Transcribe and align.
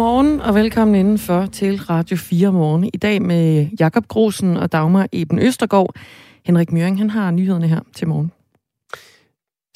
Godmorgen 0.00 0.40
og 0.40 0.54
velkommen 0.54 0.94
indenfor 0.94 1.46
til 1.46 1.80
Radio 1.80 2.16
4 2.16 2.52
morgen. 2.52 2.84
I 2.84 2.96
dag 2.96 3.22
med 3.22 3.66
Jakob 3.80 4.08
Grosen 4.08 4.56
og 4.56 4.72
Dagmar 4.72 5.06
Eben 5.12 5.38
Østergaard. 5.38 5.94
Henrik 6.44 6.72
Møring, 6.72 6.98
han 6.98 7.10
har 7.10 7.30
nyhederne 7.30 7.68
her 7.68 7.80
til 7.94 8.08
morgen. 8.08 8.32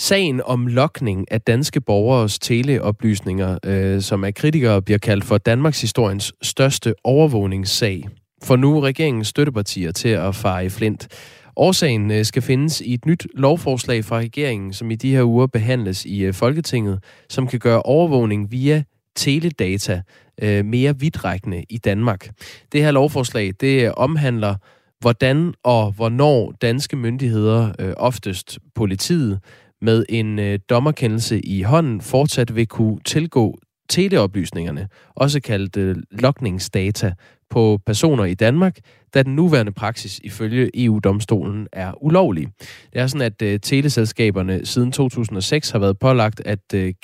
Sagen 0.00 0.40
om 0.44 0.66
lokning 0.66 1.32
af 1.32 1.40
danske 1.40 1.80
borgers 1.80 2.38
teleoplysninger, 2.38 3.58
øh, 3.64 4.00
som 4.00 4.24
af 4.24 4.34
kritikere 4.34 4.82
bliver 4.82 4.98
kaldt 4.98 5.24
for 5.24 5.38
Danmarks 5.38 5.80
historiens 5.80 6.32
største 6.42 6.94
overvågningssag, 7.04 8.08
får 8.42 8.56
nu 8.56 8.80
regeringens 8.80 9.28
støttepartier 9.28 9.92
til 9.92 10.08
at 10.08 10.34
fare 10.34 10.64
i 10.64 10.68
flint. 10.68 11.08
Årsagen 11.56 12.10
øh, 12.10 12.24
skal 12.24 12.42
findes 12.42 12.80
i 12.80 12.94
et 12.94 13.06
nyt 13.06 13.26
lovforslag 13.34 14.04
fra 14.04 14.18
regeringen, 14.18 14.72
som 14.72 14.90
i 14.90 14.94
de 14.94 15.10
her 15.10 15.22
uger 15.22 15.46
behandles 15.46 16.04
i 16.04 16.20
øh, 16.20 16.34
Folketinget, 16.34 17.04
som 17.30 17.46
kan 17.46 17.58
gøre 17.58 17.82
overvågning 17.82 18.50
via 18.50 18.82
teledata 19.16 20.02
øh, 20.42 20.64
mere 20.64 20.98
vidtrækkende 20.98 21.64
i 21.68 21.78
Danmark. 21.78 22.28
Det 22.72 22.82
her 22.82 22.90
lovforslag, 22.90 23.52
det 23.60 23.92
omhandler, 23.92 24.54
hvordan 25.00 25.54
og 25.62 25.92
hvornår 25.92 26.52
danske 26.62 26.96
myndigheder, 26.96 27.72
øh, 27.78 27.94
oftest 27.96 28.58
politiet, 28.74 29.40
med 29.80 30.04
en 30.08 30.38
øh, 30.38 30.58
dommerkendelse 30.70 31.40
i 31.40 31.62
hånden, 31.62 32.00
fortsat 32.00 32.56
vil 32.56 32.66
kunne 32.66 32.98
tilgå 33.04 33.58
teleoplysningerne, 33.88 34.88
også 35.14 35.40
kaldt 35.40 35.76
øh, 35.76 35.96
lokningsdata, 36.10 37.12
på 37.54 37.80
personer 37.86 38.24
i 38.24 38.34
Danmark, 38.34 38.78
da 39.14 39.22
den 39.22 39.34
nuværende 39.34 39.72
praksis 39.72 40.20
ifølge 40.24 40.84
EU-domstolen 40.84 41.66
er 41.72 42.04
ulovlig. 42.04 42.48
Det 42.92 43.00
er 43.00 43.06
sådan, 43.06 43.26
at 43.26 43.42
øh, 43.42 43.60
teleselskaberne 43.60 44.66
siden 44.66 44.92
2006 44.92 45.70
har 45.70 45.78
været 45.78 45.98
pålagt 45.98 46.42
at 46.44 46.74
øh, 46.74 46.94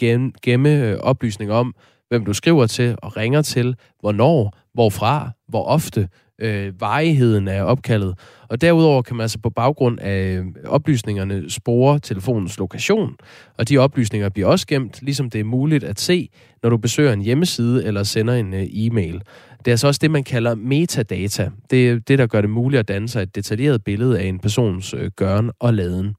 gemme 0.43 0.89
øh, 0.89 0.99
oplysninger 0.99 1.55
om, 1.55 1.75
hvem 2.11 2.25
du 2.25 2.33
skriver 2.33 2.67
til 2.67 2.97
og 3.03 3.17
ringer 3.17 3.43
til, 3.43 3.77
hvornår, 4.01 4.57
hvorfra, 4.75 5.31
hvor 5.49 5.65
ofte, 5.65 6.09
øh, 6.41 6.81
varigheden 6.81 7.49
af 7.49 7.63
opkaldet. 7.63 8.19
Og 8.49 8.61
derudover 8.61 9.03
kan 9.03 9.17
man 9.17 9.25
altså 9.25 9.39
på 9.39 9.51
baggrund 9.51 10.01
af 10.01 10.39
øh, 10.39 10.45
oplysningerne 10.67 11.51
spore 11.51 11.99
telefonens 11.99 12.59
lokation, 12.59 13.17
og 13.59 13.69
de 13.69 13.79
oplysninger 13.79 14.29
bliver 14.29 14.49
også 14.49 14.67
gemt, 14.67 15.03
ligesom 15.03 15.31
det 15.31 15.41
er 15.41 15.45
muligt 15.45 15.85
at 15.85 16.01
se, 16.01 16.29
når 16.63 16.71
du 16.71 16.77
besøger 16.77 17.13
en 17.13 17.23
hjemmeside 17.23 17.85
eller 17.85 18.03
sender 18.03 18.35
en 18.35 18.55
øh, 18.55 18.67
e-mail. 18.73 19.23
Det 19.59 19.69
er 19.69 19.73
altså 19.73 19.87
også 19.87 19.99
det, 20.03 20.11
man 20.11 20.25
kalder 20.25 20.55
metadata. 20.55 21.51
Det 21.71 21.91
er 21.91 21.99
det, 21.99 22.19
der 22.19 22.27
gør 22.27 22.41
det 22.41 22.51
muligt 22.51 22.81
at 22.81 22.89
danne 22.89 23.09
sig 23.09 23.23
et 23.23 23.35
detaljeret 23.35 23.85
billede 23.85 24.19
af 24.19 24.25
en 24.25 24.39
persons 24.39 24.95
øh, 24.95 25.11
gøren 25.17 25.51
og 25.61 25.75
laden. 25.75 26.15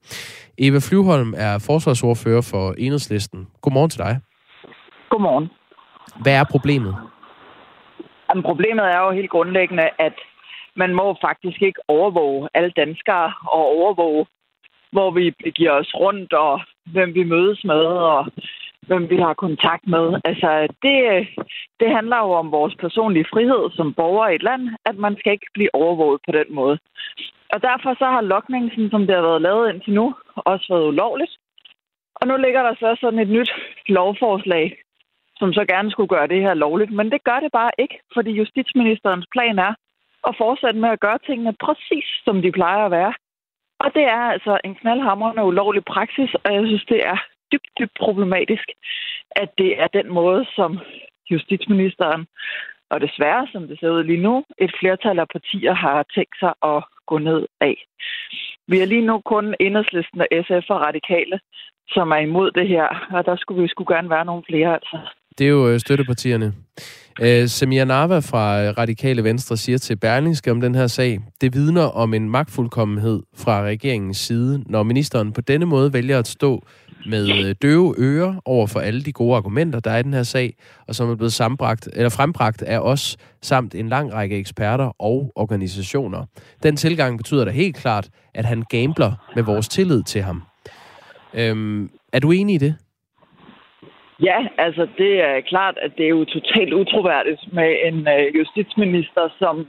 Eva 0.58 0.78
Flyvholm 0.78 1.34
er 1.36 1.58
forsvarsordfører 1.58 2.40
for 2.40 2.74
Enhedslisten. 2.78 3.46
Godmorgen 3.60 3.90
til 3.90 3.98
dig. 3.98 4.20
Godmorgen. 5.10 5.61
Hvad 6.20 6.34
er 6.34 6.44
problemet? 6.50 6.94
Jamen, 8.28 8.42
problemet 8.42 8.84
er 8.84 9.00
jo 9.00 9.10
helt 9.10 9.30
grundlæggende, 9.30 9.90
at 9.98 10.14
man 10.74 10.94
må 10.94 11.16
faktisk 11.20 11.62
ikke 11.62 11.80
overvåge 11.88 12.48
alle 12.54 12.72
danskere 12.76 13.32
og 13.46 13.62
overvåge, 13.78 14.26
hvor 14.92 15.10
vi 15.10 15.50
giver 15.58 15.72
os 15.72 15.92
rundt 15.94 16.32
og 16.32 16.60
hvem 16.92 17.14
vi 17.14 17.24
mødes 17.24 17.64
med 17.64 17.84
og 18.14 18.26
hvem 18.86 19.10
vi 19.10 19.16
har 19.16 19.34
kontakt 19.34 19.86
med. 19.86 20.20
Altså, 20.24 20.50
det, 20.82 20.96
det 21.80 21.88
handler 21.96 22.16
jo 22.16 22.30
om 22.32 22.52
vores 22.52 22.74
personlige 22.74 23.30
frihed 23.32 23.70
som 23.70 23.94
borger 23.94 24.28
i 24.28 24.34
et 24.34 24.42
land, 24.42 24.62
at 24.86 24.96
man 24.96 25.16
skal 25.18 25.32
ikke 25.32 25.50
blive 25.54 25.74
overvåget 25.74 26.20
på 26.26 26.32
den 26.32 26.54
måde. 26.54 26.78
Og 27.52 27.62
derfor 27.62 27.94
så 27.94 28.04
har 28.04 28.20
lokningen, 28.20 28.90
som 28.90 29.06
det 29.06 29.14
har 29.14 29.22
været 29.22 29.42
lavet 29.42 29.74
indtil 29.74 29.92
nu, 29.92 30.14
også 30.36 30.66
været 30.70 30.88
ulovligt. 30.88 31.32
Og 32.14 32.26
nu 32.28 32.36
ligger 32.36 32.62
der 32.62 32.74
så 32.74 32.96
sådan 33.00 33.18
et 33.18 33.28
nyt 33.28 33.50
lovforslag, 33.88 34.81
som 35.42 35.52
så 35.52 35.64
gerne 35.72 35.90
skulle 35.90 36.12
gøre 36.16 36.28
det 36.32 36.40
her 36.46 36.54
lovligt. 36.54 36.92
Men 36.98 37.10
det 37.12 37.24
gør 37.24 37.38
det 37.44 37.52
bare 37.52 37.70
ikke, 37.78 37.96
fordi 38.14 38.30
justitsministerens 38.40 39.26
plan 39.34 39.58
er 39.58 39.72
at 40.28 40.34
fortsætte 40.42 40.80
med 40.80 40.90
at 40.90 41.00
gøre 41.00 41.18
tingene 41.26 41.54
præcis, 41.64 42.06
som 42.24 42.42
de 42.42 42.52
plejer 42.52 42.84
at 42.84 42.90
være. 42.90 43.14
Og 43.84 43.88
det 43.96 44.04
er 44.16 44.22
altså 44.34 44.60
en 44.64 44.74
knaldhamrende 44.74 45.44
ulovlig 45.44 45.84
praksis, 45.84 46.30
og 46.44 46.54
jeg 46.54 46.62
synes, 46.66 46.84
det 46.84 47.00
er 47.12 47.18
dybt, 47.52 47.70
dybt 47.78 47.96
problematisk, 48.04 48.66
at 49.30 49.50
det 49.58 49.80
er 49.82 49.86
den 49.98 50.08
måde, 50.18 50.46
som 50.56 50.78
justitsministeren, 51.30 52.26
og 52.90 53.00
desværre, 53.00 53.46
som 53.52 53.68
det 53.68 53.80
ser 53.80 53.90
ud 53.90 54.04
lige 54.04 54.24
nu, 54.28 54.44
et 54.58 54.72
flertal 54.80 55.18
af 55.18 55.28
partier 55.28 55.74
har 55.74 56.06
tænkt 56.14 56.36
sig 56.38 56.52
at 56.72 56.84
gå 57.06 57.18
ned 57.18 57.46
af. 57.60 57.76
Vi 58.68 58.80
er 58.80 58.86
lige 58.86 59.06
nu 59.06 59.20
kun 59.32 59.54
enhedslisten 59.60 60.20
og 60.20 60.28
SF 60.46 60.66
og 60.74 60.80
radikale, 60.80 61.40
som 61.88 62.10
er 62.10 62.16
imod 62.16 62.50
det 62.50 62.68
her, 62.68 62.86
og 63.10 63.26
der 63.26 63.36
skulle 63.36 63.62
vi 63.62 63.68
skulle 63.68 63.94
gerne 63.94 64.10
være 64.10 64.24
nogle 64.24 64.42
flere, 64.48 64.74
altså. 64.74 64.98
Det 65.38 65.44
er 65.44 65.50
jo 65.50 65.68
øh, 65.68 65.80
støttepartierne. 65.80 66.52
Øh, 67.20 67.48
Samia 67.48 67.84
Nava 67.84 68.18
fra 68.18 68.62
øh, 68.62 68.78
Radikale 68.78 69.24
Venstre 69.24 69.56
siger 69.56 69.78
til 69.78 69.96
Berlingske 69.96 70.50
om 70.50 70.60
den 70.60 70.74
her 70.74 70.86
sag, 70.86 71.20
det 71.40 71.54
vidner 71.54 71.82
om 71.82 72.14
en 72.14 72.30
magtfuldkommenhed 72.30 73.22
fra 73.36 73.62
regeringens 73.62 74.18
side, 74.18 74.62
når 74.66 74.82
ministeren 74.82 75.32
på 75.32 75.40
denne 75.40 75.66
måde 75.66 75.92
vælger 75.92 76.18
at 76.18 76.28
stå 76.28 76.66
med 77.06 77.44
øh, 77.44 77.54
døve 77.62 77.94
ører 77.98 78.34
over 78.44 78.66
for 78.66 78.80
alle 78.80 79.02
de 79.02 79.12
gode 79.12 79.36
argumenter, 79.36 79.80
der 79.80 79.90
er 79.90 79.98
i 79.98 80.02
den 80.02 80.14
her 80.14 80.22
sag, 80.22 80.54
og 80.88 80.94
som 80.94 81.10
er 81.10 81.14
blevet 81.14 81.32
sambragt, 81.32 81.88
eller 81.92 82.08
frembragt 82.08 82.62
af 82.62 82.78
os, 82.78 83.16
samt 83.42 83.74
en 83.74 83.88
lang 83.88 84.12
række 84.12 84.36
eksperter 84.36 85.02
og 85.02 85.32
organisationer. 85.34 86.24
Den 86.62 86.76
tilgang 86.76 87.16
betyder 87.16 87.44
da 87.44 87.50
helt 87.50 87.76
klart, 87.76 88.08
at 88.34 88.44
han 88.44 88.64
gambler 88.70 89.12
med 89.34 89.42
vores 89.42 89.68
tillid 89.68 90.02
til 90.02 90.22
ham. 90.22 90.42
Øhm, 91.34 91.90
er 92.12 92.18
du 92.18 92.30
enig 92.30 92.54
i 92.54 92.58
det? 92.58 92.74
Ja, 94.20 94.48
altså 94.58 94.88
det 94.98 95.20
er 95.20 95.40
klart, 95.40 95.78
at 95.78 95.92
det 95.96 96.04
er 96.04 96.08
jo 96.08 96.24
totalt 96.24 96.72
utroværdigt 96.72 97.52
med 97.52 97.70
en 97.84 98.08
øh, 98.08 98.36
justitsminister, 98.38 99.28
som 99.38 99.66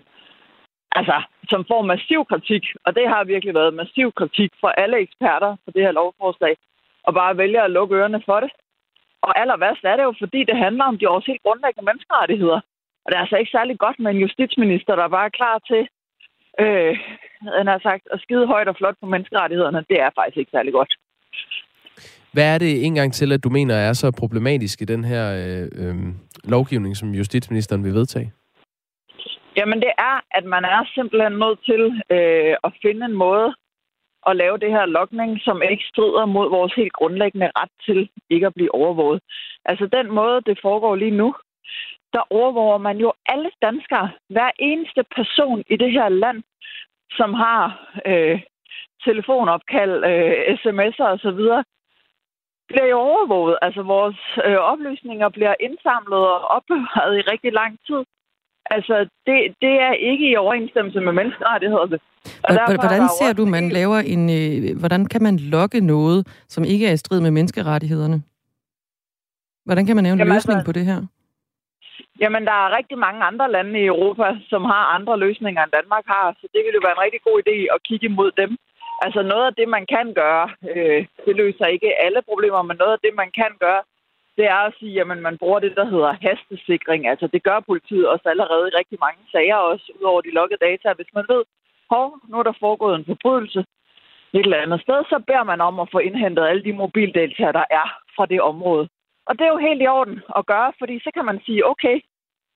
altså, 0.91 1.21
som 1.49 1.65
får 1.71 1.81
massiv 1.81 2.25
kritik, 2.25 2.63
og 2.85 2.95
det 2.95 3.07
har 3.07 3.23
virkelig 3.23 3.53
været 3.53 3.73
massiv 3.73 4.11
kritik 4.11 4.51
fra 4.61 4.73
alle 4.77 4.97
eksperter 4.97 5.55
på 5.65 5.71
det 5.75 5.81
her 5.81 5.91
lovforslag, 5.91 6.55
og 7.03 7.13
bare 7.13 7.37
vælger 7.37 7.61
at 7.63 7.71
lukke 7.71 7.95
ørerne 7.95 8.21
for 8.25 8.39
det. 8.39 8.51
Og 9.21 9.39
aller 9.41 9.57
værst 9.57 9.83
er 9.83 9.95
det 9.95 10.03
jo, 10.03 10.13
fordi 10.19 10.43
det 10.43 10.57
handler 10.57 10.85
om 10.85 10.97
de 10.97 11.09
også 11.09 11.31
helt 11.31 11.43
grundlæggende 11.43 11.85
menneskerettigheder. 11.85 12.59
Og 13.03 13.07
det 13.07 13.15
er 13.15 13.21
altså 13.21 13.37
ikke 13.37 13.51
særlig 13.57 13.79
godt 13.79 13.99
med 13.99 14.11
en 14.11 14.23
justitsminister, 14.25 14.95
der 14.95 15.07
bare 15.07 15.25
er 15.25 15.39
klar 15.39 15.59
til 15.67 15.87
øh, 16.59 16.97
han 17.57 17.67
har 17.67 17.79
sagt, 17.79 18.03
at 18.11 18.21
skide 18.21 18.47
højt 18.47 18.67
og 18.67 18.75
flot 18.75 18.95
på 19.01 19.05
menneskerettighederne. 19.05 19.85
Det 19.89 20.01
er 20.01 20.09
faktisk 20.15 20.37
ikke 20.37 20.51
særlig 20.51 20.73
godt. 20.73 20.93
Hvad 22.33 22.53
er 22.53 22.57
det 22.57 22.85
en 22.85 22.95
gang 22.95 23.13
til, 23.13 23.31
at 23.31 23.44
du 23.44 23.49
mener 23.49 23.75
er 23.75 23.94
så 23.94 24.11
problematisk 24.19 24.81
i 24.81 24.85
den 24.85 25.03
her 25.03 25.25
øh, 25.41 25.67
øh, 25.81 25.95
lovgivning, 26.44 26.97
som 26.97 27.09
justitsministeren 27.09 27.83
vil 27.83 27.94
vedtage? 27.94 28.31
Jamen 29.57 29.79
det 29.81 29.91
er, 29.97 30.16
at 30.31 30.45
man 30.45 30.63
er 30.66 30.81
simpelthen 30.95 31.31
nødt 31.31 31.59
til 31.66 31.83
øh, 32.16 32.55
at 32.63 32.71
finde 32.81 33.05
en 33.05 33.13
måde 33.13 33.55
at 34.29 34.35
lave 34.35 34.57
det 34.57 34.71
her 34.71 34.85
lokning, 34.85 35.39
som 35.41 35.61
ikke 35.71 35.83
strider 35.91 36.25
mod 36.25 36.49
vores 36.49 36.73
helt 36.73 36.94
grundlæggende 36.94 37.51
ret 37.55 37.73
til 37.85 38.09
ikke 38.29 38.47
at 38.47 38.53
blive 38.53 38.75
overvåget. 38.75 39.21
Altså 39.65 39.85
den 39.97 40.11
måde, 40.11 40.41
det 40.45 40.59
foregår 40.61 40.95
lige 40.95 41.17
nu, 41.21 41.35
der 42.13 42.23
overvåger 42.29 42.77
man 42.77 42.97
jo 42.97 43.13
alle 43.25 43.51
danskere. 43.61 44.09
Hver 44.29 44.51
eneste 44.59 45.03
person 45.15 45.63
i 45.69 45.75
det 45.77 45.91
her 45.91 46.09
land, 46.09 46.44
som 47.11 47.33
har 47.33 47.61
øh, 48.05 48.41
telefonopkald, 49.05 49.95
øh, 50.11 50.31
sms'er 50.61 51.07
osv., 51.15 51.41
bliver 52.73 52.89
jo 52.94 52.97
overvåget. 53.09 53.56
Altså 53.66 53.81
vores 53.95 54.19
øh, 54.47 54.59
oplysninger 54.72 55.29
bliver 55.38 55.56
indsamlet 55.66 56.23
og 56.33 56.39
opbevaret 56.57 57.13
i 57.18 57.27
rigtig 57.31 57.51
lang 57.62 57.74
tid. 57.88 58.01
Altså, 58.75 58.95
det, 59.27 59.38
det 59.63 59.74
er 59.88 59.94
ikke 60.12 60.25
i 60.31 60.36
overensstemmelse 60.36 61.00
med 61.07 61.13
menneskerettighederne. 61.19 62.00
Hvordan 62.83 63.09
ser 63.19 63.33
du, 63.39 63.45
man 63.45 63.65
laver 63.80 64.00
en... 64.13 64.24
Øh, 64.39 64.80
hvordan 64.80 65.06
kan 65.06 65.21
man 65.27 65.36
logge 65.38 65.80
noget, 65.94 66.19
som 66.53 66.63
ikke 66.63 66.88
er 66.88 66.94
i 66.94 67.03
strid 67.03 67.19
med 67.21 67.31
menneskerettighederne? 67.31 68.18
Hvordan 69.65 69.86
kan 69.86 69.95
man 69.95 70.03
lave 70.03 70.13
en 70.13 70.19
Jamen, 70.19 70.33
løsning 70.33 70.57
altså, 70.57 70.69
på 70.69 70.74
det 70.77 70.86
her? 70.86 71.00
Jamen, 72.21 72.44
der 72.50 72.56
er 72.63 72.75
rigtig 72.77 72.97
mange 73.06 73.21
andre 73.30 73.51
lande 73.51 73.80
i 73.80 73.86
Europa, 73.86 74.27
som 74.51 74.62
har 74.74 74.83
andre 74.97 75.19
løsninger, 75.25 75.63
end 75.63 75.71
Danmark 75.80 76.06
har. 76.07 76.25
Så 76.39 76.45
det 76.53 76.62
ville 76.63 76.77
jo 76.80 76.86
være 76.88 76.97
en 76.97 77.06
rigtig 77.06 77.21
god 77.27 77.38
idé 77.44 77.57
at 77.75 77.83
kigge 77.88 78.06
imod 78.12 78.31
dem. 78.42 78.51
Altså 79.05 79.21
noget 79.21 79.45
af 79.45 79.53
det, 79.59 79.67
man 79.69 79.85
kan 79.95 80.07
gøre, 80.13 80.47
øh, 80.75 81.05
det 81.25 81.35
løser 81.35 81.65
ikke 81.65 82.03
alle 82.05 82.21
problemer, 82.29 82.61
men 82.61 82.77
noget 82.77 82.94
af 82.94 83.01
det, 83.05 83.13
man 83.21 83.31
kan 83.39 83.51
gøre, 83.59 83.83
det 84.38 84.45
er 84.45 84.61
at 84.67 84.75
sige, 84.79 85.01
at 85.01 85.07
man 85.07 85.38
bruger 85.38 85.59
det, 85.59 85.73
der 85.75 85.85
hedder 85.94 86.11
hastesikring. 86.27 87.07
Altså 87.07 87.27
det 87.33 87.44
gør 87.44 87.59
politiet 87.59 88.07
også 88.07 88.29
allerede 88.29 88.65
i 88.67 88.77
rigtig 88.79 88.97
mange 89.05 89.21
sager, 89.31 89.55
også 89.55 89.91
ud 90.00 90.05
over 90.11 90.21
de 90.21 90.31
loggede 90.38 90.65
data. 90.67 90.94
Hvis 90.94 91.13
man 91.13 91.25
ved, 91.29 91.44
hov, 91.89 92.07
nu 92.29 92.39
er 92.39 92.44
der 92.44 92.61
foregået 92.63 92.95
en 92.95 93.05
forbrydelse 93.05 93.59
et 94.33 94.45
eller 94.45 94.63
andet 94.65 94.81
sted, 94.81 95.00
så 95.09 95.23
beder 95.27 95.44
man 95.44 95.61
om 95.61 95.79
at 95.79 95.91
få 95.91 95.97
indhentet 95.97 96.44
alle 96.45 96.63
de 96.63 96.73
mobildata, 96.73 97.51
der 97.59 97.65
er 97.79 97.88
fra 98.15 98.25
det 98.25 98.41
område. 98.41 98.89
Og 99.27 99.33
det 99.38 99.45
er 99.45 99.53
jo 99.56 99.67
helt 99.67 99.81
i 99.81 99.88
orden 99.88 100.21
at 100.38 100.45
gøre, 100.45 100.73
fordi 100.79 100.99
så 100.99 101.09
kan 101.13 101.25
man 101.25 101.39
sige, 101.45 101.67
okay, 101.71 102.01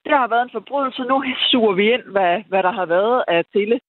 det 0.05 0.13
har 0.17 0.27
været 0.27 0.43
en 0.43 0.57
forbrydelse, 0.57 1.01
nu 1.01 1.23
suger 1.51 1.73
vi 1.73 1.93
ind, 1.93 2.03
hvad, 2.03 2.43
hvad 2.49 2.63
der 2.63 2.71
har 2.71 2.85
været 2.85 3.23
af 3.27 3.45
tele 3.53 3.79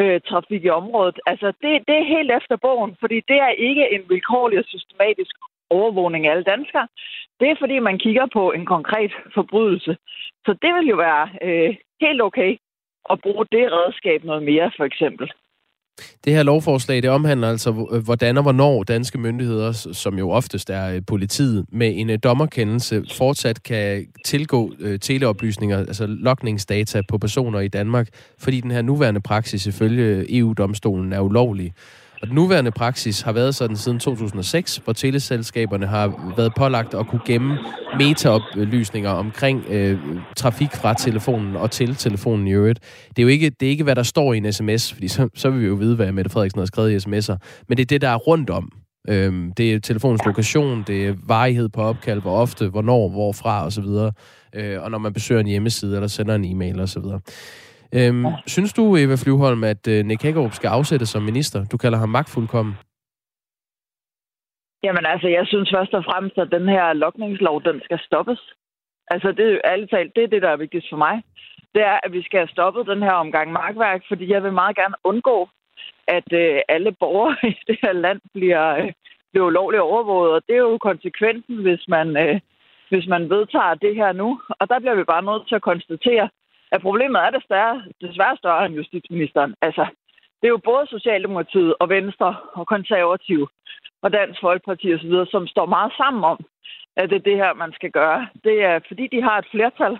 øh, 0.00 0.20
trafik 0.28 0.64
i 0.64 0.68
området. 0.68 1.20
Altså, 1.26 1.46
det, 1.46 1.70
det 1.88 1.96
er 1.98 2.12
helt 2.16 2.30
efter 2.38 2.56
bogen, 2.56 2.96
fordi 3.00 3.20
det 3.28 3.36
er 3.36 3.48
ikke 3.48 3.94
en 3.94 4.02
vilkårlig 4.08 4.58
og 4.58 4.64
systematisk 4.64 5.34
overvågning 5.70 6.26
af 6.26 6.30
alle 6.30 6.44
danskere. 6.44 6.88
Det 7.40 7.50
er, 7.50 7.56
fordi 7.58 7.78
man 7.78 7.98
kigger 7.98 8.26
på 8.32 8.52
en 8.52 8.66
konkret 8.66 9.12
forbrydelse. 9.34 9.96
Så 10.46 10.52
det 10.62 10.74
vil 10.74 10.86
jo 10.92 10.96
være 10.96 11.28
øh, 11.42 11.76
helt 12.00 12.22
okay 12.22 12.56
at 13.10 13.20
bruge 13.20 13.46
det 13.52 13.72
redskab 13.72 14.24
noget 14.24 14.42
mere, 14.42 14.70
for 14.76 14.84
eksempel. 14.84 15.32
Det 16.24 16.32
her 16.32 16.42
lovforslag, 16.42 17.02
det 17.02 17.10
omhandler 17.10 17.48
altså, 17.48 17.88
øh, 17.92 18.04
hvordan 18.04 18.36
og 18.36 18.42
hvornår 18.42 18.82
danske 18.82 19.18
myndigheder, 19.18 19.72
som 19.72 20.18
jo 20.18 20.30
oftest 20.30 20.70
er 20.70 20.88
øh, 20.88 21.02
politiet, 21.06 21.64
med 21.72 21.92
en 21.96 22.10
øh, 22.10 22.18
dommerkendelse 22.24 23.04
fortsat 23.12 23.62
kan 23.62 24.06
tilgå 24.24 24.72
teleoplysninger, 25.00 25.78
altså 25.78 26.06
lokningsdata 26.06 27.02
på 27.08 27.18
personer 27.18 27.60
i 27.60 27.68
Danmark, 27.68 28.08
fordi 28.38 28.60
den 28.60 28.70
her 28.70 28.82
nuværende 28.82 29.20
praksis 29.20 29.66
ifølge 29.66 30.38
EU-domstolen 30.38 31.12
er 31.12 31.20
ulovlig. 31.20 31.72
Og 32.22 32.28
den 32.28 32.34
nuværende 32.34 32.70
praksis 32.70 33.20
har 33.20 33.32
været 33.32 33.54
sådan 33.54 33.76
siden 33.76 33.98
2006, 33.98 34.76
hvor 34.76 34.92
teleselskaberne 34.92 35.86
har 35.86 36.34
været 36.36 36.52
pålagt 36.56 36.94
at 36.94 37.06
kunne 37.06 37.20
gemme 37.26 37.58
metaoplysninger 37.98 39.10
omkring 39.10 39.64
øh, 39.68 39.98
trafik 40.36 40.72
fra 40.74 40.94
telefonen 40.94 41.56
og 41.56 41.70
til 41.70 41.94
telefonen 41.94 42.46
i 42.46 42.52
øvrigt. 42.52 42.80
Det 43.08 43.18
er 43.18 43.22
jo 43.22 43.28
ikke, 43.28 43.50
det 43.50 43.66
er 43.66 43.70
ikke 43.70 43.84
hvad 43.84 43.96
der 43.96 44.02
står 44.02 44.32
i 44.32 44.36
en 44.36 44.52
sms, 44.52 44.92
fordi 44.92 45.08
så, 45.08 45.28
så 45.34 45.50
vil 45.50 45.60
vi 45.60 45.66
jo 45.66 45.74
vide, 45.74 45.96
hvad 45.96 46.12
Mette 46.12 46.30
Frederiksen 46.30 46.58
har 46.58 46.66
skrevet 46.66 46.90
i 46.90 46.96
sms'er. 46.96 47.36
Men 47.68 47.76
det 47.76 47.82
er 47.82 47.86
det, 47.86 48.00
der 48.00 48.08
er 48.08 48.16
rundt 48.16 48.50
om. 48.50 48.72
Øhm, 49.08 49.52
det 49.52 49.74
er 49.74 49.80
telefonens 49.80 50.24
lokation, 50.26 50.84
det 50.86 51.06
er 51.06 51.14
varighed 51.26 51.68
på 51.68 51.82
opkald, 51.82 52.20
hvor 52.20 52.36
ofte, 52.36 52.68
hvornår, 52.68 53.08
hvorfra 53.08 53.66
osv. 53.66 53.84
Øh, 54.54 54.82
og 54.82 54.90
når 54.90 54.98
man 54.98 55.12
besøger 55.12 55.40
en 55.40 55.46
hjemmeside 55.46 55.94
eller 55.94 56.08
sender 56.08 56.34
en 56.34 56.44
e-mail 56.44 56.80
osv. 56.80 57.04
Øhm, 57.98 58.24
ja. 58.24 58.32
Synes 58.46 58.72
du, 58.72 58.96
Eva 58.96 59.16
Flyvholm, 59.22 59.64
at 59.64 59.82
uh, 59.86 60.06
Nick 60.08 60.22
Hagerup 60.22 60.52
skal 60.52 60.68
afsættes 60.68 61.08
som 61.08 61.22
minister? 61.22 61.64
Du 61.72 61.76
kalder 61.76 61.98
ham 61.98 62.08
magtfuldkommen. 62.08 62.74
Jamen 64.84 65.06
altså, 65.06 65.28
jeg 65.28 65.46
synes 65.46 65.70
først 65.74 65.94
og 65.94 66.04
fremmest, 66.04 66.38
at 66.38 66.52
den 66.52 66.68
her 66.68 66.92
lokningslov, 66.92 67.62
den 67.62 67.80
skal 67.84 67.98
stoppes. 68.06 68.40
Altså, 69.10 69.32
det 69.32 69.46
er 69.52 69.60
ærligt 69.64 69.90
talt, 69.90 70.12
det 70.16 70.24
er 70.24 70.28
det, 70.28 70.42
der 70.42 70.48
er 70.48 70.56
vigtigst 70.64 70.88
for 70.90 70.96
mig. 70.96 71.22
Det 71.74 71.82
er, 71.82 71.98
at 72.02 72.12
vi 72.12 72.22
skal 72.22 72.38
have 72.38 72.54
stoppet 72.56 72.86
den 72.86 73.02
her 73.02 73.12
omgang 73.12 73.52
markværk, 73.52 74.02
fordi 74.08 74.32
jeg 74.32 74.42
vil 74.42 74.52
meget 74.52 74.76
gerne 74.76 74.94
undgå, 75.04 75.48
at 76.08 76.32
øh, 76.32 76.60
alle 76.68 76.92
borgere 76.92 77.36
i 77.52 77.56
det 77.66 77.78
her 77.82 77.92
land 77.92 78.20
bliver, 78.34 78.66
øh, 78.76 78.92
bliver 79.30 79.46
ulovligt 79.46 79.82
overvåget. 79.82 80.32
Og 80.32 80.42
det 80.46 80.54
er 80.54 80.66
jo 80.68 80.78
konsekvensen, 80.78 81.56
hvis 81.62 81.84
man, 81.88 82.08
øh, 82.24 82.40
hvis 82.88 83.06
man 83.06 83.30
vedtager 83.30 83.74
det 83.74 83.94
her 83.94 84.12
nu. 84.12 84.40
Og 84.60 84.68
der 84.68 84.78
bliver 84.78 84.94
vi 84.94 85.04
bare 85.04 85.24
nødt 85.24 85.48
til 85.48 85.54
at 85.54 85.68
konstatere, 85.70 86.28
at 86.74 86.80
problemet 86.82 87.20
er 87.20 87.30
desværre, 87.30 87.82
desværre 88.00 88.36
større 88.36 88.66
end 88.66 88.74
justitsministeren. 88.74 89.54
Altså, 89.62 89.84
det 90.38 90.46
er 90.46 90.56
jo 90.56 90.68
både 90.70 90.86
Socialdemokratiet 90.86 91.74
og 91.80 91.88
Venstre 91.88 92.36
og 92.52 92.66
Konservative 92.66 93.48
og 94.02 94.12
Dansk 94.12 94.40
Folkeparti 94.40 94.94
osv., 94.94 95.14
som 95.30 95.46
står 95.46 95.66
meget 95.66 95.92
sammen 95.96 96.24
om, 96.24 96.38
at 96.96 97.10
det 97.10 97.16
er 97.16 97.28
det 97.30 97.36
her, 97.36 97.54
man 97.54 97.72
skal 97.72 97.90
gøre. 97.90 98.28
Det 98.44 98.64
er, 98.64 98.80
fordi 98.88 99.06
de 99.12 99.22
har 99.22 99.38
et 99.38 99.48
flertal, 99.50 99.98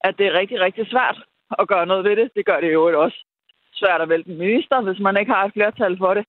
at 0.00 0.18
det 0.18 0.26
er 0.26 0.38
rigtig, 0.40 0.60
rigtig 0.60 0.86
svært 0.86 1.18
at 1.58 1.68
gøre 1.68 1.86
noget 1.86 2.04
ved 2.04 2.16
det. 2.16 2.30
Det 2.36 2.46
gør 2.46 2.60
det 2.60 2.72
jo 2.72 3.02
også 3.02 3.18
svært 3.74 4.00
at 4.00 4.08
vælge 4.08 4.30
en 4.30 4.38
minister, 4.38 4.80
hvis 4.80 5.00
man 5.00 5.16
ikke 5.16 5.32
har 5.32 5.44
et 5.44 5.52
flertal 5.52 5.98
for 5.98 6.14
det. 6.14 6.24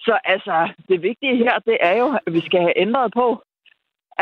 Så 0.00 0.18
altså, 0.24 0.68
det 0.88 1.02
vigtige 1.02 1.36
her, 1.36 1.58
det 1.58 1.76
er 1.80 1.96
jo, 1.98 2.18
at 2.26 2.32
vi 2.32 2.40
skal 2.40 2.60
have 2.60 2.78
ændret 2.78 3.12
på, 3.12 3.42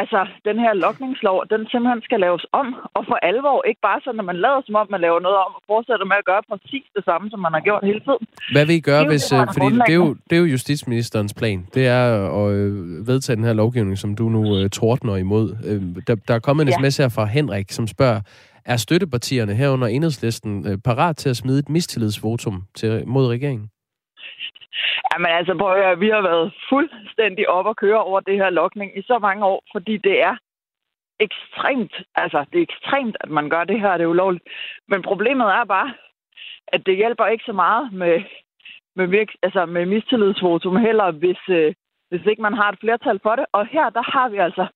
altså, 0.00 0.20
den 0.48 0.56
her 0.64 0.72
lokningslov, 0.86 1.38
den 1.52 1.62
simpelthen 1.70 2.02
skal 2.08 2.20
laves 2.26 2.44
om, 2.60 2.66
og 2.96 3.02
for 3.08 3.18
alvor, 3.30 3.56
ikke 3.70 3.82
bare 3.88 4.00
sådan, 4.04 4.20
at 4.22 4.28
man 4.32 4.38
lader 4.44 4.60
som 4.66 4.74
om, 4.80 4.86
man 4.94 5.00
laver 5.06 5.20
noget 5.26 5.38
om, 5.46 5.50
og 5.58 5.62
fortsætter 5.72 6.06
med 6.12 6.16
at 6.22 6.28
gøre 6.30 6.42
præcis 6.50 6.86
det 6.96 7.04
samme, 7.08 7.26
som 7.32 7.40
man 7.46 7.52
har 7.56 7.62
gjort 7.68 7.82
hele 7.90 8.00
tiden. 8.06 8.22
Hvad 8.54 8.64
vil 8.66 8.74
I 8.80 8.84
gøre, 8.90 9.02
det 9.04 9.10
hvis... 9.12 9.24
Det, 9.24 9.40
øh, 9.40 9.46
fordi 9.56 9.68
det 9.88 9.94
er, 9.96 10.00
jo, 10.04 10.08
det 10.28 10.34
er 10.38 10.40
jo 10.44 10.48
justitsministerens 10.56 11.34
plan. 11.40 11.60
Det 11.74 11.84
er 11.98 12.04
at 12.40 12.46
øh, 12.58 12.72
vedtage 13.10 13.36
den 13.36 13.44
her 13.44 13.56
lovgivning, 13.62 13.98
som 13.98 14.10
du 14.20 14.28
nu 14.36 14.42
uh, 14.56 14.68
tordner 14.78 15.16
imod. 15.16 15.46
Uh, 15.68 16.02
der, 16.06 16.14
der 16.28 16.34
er 16.34 16.42
kommet 16.46 16.62
en 16.62 16.68
ja. 16.68 16.74
sms 16.76 16.96
her 16.96 17.08
fra 17.08 17.24
Henrik, 17.24 17.68
som 17.70 17.86
spørger, 17.86 18.20
er 18.64 18.76
støttepartierne 18.76 19.54
herunder 19.54 19.86
enhedslisten 19.86 20.52
uh, 20.68 20.76
parat 20.84 21.16
til 21.16 21.28
at 21.28 21.36
smide 21.36 21.58
et 21.58 21.68
mistillidsvotum 21.68 22.62
til, 22.74 23.02
mod 23.06 23.26
regeringen? 23.26 23.68
Jamen 25.12 25.30
altså, 25.38 25.54
prøv 25.58 25.72
at 25.72 25.84
høre, 25.84 25.98
vi 25.98 26.08
har 26.08 26.22
været 26.22 26.54
fuldstændig 26.68 27.48
op 27.48 27.68
at 27.68 27.76
køre 27.76 28.02
over 28.04 28.20
det 28.20 28.36
her 28.36 28.50
lokning 28.50 28.98
i 28.98 29.02
så 29.02 29.18
mange 29.18 29.44
år, 29.44 29.62
fordi 29.72 29.96
det 29.96 30.22
er 30.22 30.36
ekstremt, 31.20 31.94
altså 32.14 32.44
det 32.52 32.58
er 32.58 32.62
ekstremt, 32.62 33.16
at 33.20 33.30
man 33.30 33.50
gør 33.50 33.64
det 33.64 33.80
her, 33.80 33.96
det 33.96 34.04
er 34.04 34.14
ulovligt. 34.14 34.44
Men 34.88 35.02
problemet 35.02 35.46
er 35.46 35.64
bare, 35.64 35.94
at 36.68 36.86
det 36.86 36.96
hjælper 36.96 37.26
ikke 37.26 37.44
så 37.44 37.52
meget 37.52 37.92
med, 37.92 38.22
med, 38.96 39.06
virk, 39.06 39.28
altså 39.42 39.66
med 39.66 39.86
mistillidsvotum 39.86 40.76
heller, 40.76 41.10
hvis, 41.10 41.42
øh, 41.48 41.74
hvis 42.08 42.26
ikke 42.26 42.42
man 42.42 42.54
har 42.54 42.68
et 42.72 42.80
flertal 42.80 43.20
for 43.22 43.36
det. 43.36 43.46
Og 43.52 43.66
her, 43.66 43.90
der 43.90 44.02
har 44.02 44.28
vi 44.28 44.36
altså 44.36 44.66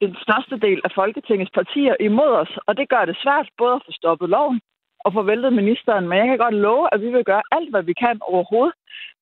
den 0.00 0.16
største 0.22 0.56
del 0.66 0.80
af 0.84 0.90
Folketingets 0.94 1.50
partier 1.50 1.96
imod 2.00 2.32
os, 2.42 2.58
og 2.66 2.76
det 2.76 2.88
gør 2.88 3.04
det 3.04 3.16
svært 3.22 3.48
både 3.58 3.74
at 3.74 3.82
få 3.86 3.92
stoppet 3.92 4.28
loven, 4.28 4.60
og 5.06 5.12
få 5.12 5.22
væltet 5.22 5.52
ministeren. 5.52 6.08
Men 6.08 6.18
jeg 6.18 6.26
kan 6.28 6.38
godt 6.38 6.62
love, 6.66 6.84
at 6.94 7.00
vi 7.00 7.08
vil 7.10 7.24
gøre 7.24 7.42
alt, 7.56 7.70
hvad 7.70 7.82
vi 7.82 7.94
kan 8.04 8.16
overhovedet 8.32 8.74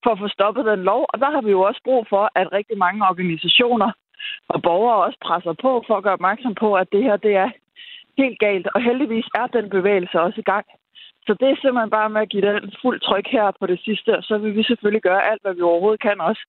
for 0.02 0.10
at 0.12 0.18
få 0.22 0.28
stoppet 0.28 0.64
den 0.64 0.80
lov. 0.90 1.02
Og 1.12 1.16
der 1.22 1.30
har 1.34 1.42
vi 1.46 1.50
jo 1.50 1.60
også 1.60 1.80
brug 1.84 2.06
for, 2.12 2.24
at 2.40 2.52
rigtig 2.52 2.78
mange 2.78 3.00
organisationer 3.10 3.90
og 4.48 4.62
borgere 4.62 5.04
også 5.06 5.18
presser 5.26 5.54
på 5.64 5.84
for 5.86 5.94
at 5.96 6.04
gøre 6.04 6.18
opmærksom 6.18 6.54
på, 6.54 6.74
at 6.74 6.88
det 6.92 7.02
her 7.02 7.16
det 7.16 7.34
er 7.44 7.50
helt 8.18 8.38
galt. 8.38 8.66
Og 8.74 8.80
heldigvis 8.82 9.28
er 9.34 9.46
den 9.46 9.70
bevægelse 9.70 10.20
også 10.20 10.40
i 10.40 10.50
gang. 10.52 10.66
Så 11.26 11.32
det 11.40 11.48
er 11.50 11.56
simpelthen 11.56 11.90
bare 11.98 12.10
med 12.10 12.20
at 12.20 12.28
give 12.32 12.46
den 12.48 12.72
fuld 12.82 13.00
tryk 13.00 13.26
her 13.36 13.46
på 13.60 13.66
det 13.66 13.80
sidste, 13.86 14.10
og 14.18 14.22
så 14.22 14.38
vil 14.38 14.56
vi 14.56 14.62
selvfølgelig 14.62 15.02
gøre 15.02 15.26
alt, 15.30 15.42
hvad 15.42 15.54
vi 15.54 15.62
overhovedet 15.62 16.00
kan 16.00 16.20
også, 16.20 16.42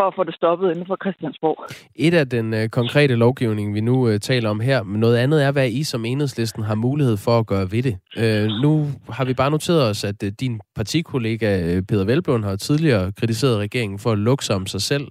for 0.00 0.06
at 0.06 0.14
få 0.16 0.24
det 0.24 0.34
stoppet 0.34 0.70
inden 0.70 0.86
for 0.86 0.96
Christiansborg. 1.02 1.58
Et 1.94 2.14
af 2.14 2.28
den 2.28 2.54
øh, 2.54 2.68
konkrete 2.68 3.14
lovgivning, 3.14 3.74
vi 3.74 3.80
nu 3.80 4.08
øh, 4.08 4.20
taler 4.20 4.50
om 4.50 4.60
her, 4.60 4.82
men 4.82 5.00
noget 5.00 5.16
andet 5.16 5.44
er, 5.44 5.50
hvad 5.50 5.68
I 5.68 5.82
som 5.84 6.04
enhedslisten 6.04 6.62
har 6.62 6.74
mulighed 6.74 7.16
for 7.16 7.38
at 7.38 7.46
gøre 7.46 7.72
ved 7.72 7.82
det. 7.82 7.96
Øh, 8.16 8.46
nu 8.62 8.86
har 9.10 9.24
vi 9.24 9.34
bare 9.34 9.50
noteret 9.50 9.82
os, 9.90 10.04
at 10.04 10.22
øh, 10.22 10.32
din 10.40 10.60
partikollega 10.74 11.60
øh, 11.62 11.82
Peter 11.82 12.04
Velblom 12.04 12.42
har 12.42 12.56
tidligere 12.56 13.12
kritiseret 13.12 13.58
regeringen 13.58 13.98
for 13.98 14.12
at 14.12 14.18
lukke 14.18 14.44
sig 14.44 14.56
om 14.56 14.66
sig 14.66 14.82
selv. 14.82 15.08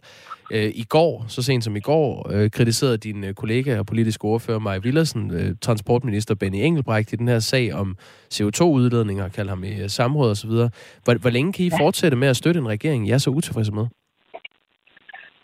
Øh, 0.52 0.72
I 0.76 0.84
går, 0.90 1.26
så 1.28 1.42
sent 1.42 1.64
som 1.64 1.76
i 1.76 1.80
går, 1.80 2.32
øh, 2.32 2.52
kritiserede 2.52 2.98
din 2.98 3.24
øh, 3.24 3.34
kollega 3.34 3.80
og 3.80 3.86
politiske 3.86 4.26
ordfører 4.26 4.60
Maja 4.60 4.78
Villersen, 4.78 5.32
øh, 5.32 5.56
transportminister 5.62 6.36
Benny 6.36 6.58
Engelbrecht, 6.58 7.14
i 7.14 7.16
den 7.16 7.28
her 7.28 7.40
sag 7.40 7.74
om 7.74 7.98
CO2-udledninger, 8.34 9.30
kalder 9.30 9.52
ham 9.52 9.64
i 9.64 9.82
øh, 9.82 9.90
samråd 9.90 10.32
osv. 10.32 10.50
Hvor, 10.50 11.18
hvor 11.18 11.30
længe 11.30 11.54
kan 11.54 11.66
I 11.66 11.70
fortsætte 11.70 12.18
med 12.18 12.28
at 12.28 12.38
støtte 12.38 12.60
en 12.60 12.68
regering, 12.68 13.08
jeg 13.08 13.14
er 13.14 13.18
så 13.18 13.30
utilfredse 13.30 13.72
med? 13.72 13.86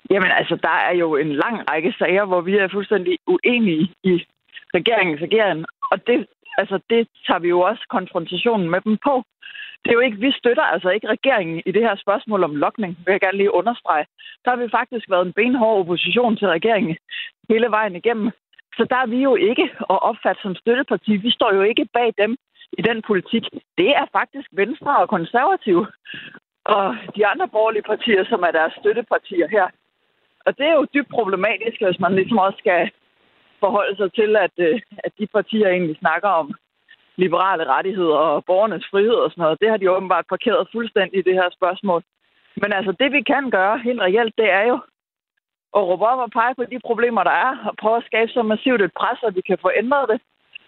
Jamen 0.10 0.32
altså, 0.32 0.56
der 0.56 0.76
er 0.90 0.94
jo 0.94 1.16
en 1.16 1.32
lang 1.34 1.70
række 1.70 1.96
sager, 2.00 2.26
hvor 2.26 2.42
vi 2.42 2.58
er 2.58 2.68
fuldstændig 2.68 3.18
uenige 3.28 3.92
i 4.04 4.26
regeringens 4.74 5.22
ageren. 5.22 5.66
Og 5.92 6.08
det, 6.08 6.28
altså, 6.58 6.80
det 6.90 7.08
tager 7.28 7.40
vi 7.40 7.50
jo 7.50 7.60
også 7.60 7.86
konfrontationen 7.90 8.70
med 8.70 8.82
dem 8.82 8.98
på. 8.98 9.24
Det 9.82 9.92
er 9.92 9.94
jo 10.00 10.08
ikke, 10.08 10.18
vi 10.18 10.32
støtter 10.32 10.64
altså 10.64 10.90
ikke 10.90 11.08
regeringen 11.08 11.62
i 11.66 11.72
det 11.72 11.82
her 11.82 11.96
spørgsmål 11.96 12.44
om 12.44 12.56
lokning, 12.56 12.98
vil 13.06 13.12
jeg 13.12 13.22
gerne 13.22 13.38
lige 13.38 13.54
understrege. 13.54 14.06
Der 14.46 14.50
har 14.52 14.58
vi 14.58 14.70
faktisk 14.70 15.06
været 15.10 15.26
en 15.26 15.34
benhård 15.34 15.80
opposition 15.80 16.38
til 16.38 16.48
regeringen 16.48 16.98
hele 17.50 17.72
vejen 17.72 17.96
igennem. 17.96 18.32
Så 18.78 18.88
der 18.90 18.96
er 18.96 19.06
vi 19.06 19.20
jo 19.24 19.36
ikke 19.36 19.70
at 19.90 20.04
opfatte 20.10 20.42
som 20.42 20.56
støtteparti. 20.56 21.16
Vi 21.16 21.32
står 21.32 21.54
jo 21.54 21.62
ikke 21.62 21.88
bag 21.94 22.14
dem 22.18 22.38
i 22.78 22.82
den 22.82 23.02
politik. 23.02 23.44
Det 23.78 23.90
er 23.90 24.06
faktisk 24.12 24.48
Venstre 24.52 24.98
og 24.98 25.10
Konservative 25.10 25.88
og 26.66 26.96
de 27.16 27.28
andre 27.28 27.48
borgerlige 27.48 27.90
partier, 27.92 28.26
som 28.26 28.44
er 28.44 28.52
deres 28.52 28.74
støttepartier 28.80 29.48
her. 29.48 29.68
Og 30.46 30.58
det 30.58 30.66
er 30.68 30.76
jo 30.80 30.88
dybt 30.94 31.10
problematisk, 31.10 31.78
hvis 31.82 32.00
man 32.00 32.16
ligesom 32.16 32.38
også 32.38 32.58
skal 32.60 32.92
forholde 33.60 33.96
sig 33.98 34.14
til, 34.14 34.36
at, 34.46 34.56
øh, 34.58 34.82
at 35.06 35.12
de 35.20 35.28
partier 35.28 35.70
egentlig 35.70 35.98
snakker 35.98 36.30
om 36.30 36.48
liberale 37.18 37.66
rettigheder 37.74 38.18
og 38.18 38.46
borgernes 38.46 38.86
frihed 38.92 39.20
og 39.26 39.32
sådan 39.32 39.42
noget. 39.42 39.62
Det 39.62 39.70
har 39.70 39.78
de 39.78 39.92
åbenbart 39.92 40.26
parkeret 40.30 40.68
fuldstændig 40.72 41.20
i 41.20 41.28
det 41.28 41.34
her 41.34 41.50
spørgsmål. 41.58 42.02
Men 42.62 42.74
altså, 42.74 42.92
det 43.00 43.12
vi 43.12 43.22
kan 43.22 43.50
gøre 43.50 43.78
helt 43.88 44.02
reelt, 44.02 44.34
det 44.38 44.50
er 44.52 44.66
jo 44.72 44.78
at 45.78 45.84
råbe 45.90 46.06
op 46.06 46.20
og 46.20 46.32
pege 46.32 46.56
på 46.56 46.64
de 46.72 46.80
problemer, 46.90 47.24
der 47.24 47.36
er, 47.48 47.54
og 47.68 47.74
prøve 47.82 47.98
at 47.98 48.08
skabe 48.10 48.32
så 48.32 48.42
massivt 48.44 48.82
et 48.82 48.94
pres, 49.00 49.20
at 49.28 49.36
vi 49.36 49.42
kan 49.42 49.58
få 49.62 49.70
ændret 49.82 50.10
det, 50.10 50.22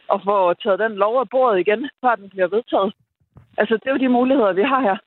og 0.08 0.22
få 0.24 0.54
taget 0.54 0.80
den 0.80 0.94
lov 1.04 1.20
af 1.20 1.30
bordet 1.30 1.60
igen, 1.60 1.90
før 2.02 2.16
den 2.16 2.30
bliver 2.30 2.48
vedtaget. 2.48 2.94
Altså, 3.58 3.74
det 3.76 3.88
er 3.88 3.92
jo 3.92 4.06
de 4.06 4.10
muligheder, 4.10 4.54
vi 4.54 4.64
har 4.64 4.82
her. 4.82 4.98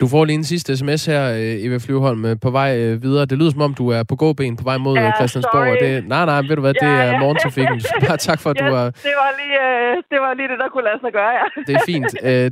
Du 0.00 0.08
får 0.08 0.24
lige 0.24 0.34
en 0.34 0.44
sidste 0.44 0.76
sms 0.76 1.06
her, 1.06 1.30
øh, 1.30 1.64
Eva 1.64 1.78
Flyvholm, 1.78 2.24
øh, 2.24 2.36
på 2.42 2.50
vej 2.50 2.78
øh, 2.78 3.02
videre. 3.02 3.24
Det 3.26 3.38
lyder 3.38 3.50
som 3.50 3.60
om, 3.60 3.74
du 3.74 3.88
er 3.88 4.02
på 4.02 4.16
gåben 4.16 4.56
på 4.56 4.64
vej 4.64 4.78
mod 4.78 4.98
ja, 4.98 5.12
Christiansborg. 5.16 5.76
Det, 5.80 6.08
nej, 6.08 6.24
nej, 6.24 6.40
ved 6.40 6.56
du 6.56 6.60
hvad, 6.60 6.74
ja, 6.82 6.86
det 6.86 6.94
er 6.94 7.04
ja. 7.04 7.18
morgentrafikken. 7.18 7.80
Bare 8.08 8.16
tak 8.16 8.40
for, 8.40 8.50
at 8.50 8.60
ja, 8.60 8.66
du 8.66 8.74
har... 8.74 8.84
Det 8.84 9.14
var, 9.22 9.32
lige, 9.40 10.02
det 10.10 10.18
var 10.20 10.34
lige 10.34 10.48
det, 10.48 10.58
der 10.58 10.68
kunne 10.68 10.84
lade 10.84 11.00
sig 11.00 11.12
gøre, 11.12 11.30
ja. 11.40 11.62
Det 11.66 11.74
er 11.74 11.80
fint. 11.86 12.06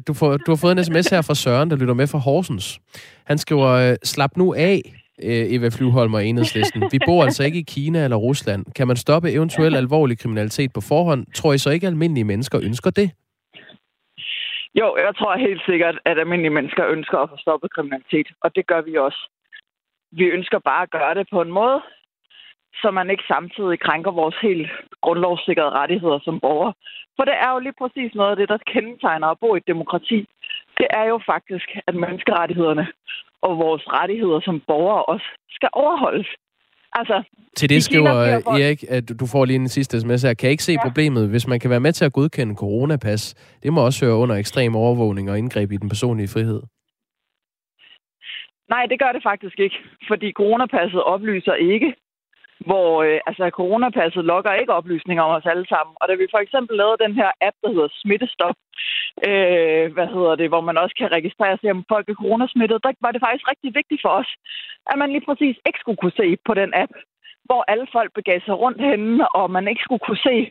Du, 0.06 0.14
får, 0.14 0.36
du 0.36 0.50
har 0.50 0.56
fået 0.56 0.78
en 0.78 0.84
sms 0.84 1.08
her 1.08 1.22
fra 1.22 1.34
Søren, 1.34 1.70
der 1.70 1.76
lytter 1.76 1.94
med 1.94 2.06
fra 2.06 2.18
Horsens. 2.18 2.78
Han 3.26 3.38
skriver, 3.38 3.96
slap 4.04 4.36
nu 4.36 4.54
af, 4.54 4.82
Eva 5.22 5.68
Flyvholm 5.68 6.14
og 6.14 6.26
Enhedslisten. 6.26 6.82
Vi 6.92 6.98
bor 7.06 7.24
altså 7.24 7.44
ikke 7.44 7.58
i 7.58 7.64
Kina 7.68 8.04
eller 8.04 8.16
Rusland. 8.16 8.64
Kan 8.76 8.86
man 8.86 8.96
stoppe 8.96 9.32
eventuel 9.32 9.76
alvorlig 9.76 10.18
kriminalitet 10.18 10.72
på 10.72 10.80
forhånd? 10.80 11.26
Tror 11.34 11.52
I 11.52 11.58
så 11.58 11.70
ikke, 11.70 11.86
almindelige 11.86 12.24
mennesker 12.24 12.60
ønsker 12.62 12.90
det? 12.90 13.10
Jo, 14.80 14.96
jeg 14.96 15.16
tror 15.16 15.36
helt 15.36 15.62
sikkert, 15.66 15.98
at 16.04 16.18
almindelige 16.18 16.56
mennesker 16.58 16.86
ønsker 16.86 17.18
at 17.18 17.30
få 17.30 17.36
stoppet 17.36 17.72
kriminalitet, 17.74 18.28
og 18.40 18.56
det 18.56 18.66
gør 18.66 18.80
vi 18.80 18.96
også. 18.96 19.30
vi 20.10 20.24
ønsker 20.24 20.58
bare 20.58 20.82
at 20.82 20.90
gøre 20.90 21.14
det 21.14 21.26
på 21.32 21.40
en 21.42 21.52
måde, 21.52 21.82
så 22.82 22.90
man 22.90 23.10
ikke 23.10 23.24
samtidig 23.28 23.80
krænker 23.80 24.10
vores 24.10 24.36
helt 24.42 24.70
grundlovssikrede 25.00 25.70
rettigheder 25.70 26.18
som 26.24 26.40
borgere. 26.40 26.74
For 27.16 27.24
det 27.24 27.34
er 27.44 27.50
jo 27.52 27.58
lige 27.58 27.80
præcis 27.80 28.14
noget 28.14 28.30
af 28.30 28.36
det, 28.36 28.48
der 28.48 28.58
kendetegner 28.72 29.28
at 29.28 29.38
bo 29.38 29.54
i 29.54 29.58
et 29.58 29.66
demokrati. 29.66 30.28
Det 30.78 30.86
er 30.90 31.04
jo 31.04 31.20
faktisk, 31.26 31.68
at 31.86 31.94
menneskerettighederne 31.94 32.86
og 33.42 33.58
vores 33.58 33.84
rettigheder 33.86 34.40
som 34.40 34.60
borgere 34.60 35.04
også 35.04 35.26
skal 35.50 35.68
overholdes. 35.72 36.28
Altså, 36.94 37.22
til 37.56 37.68
det 37.68 37.82
skriver 37.84 38.10
Erik, 38.62 38.84
at 38.88 39.04
du 39.20 39.26
får 39.26 39.44
lige 39.44 39.56
en 39.56 39.68
sidste 39.68 40.00
sms 40.00 40.22
her. 40.22 40.34
Kan 40.34 40.46
jeg 40.46 40.50
ikke 40.50 40.64
se 40.64 40.72
ja. 40.72 40.82
problemet, 40.86 41.28
hvis 41.28 41.46
man 41.46 41.60
kan 41.60 41.70
være 41.70 41.80
med 41.80 41.92
til 41.92 42.04
at 42.04 42.12
godkende 42.12 42.54
coronapas? 42.54 43.34
Det 43.62 43.72
må 43.72 43.80
også 43.84 44.04
høre 44.04 44.16
under 44.16 44.36
ekstrem 44.36 44.76
overvågning 44.76 45.30
og 45.30 45.38
indgreb 45.38 45.72
i 45.72 45.76
den 45.76 45.88
personlige 45.88 46.28
frihed. 46.28 46.62
Nej, 48.68 48.86
det 48.90 48.98
gør 48.98 49.12
det 49.12 49.22
faktisk 49.22 49.58
ikke, 49.58 49.78
fordi 50.08 50.32
coronapasset 50.32 51.02
oplyser 51.02 51.54
ikke, 51.54 51.94
hvor 52.60 53.02
øh, 53.02 53.20
altså, 53.26 53.50
coronapasset 53.50 54.24
logger 54.24 54.52
ikke 54.52 54.72
oplysninger 54.72 55.22
om 55.22 55.36
os 55.36 55.50
alle 55.52 55.66
sammen. 55.68 55.94
Og 56.00 56.08
da 56.08 56.14
vi 56.14 56.26
for 56.30 56.38
eksempel 56.38 56.76
lavede 56.76 57.02
den 57.04 57.14
her 57.20 57.30
app, 57.40 57.56
der 57.62 57.70
hedder 57.74 57.88
Smittestop, 58.02 58.56
øh, 59.28 59.84
hvad 59.94 60.08
hedder 60.14 60.34
det, 60.40 60.48
hvor 60.48 60.62
man 60.68 60.78
også 60.78 60.94
kan 61.00 61.12
registrere 61.12 61.56
sig, 61.58 61.70
om 61.70 61.84
folk 61.92 62.08
er 62.08 62.20
coronasmittet, 62.22 62.84
der 62.84 62.92
var 63.00 63.12
det 63.12 63.24
faktisk 63.24 63.50
rigtig 63.52 63.70
vigtigt 63.74 64.02
for 64.04 64.12
os, 64.20 64.30
at 64.90 64.98
man 64.98 65.10
lige 65.10 65.26
præcis 65.28 65.56
ikke 65.66 65.82
skulle 65.82 66.00
kunne 66.00 66.18
se 66.22 66.36
på 66.46 66.54
den 66.54 66.70
app, 66.74 66.92
hvor 67.48 67.64
alle 67.72 67.86
folk 67.92 68.10
begav 68.14 68.40
sig 68.40 68.54
rundt 68.64 68.80
henne, 68.80 69.28
og 69.38 69.50
man 69.50 69.68
ikke 69.68 69.82
skulle 69.84 70.04
kunne 70.06 70.24
se 70.30 70.50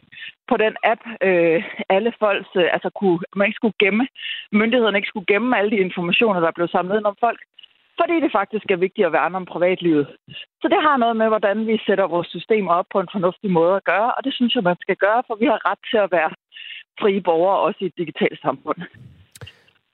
på 0.49 0.55
den 0.57 0.75
app 0.83 1.01
øh, 1.27 1.63
alle 1.89 2.13
folks, 2.19 2.51
øh, 2.55 2.69
altså 2.75 2.89
kunne, 2.99 3.19
man 3.35 3.47
ikke 3.47 3.61
skulle 3.61 3.79
gemme, 3.83 4.07
myndighederne 4.51 4.97
ikke 4.97 5.11
skulle 5.11 5.31
gemme 5.33 5.57
alle 5.57 5.71
de 5.71 5.85
informationer, 5.87 6.39
der 6.39 6.51
blev 6.51 6.67
samlet 6.67 6.97
ind 6.97 7.05
om 7.05 7.17
folk 7.19 7.39
fordi 7.99 8.15
det 8.23 8.31
faktisk 8.39 8.67
er 8.71 8.83
vigtigt 8.85 9.07
at 9.07 9.15
værne 9.17 9.37
om 9.41 9.45
privatlivet. 9.53 10.07
Så 10.61 10.67
det 10.73 10.79
har 10.87 10.97
noget 10.97 11.15
med, 11.21 11.27
hvordan 11.33 11.57
vi 11.69 11.75
sætter 11.87 12.07
vores 12.15 12.27
system 12.35 12.67
op 12.67 12.85
på 12.93 12.99
en 12.99 13.09
fornuftig 13.15 13.49
måde 13.59 13.75
at 13.75 13.83
gøre, 13.83 14.09
og 14.15 14.21
det 14.25 14.33
synes 14.33 14.55
jeg, 14.55 14.63
man 14.63 14.77
skal 14.81 14.95
gøre, 15.05 15.21
for 15.27 15.35
vi 15.41 15.45
har 15.45 15.59
ret 15.69 15.81
til 15.91 15.99
at 16.05 16.09
være 16.17 16.31
frie 17.01 17.21
borgere 17.21 17.59
også 17.65 17.79
i 17.81 17.85
et 17.85 17.97
digitalt 17.97 18.39
samfund. 18.41 18.79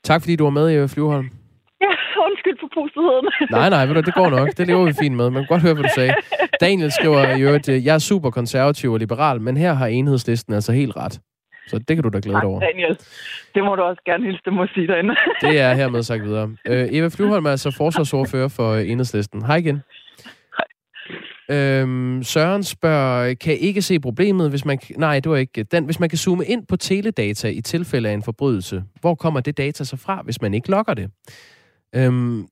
Tak 0.04 0.22
fordi 0.22 0.36
du 0.36 0.44
var 0.44 0.56
med, 0.60 0.66
Eva 0.76 0.88
Flyvholm. 0.94 1.30
Ja, 1.86 1.94
undskyld 2.28 2.58
for 2.60 2.70
pustigheden. 2.78 3.28
Nej, 3.52 3.70
nej, 3.70 4.02
det 4.08 4.14
går 4.14 4.30
nok. 4.30 4.48
Det 4.58 4.68
lever 4.68 4.86
vi 4.86 4.94
fint 5.04 5.16
med. 5.16 5.30
Man 5.30 5.42
kan 5.42 5.48
godt 5.54 5.62
høre, 5.62 5.74
hvad 5.74 5.84
du 5.84 5.94
sagde. 5.96 6.14
Daniel 6.62 6.92
skriver 6.92 7.36
i 7.38 7.42
øvrigt, 7.42 7.68
jeg 7.88 7.94
er 7.96 8.00
super 8.12 8.30
konservativ 8.30 8.92
og 8.92 9.00
liberal, 9.00 9.42
men 9.42 9.58
her 9.58 9.74
har 9.74 9.88
enhedslisten 9.88 10.54
altså 10.54 10.72
helt 10.72 10.96
ret. 10.98 11.20
Så 11.70 11.80
det 11.80 11.96
kan 11.96 12.04
du 12.04 12.10
da 12.10 12.20
glæde 12.24 12.36
dig 12.36 12.46
over. 12.46 12.60
Daniel. 12.60 12.98
Det 13.56 13.64
må 13.64 13.76
du 13.76 13.82
også 13.82 14.02
gerne 14.06 14.26
hilse, 14.26 14.42
det 14.46 14.54
må 14.54 14.68
sige 14.74 14.88
derinde. 14.88 15.16
det 15.42 15.60
er 15.60 15.74
hermed 15.74 16.04
sagt 16.04 16.24
videre. 16.24 16.50
Øh, 16.66 16.88
Eva 16.92 17.08
Flyvholm 17.08 17.46
er 17.46 17.52
altså 17.52 17.72
forsvarsordfører 17.72 18.48
for 18.48 18.76
Enhedslisten. 18.76 19.46
Hej 19.46 19.56
igen. 19.56 19.82
Øhm, 21.52 22.24
Søren 22.24 22.64
spørger, 22.64 23.34
kan 23.34 23.58
ikke 23.58 23.82
se 23.82 24.00
problemet, 24.00 24.50
hvis 24.50 24.66
man... 24.66 24.80
Nej, 24.98 25.20
det 25.20 25.32
var 25.32 25.38
ikke 25.38 25.64
den. 25.64 25.86
Hvis 25.86 26.00
man 26.00 26.10
kan 26.10 26.18
zoome 26.18 26.46
ind 26.46 26.68
på 26.68 26.76
teledata 26.76 27.48
i 27.48 27.62
tilfælde 27.62 28.10
af 28.10 28.14
en 28.14 28.24
forbrydelse, 28.24 28.84
hvor 29.02 29.16
kommer 29.16 29.40
det 29.40 29.58
data 29.58 29.84
så 29.84 29.98
fra, 29.98 30.22
hvis 30.22 30.42
man 30.42 30.54
ikke 30.54 30.72
logger 30.72 30.94
det? 30.94 31.12
Øhm, 31.96 32.48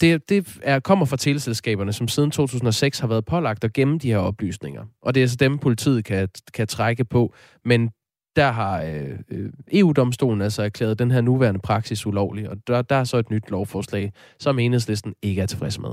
det, 0.00 0.28
det 0.28 0.58
er, 0.62 0.80
kommer 0.80 1.06
fra 1.06 1.16
teleselskaberne, 1.16 1.92
som 1.92 2.08
siden 2.08 2.30
2006 2.30 2.98
har 2.98 3.08
været 3.08 3.24
pålagt 3.24 3.64
at 3.64 3.72
gemme 3.72 3.98
de 3.98 4.08
her 4.08 4.18
oplysninger. 4.18 4.84
Og 5.02 5.14
det 5.14 5.20
er 5.20 5.24
altså 5.24 5.36
dem, 5.36 5.58
politiet 5.58 6.04
kan, 6.04 6.28
kan 6.54 6.66
trække 6.66 7.04
på. 7.04 7.34
Men 7.64 7.90
der 8.36 8.50
har 8.50 8.82
øh, 8.82 9.18
øh 9.30 9.50
EU-domstolen 9.72 10.42
altså 10.42 10.62
erklæret 10.62 10.98
den 10.98 11.10
her 11.10 11.20
nuværende 11.20 11.60
praksis 11.60 12.06
ulovlig, 12.06 12.50
og 12.50 12.56
der, 12.66 12.82
der 12.82 12.96
er 12.96 13.04
så 13.04 13.16
et 13.16 13.30
nyt 13.30 13.50
lovforslag, 13.50 14.12
som 14.38 14.58
enhedslisten 14.58 15.14
ikke 15.22 15.42
er 15.42 15.46
tilfreds 15.46 15.80
med. 15.80 15.90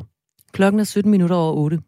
Klokken 0.52 0.80
er 0.80 0.84
17 0.84 1.12
minutter 1.12 1.36
over 1.36 1.54
8. 1.54 1.80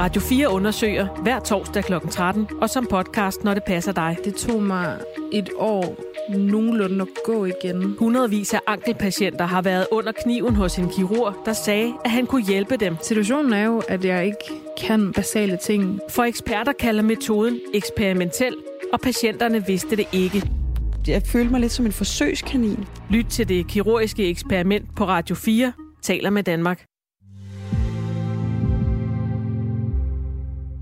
Radio 0.00 0.20
4 0.20 0.48
undersøger 0.48 1.06
hver 1.22 1.40
torsdag 1.40 1.84
kl. 1.84 1.92
13, 2.10 2.48
og 2.60 2.70
som 2.70 2.86
podcast, 2.86 3.44
når 3.44 3.54
det 3.54 3.64
passer 3.64 3.92
dig. 3.92 4.16
Det 4.24 4.34
tog 4.34 4.62
mig 4.62 4.98
et 5.32 5.50
år 5.56 5.96
nogenlunde 6.38 7.02
at 7.02 7.08
gå 7.24 7.44
igen. 7.44 7.96
Hundredvis 7.98 8.54
af 8.54 8.60
ankelpatienter 8.66 9.46
har 9.46 9.62
været 9.62 9.86
under 9.92 10.12
kniven 10.24 10.56
hos 10.56 10.78
en 10.78 10.88
kirurg, 10.88 11.34
der 11.44 11.52
sagde, 11.52 11.92
at 12.04 12.10
han 12.10 12.26
kunne 12.26 12.42
hjælpe 12.42 12.76
dem. 12.76 12.96
Situationen 13.02 13.52
er 13.52 13.64
jo, 13.64 13.82
at 13.88 14.04
jeg 14.04 14.26
ikke 14.26 14.62
kan 14.78 15.12
basale 15.12 15.58
ting. 15.66 16.00
For 16.08 16.22
eksperter 16.22 16.72
kalder 16.72 17.02
metoden 17.02 17.60
eksperimentel, 17.74 18.56
og 18.92 19.00
patienterne 19.00 19.66
vidste 19.66 19.96
det 19.96 20.06
ikke. 20.12 20.50
Jeg 21.06 21.22
følte 21.22 21.50
mig 21.50 21.60
lidt 21.60 21.72
som 21.72 21.86
en 21.86 21.92
forsøgskanin. 21.92 22.84
Lyt 23.10 23.26
til 23.26 23.48
det 23.48 23.66
kirurgiske 23.68 24.28
eksperiment 24.28 24.96
på 24.96 25.04
Radio 25.04 25.34
4, 25.34 25.72
taler 26.02 26.30
med 26.30 26.42
Danmark. 26.42 26.89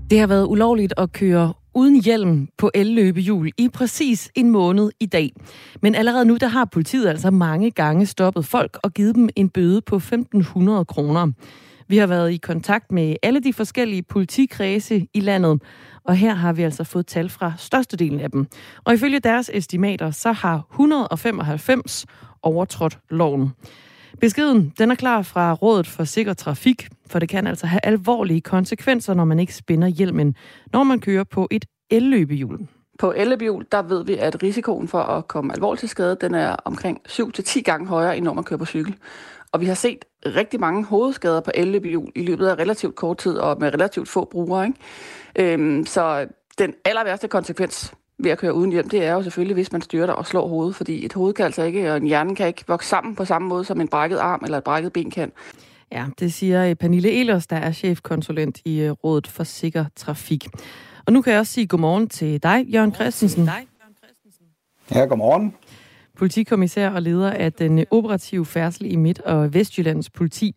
Det 0.09 0.19
har 0.19 0.27
været 0.27 0.47
ulovligt 0.47 0.93
at 0.97 1.11
køre 1.11 1.53
uden 1.73 2.03
hjelm 2.03 2.47
på 2.57 2.71
elløbehjul 2.73 3.51
i 3.57 3.69
præcis 3.69 4.31
en 4.35 4.49
måned 4.49 4.91
i 4.99 5.05
dag. 5.05 5.31
Men 5.81 5.95
allerede 5.95 6.25
nu 6.25 6.37
der 6.37 6.47
har 6.47 6.65
politiet 6.65 7.07
altså 7.07 7.31
mange 7.31 7.71
gange 7.71 8.05
stoppet 8.05 8.45
folk 8.45 8.77
og 8.83 8.93
givet 8.93 9.15
dem 9.15 9.29
en 9.35 9.49
bøde 9.49 9.81
på 9.81 9.95
1.500 9.95 10.83
kroner. 10.83 11.31
Vi 11.87 11.97
har 11.97 12.07
været 12.07 12.31
i 12.31 12.37
kontakt 12.37 12.91
med 12.91 13.15
alle 13.23 13.39
de 13.39 13.53
forskellige 13.53 14.03
politikredse 14.03 15.07
i 15.13 15.19
landet, 15.19 15.61
og 16.03 16.15
her 16.15 16.33
har 16.33 16.53
vi 16.53 16.63
altså 16.63 16.83
fået 16.83 17.07
tal 17.07 17.29
fra 17.29 17.53
størstedelen 17.57 18.19
af 18.19 18.31
dem. 18.31 18.47
Og 18.83 18.93
ifølge 18.93 19.19
deres 19.19 19.51
estimater, 19.53 20.11
så 20.11 20.31
har 20.31 20.67
195 20.71 22.05
overtrådt 22.43 22.99
loven. 23.09 23.51
Beskeden 24.21 24.73
den 24.77 24.91
er 24.91 24.95
klar 24.95 25.21
fra 25.21 25.53
Rådet 25.53 25.87
for 25.87 26.03
Sikker 26.03 26.33
Trafik, 26.33 26.87
for 27.09 27.19
det 27.19 27.29
kan 27.29 27.47
altså 27.47 27.67
have 27.67 27.79
alvorlige 27.83 28.41
konsekvenser, 28.41 29.13
når 29.13 29.25
man 29.25 29.39
ikke 29.39 29.55
spænder 29.55 29.87
hjelmen, 29.87 30.35
når 30.73 30.83
man 30.83 30.99
kører 30.99 31.23
på 31.23 31.47
et 31.51 31.65
elløbehjul. 31.89 32.67
På 32.99 33.13
elløbehjul, 33.17 33.65
der 33.71 33.81
ved 33.81 34.05
vi, 34.05 34.17
at 34.17 34.43
risikoen 34.43 34.87
for 34.87 34.99
at 34.99 35.27
komme 35.27 35.53
alvorligt 35.53 35.79
til 35.79 35.89
skade, 35.89 36.17
den 36.21 36.35
er 36.35 36.55
omkring 36.65 36.99
7-10 37.09 37.61
gange 37.61 37.87
højere, 37.87 38.17
end 38.17 38.25
når 38.25 38.33
man 38.33 38.43
kører 38.43 38.57
på 38.57 38.65
cykel. 38.65 38.95
Og 39.51 39.61
vi 39.61 39.65
har 39.65 39.73
set 39.73 40.05
rigtig 40.25 40.59
mange 40.59 40.85
hovedskader 40.85 41.41
på 41.41 41.51
elløbehjul 41.55 42.11
i 42.15 42.23
løbet 42.23 42.47
af 42.47 42.55
relativt 42.55 42.95
kort 42.95 43.17
tid 43.17 43.37
og 43.37 43.57
med 43.59 43.73
relativt 43.73 44.09
få 44.09 44.25
brugere. 44.25 44.65
Ikke? 44.65 45.53
Øhm, 45.53 45.85
så 45.85 46.27
den 46.57 46.73
aller 46.85 47.03
værste 47.03 47.27
konsekvens 47.27 47.93
ved 48.19 48.31
at 48.31 48.37
køre 48.37 48.53
uden 48.53 48.71
hjelm, 48.71 48.89
det 48.89 49.05
er 49.05 49.13
jo 49.13 49.23
selvfølgelig, 49.23 49.53
hvis 49.53 49.71
man 49.71 49.81
styrer 49.81 50.11
og 50.11 50.27
slår 50.27 50.47
hovedet, 50.47 50.75
fordi 50.75 51.05
et 51.05 51.13
hoved 51.13 51.33
kan 51.33 51.45
altså 51.45 51.63
ikke, 51.63 51.91
og 51.91 51.97
en 51.97 52.07
hjerne 52.07 52.35
kan 52.35 52.47
ikke 52.47 52.63
vokse 52.67 52.89
sammen 52.89 53.15
på 53.15 53.25
samme 53.25 53.47
måde, 53.47 53.65
som 53.65 53.81
en 53.81 53.87
brækket 53.87 54.17
arm 54.17 54.41
eller 54.43 54.57
et 54.57 54.63
brækket 54.63 54.93
ben 54.93 55.11
kan. 55.11 55.31
Ja, 55.91 56.05
det 56.19 56.33
siger 56.33 56.73
Pernille 56.73 57.11
Elers, 57.11 57.47
der 57.47 57.55
er 57.55 57.71
chefkonsulent 57.71 58.61
i 58.65 58.81
øh, 58.81 58.91
Rådet 58.91 59.27
for 59.27 59.43
Sikker 59.43 59.85
Trafik. 59.95 60.47
Og 61.05 61.13
nu 61.13 61.21
kan 61.21 61.33
jeg 61.33 61.39
også 61.39 61.53
sige 61.53 61.67
godmorgen 61.67 62.09
til 62.09 62.43
dig, 62.43 62.65
Jørgen 62.67 62.95
Christensen. 62.95 63.49
Ja, 64.95 64.99
godmorgen. 64.99 65.55
Politikommissær 66.19 66.89
og 66.89 67.01
leder 67.01 67.31
af 67.31 67.53
den 67.53 67.85
operative 67.91 68.45
færdsel 68.45 68.91
i 68.91 68.95
Midt- 68.95 69.21
og 69.21 69.53
Vestjyllands 69.53 70.09
politi. 70.09 70.53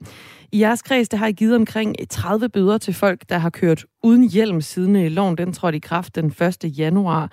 I 0.53 0.61
jeres 0.61 0.83
kreds, 0.83 1.09
der 1.09 1.17
har 1.17 1.27
I 1.27 1.33
givet 1.33 1.57
omkring 1.57 1.97
30 2.11 2.49
bøder 2.49 2.79
til 2.79 2.95
folk, 2.95 3.23
der 3.29 3.39
har 3.39 3.51
kørt 3.51 3.85
uden 4.03 4.31
hjelm 4.31 4.61
siden 4.61 4.97
øh, 4.97 5.11
loven 5.11 5.39
den 5.39 5.53
trådte 5.53 5.77
i 5.77 5.81
kraft 5.81 6.15
den 6.15 6.27
1. 6.27 6.79
januar. 6.79 7.33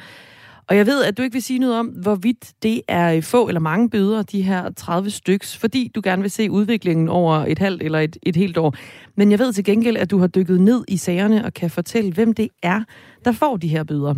Og 0.68 0.78
jeg 0.78 0.86
ved, 0.86 1.04
at 1.04 1.18
du 1.18 1.22
ikke 1.22 1.34
vil 1.34 1.44
sige 1.44 1.60
noget 1.60 1.80
om, 1.80 1.88
hvorvidt 1.88 2.54
det 2.64 2.82
er 2.88 3.16
øh, 3.16 3.24
få 3.24 3.48
eller 3.48 3.62
mange 3.62 3.90
bøder, 3.90 4.24
de 4.24 4.42
her 4.42 4.72
30 4.72 5.10
styks, 5.10 5.58
fordi 5.58 5.92
du 5.96 6.02
gerne 6.04 6.22
vil 6.22 6.32
se 6.32 6.52
udviklingen 6.52 7.08
over 7.08 7.46
et 7.48 7.60
halvt 7.60 7.84
eller 7.84 8.00
et, 8.00 8.18
et 8.24 8.36
helt 8.36 8.58
år. 8.58 8.76
Men 9.16 9.32
jeg 9.32 9.40
ved 9.40 9.54
til 9.54 9.64
gengæld, 9.64 9.98
at 9.98 10.12
du 10.12 10.18
har 10.18 10.28
dykket 10.28 10.62
ned 10.62 10.84
i 10.88 10.98
sagerne 10.98 11.46
og 11.46 11.54
kan 11.54 11.70
fortælle, 11.70 12.14
hvem 12.14 12.34
det 12.34 12.50
er, 12.64 12.84
der 13.26 13.32
får 13.32 13.58
de 13.58 13.68
her 13.68 13.84
bøder. 13.84 14.16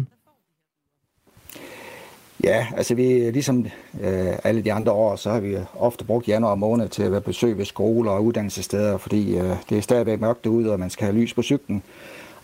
Ja, 2.44 2.68
altså 2.78 2.96
vi, 2.96 3.04
ligesom 3.04 3.66
øh, 4.02 4.34
alle 4.44 4.62
de 4.62 4.74
andre 4.74 4.92
år, 4.92 5.16
så 5.16 5.30
har 5.30 5.40
vi 5.40 5.58
ofte 5.80 6.06
brugt 6.06 6.28
januar 6.28 6.56
måned 6.56 6.90
til 6.90 7.04
at 7.04 7.12
være 7.12 7.22
besøg 7.22 7.58
ved 7.58 7.66
skoler 7.66 8.12
og 8.12 8.26
uddannelsessteder, 8.26 8.98
fordi 8.98 9.38
øh, 9.38 9.56
det 9.70 9.78
er 9.78 9.82
stadigvæk 9.82 10.22
mørkt 10.22 10.44
derude, 10.44 10.72
og 10.72 10.80
man 10.80 10.90
skal 10.90 11.06
have 11.06 11.18
lys 11.18 11.34
på 11.34 11.42
cyklen. 11.42 11.84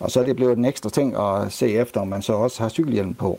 Og 0.00 0.10
så 0.10 0.20
er 0.20 0.24
det 0.24 0.36
blevet 0.36 0.58
en 0.58 0.64
ekstra 0.64 0.90
ting 0.90 1.16
at 1.16 1.52
se 1.52 1.72
efter, 1.72 2.00
om 2.00 2.08
man 2.08 2.22
så 2.22 2.32
også 2.32 2.62
har 2.62 2.68
cykelhjelm 2.68 3.14
på. 3.14 3.38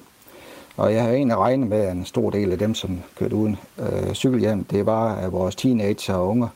Og 0.78 0.94
jeg 0.94 1.04
har 1.04 1.10
egentlig 1.10 1.38
regnet 1.38 1.68
med, 1.68 1.82
at 1.82 1.92
en 1.92 2.06
stor 2.06 2.30
del 2.30 2.52
af 2.52 2.58
dem, 2.58 2.76
som 2.76 3.00
kørte 3.16 3.36
uden 3.36 3.58
øh, 3.80 4.14
cykelhjelm, 4.14 4.64
det 4.64 4.86
var 4.86 5.16
af 5.16 5.32
vores 5.32 5.56
teenager 5.56 6.14
og 6.14 6.28
unge. 6.28 6.48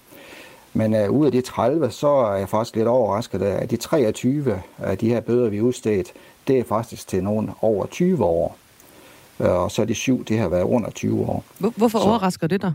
Men 0.74 0.96
øh, 0.96 1.12
ud 1.12 1.26
af 1.26 1.32
de 1.32 1.42
30, 1.42 1.92
så 1.92 2.08
er 2.08 2.36
jeg 2.36 2.50
faktisk 2.50 2.76
lidt 2.76 2.88
overrasket 2.88 3.42
af, 3.42 3.64
at 3.64 3.72
de 3.72 3.78
23 3.78 4.62
af 4.78 4.98
de 4.98 5.10
her 5.10 5.20
bøder, 5.20 5.50
vi 5.50 5.62
udstedt, 5.62 6.14
det 6.48 6.60
er 6.60 6.64
faktisk 6.64 7.08
til 7.08 7.24
nogen 7.24 7.52
over 7.62 7.86
20 7.86 8.26
år. 8.26 8.58
Øh, 9.40 9.50
og 9.50 9.72
så 9.72 9.82
er 9.82 9.86
de 9.86 9.96
syv, 9.96 10.26
det 10.26 10.40
har 10.40 10.48
været 10.48 10.64
under 10.64 10.90
20 10.90 11.22
år. 11.22 11.44
Hvorfor 11.58 12.00
så, 12.00 12.06
overrasker 12.06 12.48
det 12.48 12.62
dig? 12.62 12.74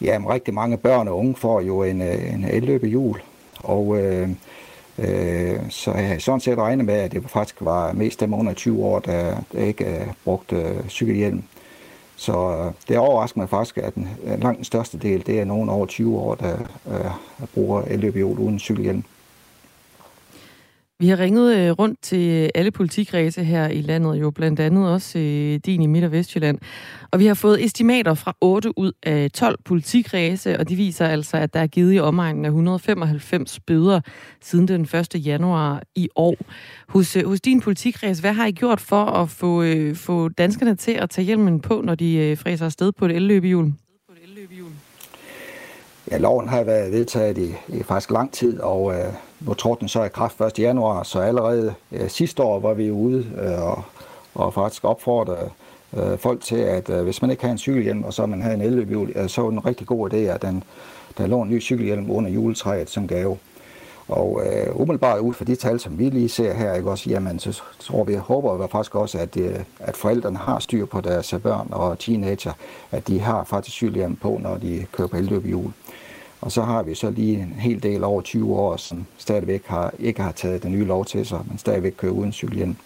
Jamen, 0.00 0.28
rigtig 0.28 0.54
mange 0.54 0.76
børn 0.76 1.08
og 1.08 1.18
unge 1.18 1.34
får 1.34 1.60
jo 1.60 1.82
en, 1.82 2.02
øh, 2.02 2.34
en 2.34 2.44
elløbehjul, 2.44 3.22
og 3.58 3.98
øh, 3.98 4.28
øh, 4.98 5.60
så 5.68 5.92
jeg 5.92 6.22
sådan 6.22 6.40
set 6.40 6.58
regnet 6.58 6.84
med, 6.84 6.94
at 6.94 7.12
det 7.12 7.30
faktisk 7.30 7.56
var 7.60 7.92
mest 7.92 8.20
dem 8.20 8.34
under 8.34 8.52
20 8.52 8.84
år, 8.84 8.98
der, 8.98 9.36
der 9.52 9.58
ikke 9.58 9.84
øh, 9.84 10.06
brugte 10.24 10.56
øh, 10.56 10.88
cykelhjelm. 10.88 11.42
Så 12.16 12.32
øh, 12.32 12.72
det 12.88 12.98
overrasker 12.98 13.40
mig 13.40 13.48
faktisk, 13.48 13.78
at 13.78 13.94
den, 13.94 14.08
langt 14.24 14.56
den 14.56 14.64
største 14.64 14.98
del, 14.98 15.26
det 15.26 15.40
er 15.40 15.44
nogen 15.44 15.68
over 15.68 15.86
20 15.86 16.18
år, 16.18 16.34
der 16.34 16.56
øh, 16.90 17.10
bruger 17.54 17.82
elløbehjul 17.82 18.38
uden 18.38 18.58
cykelhjelm. 18.58 19.04
Vi 21.00 21.08
har 21.08 21.18
ringet 21.18 21.56
øh, 21.56 21.70
rundt 21.70 22.02
til 22.02 22.50
alle 22.54 22.70
politikredse 22.70 23.44
her 23.44 23.68
i 23.68 23.80
landet, 23.80 24.20
jo 24.20 24.30
blandt 24.30 24.60
andet 24.60 24.88
også 24.88 25.18
øh, 25.18 25.60
din 25.66 25.82
i 25.82 25.86
Midt- 25.86 26.04
og 26.04 26.12
Vestjylland. 26.12 26.58
Og 27.10 27.20
vi 27.20 27.26
har 27.26 27.34
fået 27.34 27.64
estimater 27.64 28.14
fra 28.14 28.36
8 28.40 28.78
ud 28.78 28.92
af 29.02 29.30
12 29.30 29.58
politikredse, 29.64 30.58
og 30.58 30.68
de 30.68 30.76
viser 30.76 31.06
altså, 31.06 31.36
at 31.36 31.54
der 31.54 31.60
er 31.60 31.66
givet 31.66 31.94
i 31.94 31.98
omegnen 31.98 32.44
af 32.44 32.48
195 32.48 33.60
bøder 33.60 34.00
siden 34.40 34.68
den 34.68 34.82
1. 34.82 35.26
januar 35.26 35.82
i 35.94 36.08
år. 36.16 36.36
Hos, 36.88 37.16
øh, 37.16 37.26
hos 37.26 37.40
din 37.40 37.60
politikreds, 37.60 38.18
hvad 38.18 38.32
har 38.32 38.46
I 38.46 38.52
gjort 38.52 38.80
for 38.80 39.04
at 39.04 39.30
få, 39.30 39.62
øh, 39.62 39.96
få 39.96 40.28
danskerne 40.28 40.76
til 40.76 40.92
at 40.92 41.10
tage 41.10 41.24
hjelmen 41.24 41.60
på, 41.60 41.80
når 41.84 41.94
de 41.94 42.16
øh, 42.16 42.38
fræser 42.38 42.64
afsted 42.64 42.92
på 42.92 43.04
et 43.04 43.10
elløbehjul? 43.16 43.72
Ja, 46.10 46.18
loven 46.18 46.48
har 46.48 46.62
været 46.62 46.92
vedtaget 46.92 47.38
i, 47.38 47.54
i 47.68 47.82
faktisk 47.82 48.10
lang 48.10 48.32
tid, 48.32 48.60
og 48.60 48.94
øh, 48.94 49.12
nu 49.40 49.54
tror 49.54 49.74
den 49.74 49.88
så 49.88 50.04
i 50.04 50.08
kraft 50.08 50.40
1. 50.40 50.58
januar, 50.58 51.02
så 51.02 51.20
allerede 51.20 51.74
øh, 51.92 52.08
sidste 52.08 52.42
år 52.42 52.60
var 52.60 52.74
vi 52.74 52.90
ude 52.90 53.26
øh, 53.42 53.62
og, 53.62 53.82
og 54.34 54.54
faktisk 54.54 54.84
opfordre 54.84 55.36
øh, 55.96 56.18
folk 56.18 56.42
til, 56.42 56.56
at 56.56 56.90
øh, 56.90 57.02
hvis 57.02 57.22
man 57.22 57.30
ikke 57.30 57.44
har 57.44 57.50
en 57.50 57.58
cykelhjelm, 57.58 58.04
og 58.04 58.14
så 58.14 58.26
man 58.26 58.42
havde 58.42 58.54
en 58.54 58.60
elløbehjul, 58.60 59.12
øh, 59.14 59.28
så 59.28 59.42
var 59.42 59.50
det 59.50 59.56
en 59.56 59.66
rigtig 59.66 59.86
god 59.86 60.12
idé, 60.12 60.16
at 60.16 60.42
den, 60.42 60.62
der 61.18 61.26
lå 61.26 61.42
en 61.42 61.50
ny 61.50 61.62
cykelhjelm 61.62 62.10
under 62.10 62.30
juletræet 62.30 62.90
som 62.90 63.08
gave. 63.08 63.38
Og 64.10 64.42
øh, 64.46 64.80
umiddelbart 64.80 65.20
ud 65.20 65.34
fra 65.34 65.44
de 65.44 65.56
tal, 65.56 65.80
som 65.80 65.98
vi 65.98 66.08
lige 66.08 66.28
ser 66.28 66.54
her, 66.54 66.74
ikke 66.74 66.90
også, 66.90 67.10
jamen, 67.10 67.38
så 67.38 67.62
tror 67.78 68.04
vi, 68.04 68.14
håber 68.14 68.56
vi 68.56 68.68
faktisk 68.70 68.94
også, 68.94 69.18
at, 69.18 69.36
øh, 69.36 69.58
at 69.78 69.96
forældrene 69.96 70.38
har 70.38 70.58
styr 70.58 70.86
på 70.86 71.00
deres 71.00 71.34
børn 71.42 71.68
og 71.70 71.98
teenager, 71.98 72.52
at 72.90 73.08
de 73.08 73.20
har 73.20 73.44
faktisk 73.44 73.76
cykelhjelm 73.76 74.16
på, 74.16 74.38
når 74.42 74.56
de 74.56 74.86
kører 74.92 75.08
på 75.08 75.16
elløbehjul. 75.16 75.72
Og 76.40 76.52
så 76.52 76.62
har 76.62 76.82
vi 76.82 76.94
så 76.94 77.10
lige 77.10 77.38
en 77.38 77.54
hel 77.58 77.82
del 77.82 78.04
over 78.04 78.22
20 78.22 78.54
år, 78.54 78.76
som 78.76 79.06
stadigvæk 79.18 79.66
har, 79.66 79.92
ikke 79.98 80.22
har 80.22 80.32
taget 80.32 80.62
den 80.62 80.72
nye 80.72 80.84
lov 80.84 81.04
til 81.04 81.26
sig, 81.26 81.40
men 81.48 81.58
stadigvæk 81.58 81.92
kører 81.96 82.12
uden 82.12 82.32
cykelhjelm. 82.32 82.76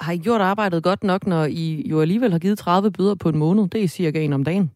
Har 0.00 0.12
I 0.12 0.18
gjort 0.18 0.40
arbejdet 0.40 0.82
godt 0.82 1.04
nok, 1.04 1.26
når 1.26 1.44
I 1.44 1.86
jo 1.90 2.00
alligevel 2.00 2.32
har 2.32 2.38
givet 2.38 2.58
30 2.58 2.90
bøder 2.90 3.14
på 3.14 3.28
en 3.28 3.38
måned? 3.38 3.68
Det 3.68 3.84
er 3.84 3.88
cirka 3.88 4.20
en 4.20 4.32
om 4.32 4.44
dagen. 4.44 4.70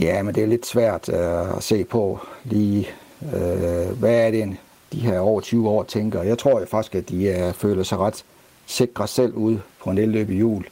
Ja, 0.00 0.22
men 0.22 0.34
det 0.34 0.42
er 0.42 0.46
lidt 0.46 0.66
svært 0.66 1.08
øh, 1.08 1.56
at 1.56 1.62
se 1.62 1.84
på 1.84 2.20
lige, 2.44 2.88
øh, 3.22 3.98
hvad 3.98 4.26
er 4.26 4.30
det, 4.30 4.56
de 4.92 5.00
her 5.00 5.18
over 5.18 5.40
20 5.40 5.68
år 5.68 5.82
tænker. 5.82 6.22
Jeg 6.22 6.38
tror 6.38 6.64
faktisk, 6.64 6.94
at 6.94 7.08
de 7.08 7.24
øh, 7.24 7.52
føler 7.52 7.82
sig 7.82 7.98
ret 7.98 8.24
sikre 8.66 9.08
selv 9.08 9.34
ude 9.34 9.60
på 9.82 9.90
en 9.90 9.98
elløb 9.98 10.30
i 10.30 10.38
jul. 10.38 10.64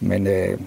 Men 0.00 0.26
øh, 0.26 0.58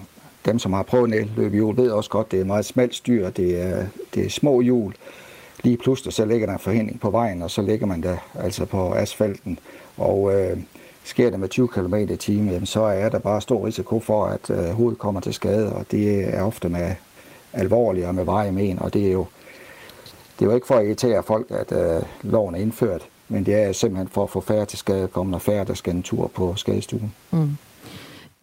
dem, 0.44 0.58
som 0.58 0.72
har 0.72 0.82
prøvet 0.82 1.14
en 1.14 1.50
hjul, 1.52 1.76
ved 1.76 1.90
også 1.90 2.10
godt, 2.10 2.26
at 2.26 2.30
det 2.30 2.40
er 2.40 2.44
meget 2.44 2.64
smalt 2.64 2.94
styr, 2.94 3.30
det 3.30 3.62
er, 3.62 3.86
det 4.14 4.26
er 4.26 4.30
små 4.30 4.60
hjul. 4.60 4.94
Lige 5.64 5.76
pludselig 5.76 6.12
så 6.12 6.24
ligger 6.24 6.46
der 6.46 6.52
en 6.52 6.60
forhindring 6.60 7.00
på 7.00 7.10
vejen, 7.10 7.42
og 7.42 7.50
så 7.50 7.62
ligger 7.62 7.86
man 7.86 8.02
der 8.02 8.16
altså 8.34 8.64
på 8.64 8.92
asfalten. 8.92 9.58
Og 9.96 10.34
øh, 10.34 10.58
sker 11.04 11.30
det 11.30 11.40
med 11.40 11.48
20 11.48 11.68
km 11.68 11.94
i 11.94 12.16
timen, 12.16 12.66
så 12.66 12.82
er 12.82 13.08
der 13.08 13.18
bare 13.18 13.40
stor 13.40 13.66
risiko 13.66 14.00
for, 14.00 14.26
at 14.26 14.50
øh, 14.50 14.70
hovedet 14.70 14.98
kommer 14.98 15.20
til 15.20 15.34
skade, 15.34 15.72
og 15.72 15.86
det 15.90 16.34
er 16.34 16.42
ofte 16.42 16.68
med 16.68 16.94
alvorlige 17.52 18.08
og 18.08 18.14
med 18.14 18.24
veje 18.24 18.52
men, 18.52 18.78
og 18.78 18.94
det 18.94 19.06
er 19.06 19.12
jo 19.12 19.26
det 20.38 20.46
er 20.46 20.50
jo 20.50 20.54
ikke 20.54 20.66
for 20.66 20.74
at 20.74 20.86
irritere 20.86 21.22
folk, 21.22 21.46
at 21.50 21.72
øh, 21.72 22.02
loven 22.22 22.54
er 22.54 22.58
indført, 22.58 23.08
men 23.28 23.46
det 23.46 23.54
er 23.54 23.72
simpelthen 23.72 24.08
for 24.08 24.22
at 24.22 24.30
få 24.30 24.40
færre 24.40 24.66
til 24.66 24.78
skade 24.78 25.08
komme, 25.08 25.36
og 25.36 25.42
færre, 25.42 25.64
der 25.64 25.74
skal 25.74 25.94
en 25.94 26.02
tur 26.02 26.30
på 26.34 26.56
skadestuen. 26.56 27.14
Mm 27.30 27.56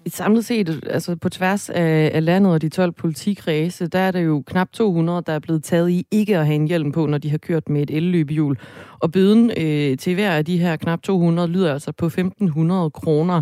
samlet 0.09 0.45
set, 0.45 0.83
altså 0.89 1.15
på 1.15 1.29
tværs 1.29 1.69
af, 1.69 2.11
af 2.13 2.25
landet 2.25 2.53
og 2.53 2.61
de 2.61 2.69
12 2.69 2.91
politikredse, 2.91 3.87
der 3.87 3.99
er 3.99 4.11
der 4.11 4.19
jo 4.19 4.43
knap 4.47 4.71
200, 4.71 5.23
der 5.27 5.33
er 5.33 5.39
blevet 5.39 5.63
taget 5.63 5.89
i 5.89 6.05
ikke 6.11 6.37
at 6.37 6.45
have 6.45 6.55
en 6.55 6.67
hjelm 6.67 6.91
på, 6.91 7.05
når 7.05 7.17
de 7.17 7.29
har 7.29 7.37
kørt 7.37 7.69
med 7.69 7.81
et 7.81 7.89
elløbehjul. 7.89 8.57
Og 8.99 9.11
bøden 9.11 9.51
øh, 9.57 9.97
til 9.97 10.15
hver 10.15 10.31
af 10.31 10.45
de 10.45 10.57
her 10.57 10.75
knap 10.75 11.01
200 11.01 11.47
lyder 11.47 11.73
altså 11.73 11.91
på 11.91 12.07
1.500 12.07 12.89
kroner. 12.89 13.41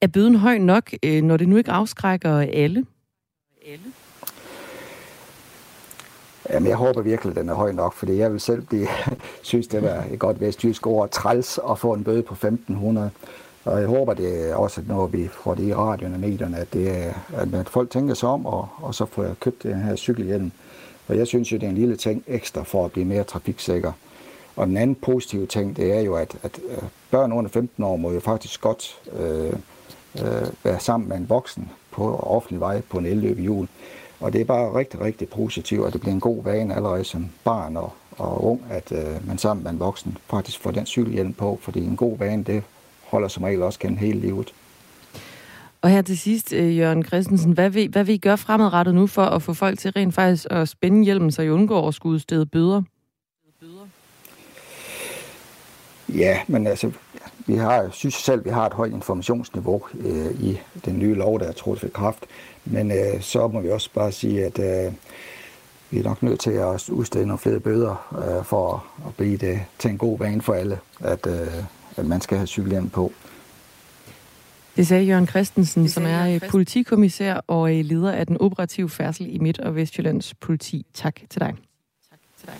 Er 0.00 0.06
bøden 0.06 0.34
høj 0.34 0.58
nok, 0.58 0.92
øh, 1.02 1.22
når 1.22 1.36
det 1.36 1.48
nu 1.48 1.56
ikke 1.56 1.70
afskrækker 1.70 2.38
alle? 2.38 2.84
alle? 3.66 3.84
Jamen, 6.50 6.68
jeg 6.68 6.76
håber 6.76 7.00
virkelig, 7.02 7.30
at 7.30 7.36
den 7.36 7.48
er 7.48 7.54
høj 7.54 7.72
nok, 7.72 7.92
fordi 7.92 8.16
jeg 8.16 8.32
vil 8.32 8.40
selv 8.40 8.62
blive, 8.62 8.88
synes, 9.42 9.66
det 9.66 9.84
er 9.84 10.02
et 10.12 10.18
godt 10.18 10.40
vestjysk 10.40 10.86
ord, 10.86 11.10
træls 11.10 11.60
at 11.70 11.78
få 11.78 11.92
en 11.92 12.04
bøde 12.04 12.22
på 12.22 12.34
1.500. 12.34 12.98
Og 13.64 13.80
jeg 13.80 13.88
håber 13.88 14.14
det 14.14 14.50
er 14.50 14.54
også, 14.54 14.82
når 14.86 15.06
vi 15.06 15.28
får 15.28 15.54
det 15.54 15.64
i 15.64 15.74
radioen 15.74 16.14
og 16.14 16.20
medierne, 16.20 16.56
at, 16.56 16.72
det 16.72 17.06
er, 17.06 17.12
at 17.36 17.68
folk 17.68 17.90
tænker 17.90 18.14
sig 18.14 18.28
om, 18.28 18.46
og, 18.46 18.68
og 18.76 18.94
så 18.94 19.06
får 19.06 19.22
jeg 19.22 19.34
købt 19.40 19.62
den 19.62 19.80
her 19.82 19.96
cykelhjelm. 19.96 20.52
Og 21.08 21.16
jeg 21.16 21.26
synes 21.26 21.52
jo, 21.52 21.56
det 21.56 21.64
er 21.64 21.70
en 21.70 21.74
lille 21.74 21.96
ting 21.96 22.24
ekstra 22.26 22.62
for 22.62 22.84
at 22.84 22.92
blive 22.92 23.06
mere 23.06 23.24
trafiksikker. 23.24 23.92
Og 24.56 24.66
den 24.66 24.76
anden 24.76 24.96
positive 24.96 25.46
ting, 25.46 25.76
det 25.76 25.92
er 25.92 26.00
jo, 26.00 26.14
at, 26.14 26.36
at 26.42 26.60
øh, 26.70 26.82
børn 27.10 27.32
under 27.32 27.50
15 27.50 27.84
år 27.84 27.96
må 27.96 28.12
jo 28.12 28.20
faktisk 28.20 28.60
godt 28.60 29.00
øh, 29.18 29.52
øh, 30.24 30.48
være 30.64 30.80
sammen 30.80 31.08
med 31.08 31.16
en 31.16 31.28
voksen 31.28 31.70
på 31.90 32.16
offentlig 32.16 32.60
vej 32.60 32.80
på 32.80 32.98
en 32.98 33.06
elløbehjul. 33.06 33.68
Og 34.20 34.32
det 34.32 34.40
er 34.40 34.44
bare 34.44 34.74
rigtig, 34.74 35.00
rigtig 35.00 35.28
positivt, 35.28 35.86
at 35.86 35.92
det 35.92 36.00
bliver 36.00 36.14
en 36.14 36.20
god 36.20 36.44
vane 36.44 36.74
allerede 36.74 37.04
som 37.04 37.28
barn 37.44 37.76
og, 37.76 37.92
og 38.10 38.44
ung, 38.44 38.62
at 38.70 38.92
øh, 38.92 39.26
man 39.26 39.38
sammen 39.38 39.64
med 39.64 39.72
en 39.72 39.80
voksen 39.80 40.18
faktisk 40.30 40.60
får 40.60 40.70
den 40.70 40.86
cykelhjelm 40.86 41.32
på, 41.32 41.58
fordi 41.62 41.84
en 41.84 41.96
god 41.96 42.18
vane, 42.18 42.44
det 42.44 42.62
holder 43.04 43.28
som 43.28 43.42
regel 43.42 43.62
også 43.62 43.78
gennem 43.78 43.98
hele 43.98 44.20
livet. 44.20 44.54
Og 45.82 45.90
her 45.90 46.02
til 46.02 46.18
sidst, 46.18 46.52
øh, 46.52 46.78
Jørgen 46.78 47.04
Christensen, 47.04 47.52
hvad 47.52 47.70
vil, 47.70 47.88
hvad 47.88 48.04
vil 48.04 48.14
I 48.14 48.18
gøre 48.18 48.38
fremadrettet 48.38 48.94
nu 48.94 49.06
for 49.06 49.22
at 49.22 49.42
få 49.42 49.54
folk 49.54 49.78
til 49.78 49.90
rent 49.90 50.14
faktisk 50.14 50.46
at 50.50 50.68
spænde 50.68 51.04
hjelmen, 51.04 51.30
så 51.30 51.42
I 51.42 51.50
undgår 51.50 51.88
at 51.88 51.94
skulle 51.94 52.14
udstede 52.14 52.46
bøder? 52.46 52.82
Ja, 56.08 56.38
men 56.46 56.66
altså, 56.66 56.90
vi 57.46 57.54
har, 57.54 57.88
synes 57.92 58.14
selv, 58.14 58.44
vi 58.44 58.50
har 58.50 58.66
et 58.66 58.72
højt 58.72 58.92
informationsniveau 58.92 59.82
øh, 60.00 60.40
i 60.40 60.58
den 60.84 60.98
nye 60.98 61.14
lov, 61.14 61.40
der 61.40 61.46
er 61.46 61.52
trådt 61.52 61.80
for 61.80 61.88
kraft. 61.88 62.26
Men 62.70 62.90
øh, 62.90 63.20
så 63.20 63.48
må 63.48 63.60
vi 63.60 63.70
også 63.70 63.90
bare 63.94 64.12
sige, 64.12 64.44
at 64.44 64.58
øh, 64.58 64.92
vi 65.90 65.98
er 65.98 66.02
nok 66.02 66.22
nødt 66.22 66.40
til 66.40 66.50
at 66.50 66.88
udstede 66.88 67.26
nogle 67.26 67.38
flere 67.38 67.60
bøder 67.60 68.14
øh, 68.38 68.44
for 68.44 68.84
at 69.06 69.14
blive 69.16 69.36
det 69.36 69.60
til 69.78 69.90
en 69.90 69.98
god 69.98 70.18
vane 70.18 70.42
for 70.42 70.52
alle, 70.52 70.78
at, 71.00 71.26
øh, 71.26 71.64
at 71.96 72.06
man 72.06 72.20
skal 72.20 72.36
have 72.36 72.46
cykelhjelm 72.46 72.88
på. 72.88 73.12
Det 74.76 74.86
sagde 74.86 75.04
Jørgen 75.04 75.26
Christensen, 75.26 75.88
som 75.88 76.06
er 76.06 76.28
Christen. 76.28 76.50
politikommissær 76.50 77.34
og 77.46 77.70
leder 77.70 78.12
af 78.12 78.26
den 78.26 78.36
operative 78.40 78.90
færdsel 78.90 79.34
i 79.34 79.38
Midt- 79.38 79.58
og 79.58 79.74
Vestjyllands 79.74 80.34
politi. 80.34 80.86
Tak 80.94 81.20
til 81.30 81.40
dig. 81.40 81.54
Tak 82.10 82.18
til 82.38 82.46
dig. 82.46 82.54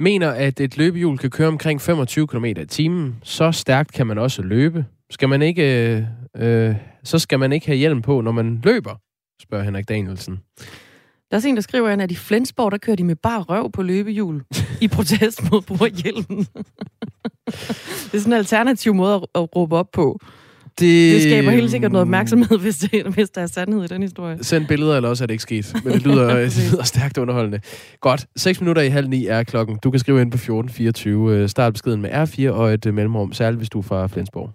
Mener, 0.00 0.30
at 0.30 0.60
et 0.60 0.76
løbehjul 0.76 1.18
kan 1.18 1.30
køre 1.30 1.48
omkring 1.48 1.80
25 1.80 2.26
km 2.26 2.44
i 2.44 2.66
timen. 2.66 3.16
Så 3.22 3.52
stærkt 3.52 3.92
kan 3.92 4.06
man 4.06 4.18
også 4.18 4.42
løbe. 4.42 4.84
Skal 5.10 5.28
man 5.28 5.42
ikke, 5.42 5.96
øh, 5.96 6.04
øh, 6.36 6.74
så 7.04 7.18
skal 7.18 7.38
man 7.38 7.52
ikke 7.52 7.66
have 7.66 7.76
hjelm 7.76 8.02
på, 8.02 8.20
når 8.20 8.32
man 8.32 8.60
løber, 8.64 8.96
spørger 9.42 9.64
Henrik 9.64 9.88
Danielsen. 9.88 10.40
Der 11.30 11.38
er 11.38 11.46
en, 11.46 11.54
der 11.54 11.62
skriver, 11.62 11.88
at 11.88 12.10
i 12.10 12.14
Flensborg, 12.14 12.72
der 12.72 12.78
kører 12.78 12.96
de 12.96 13.04
med 13.04 13.16
bare 13.16 13.42
røv 13.42 13.72
på 13.72 13.82
løbehjul 13.82 14.42
i 14.80 14.88
protest 14.88 15.50
mod 15.52 15.62
brugerhjelmen. 15.62 16.38
det 18.04 18.14
er 18.14 18.18
sådan 18.18 18.32
en 18.32 18.38
alternativ 18.38 18.94
måde 18.94 19.14
at, 19.14 19.22
at 19.34 19.56
råbe 19.56 19.76
op 19.76 19.90
på. 19.92 20.18
Det... 20.78 21.14
det 21.14 21.22
skaber 21.22 21.50
helt 21.50 21.70
sikkert 21.70 21.92
noget 21.92 22.02
opmærksomhed, 22.02 22.58
hvis, 22.58 22.78
det, 22.78 23.06
hvis 23.14 23.30
der 23.30 23.40
er 23.40 23.46
sandhed 23.46 23.84
i 23.84 23.86
den 23.86 24.02
historie. 24.02 24.44
Send 24.44 24.66
billeder, 24.66 24.96
eller 24.96 25.08
også 25.08 25.24
er 25.24 25.26
det 25.26 25.34
ikke 25.34 25.42
sket. 25.42 25.74
Men 25.84 25.92
det 25.94 26.02
lyder, 26.02 26.34
det 26.34 26.70
lyder 26.72 26.82
stærkt 26.82 27.18
underholdende. 27.18 27.60
Godt. 28.00 28.26
6 28.36 28.60
minutter 28.60 28.82
i 28.82 28.88
halv 28.88 29.08
ni 29.08 29.26
er 29.26 29.42
klokken. 29.42 29.78
Du 29.84 29.90
kan 29.90 30.00
skrive 30.00 30.20
ind 30.20 30.30
på 30.30 30.36
1424. 30.36 31.36
Øh, 31.36 31.48
start 31.48 31.72
beskeden 31.72 32.02
med 32.02 32.10
R4 32.10 32.50
og 32.50 32.74
et 32.74 32.86
øh, 32.86 32.94
mellemrum, 32.94 33.32
særligt 33.32 33.58
hvis 33.58 33.70
du 33.70 33.78
er 33.78 33.82
fra 33.82 34.06
Flensborg. 34.06 34.50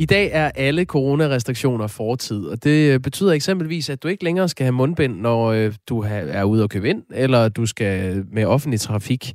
I 0.00 0.04
dag 0.04 0.30
er 0.32 0.50
alle 0.54 0.84
coronarestriktioner 0.84 1.86
fortid, 1.86 2.46
og 2.46 2.64
det 2.64 2.94
øh, 2.94 3.00
betyder 3.00 3.32
eksempelvis, 3.32 3.90
at 3.90 4.02
du 4.02 4.08
ikke 4.08 4.24
længere 4.24 4.48
skal 4.48 4.64
have 4.64 4.72
mundbind, 4.72 5.20
når 5.20 5.46
øh, 5.46 5.74
du 5.88 6.04
er 6.08 6.44
ude 6.44 6.62
og 6.62 6.70
købe 6.70 6.88
ind, 6.88 7.02
eller 7.10 7.48
du 7.48 7.66
skal 7.66 8.24
med 8.32 8.44
offentlig 8.44 8.80
trafik. 8.80 9.32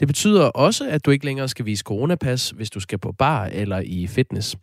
Det 0.00 0.08
betyder 0.08 0.44
også, 0.44 0.88
at 0.88 1.06
du 1.06 1.10
ikke 1.10 1.24
længere 1.24 1.48
skal 1.48 1.66
vise 1.66 1.82
coronapas, 1.82 2.50
hvis 2.50 2.70
du 2.70 2.80
skal 2.80 2.98
på 2.98 3.12
bar 3.12 3.46
eller 3.46 3.82
i 3.84 4.06
fitness. 4.06 4.56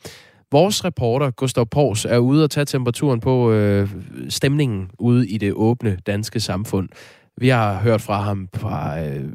Vores 0.51 0.85
reporter, 0.85 1.31
Gustav 1.31 1.65
Pors, 1.65 2.05
er 2.05 2.17
ude 2.17 2.43
og 2.43 2.49
tage 2.49 2.65
temperaturen 2.65 3.19
på 3.19 3.51
øh, 3.51 3.89
stemningen 4.29 4.89
ude 4.99 5.29
i 5.29 5.37
det 5.37 5.53
åbne 5.53 5.97
danske 6.07 6.39
samfund. 6.39 6.89
Vi 7.37 7.49
har 7.49 7.79
hørt 7.79 8.01
fra 8.01 8.21
ham 8.21 8.47
fra 8.55 8.99
øh, 8.99 9.25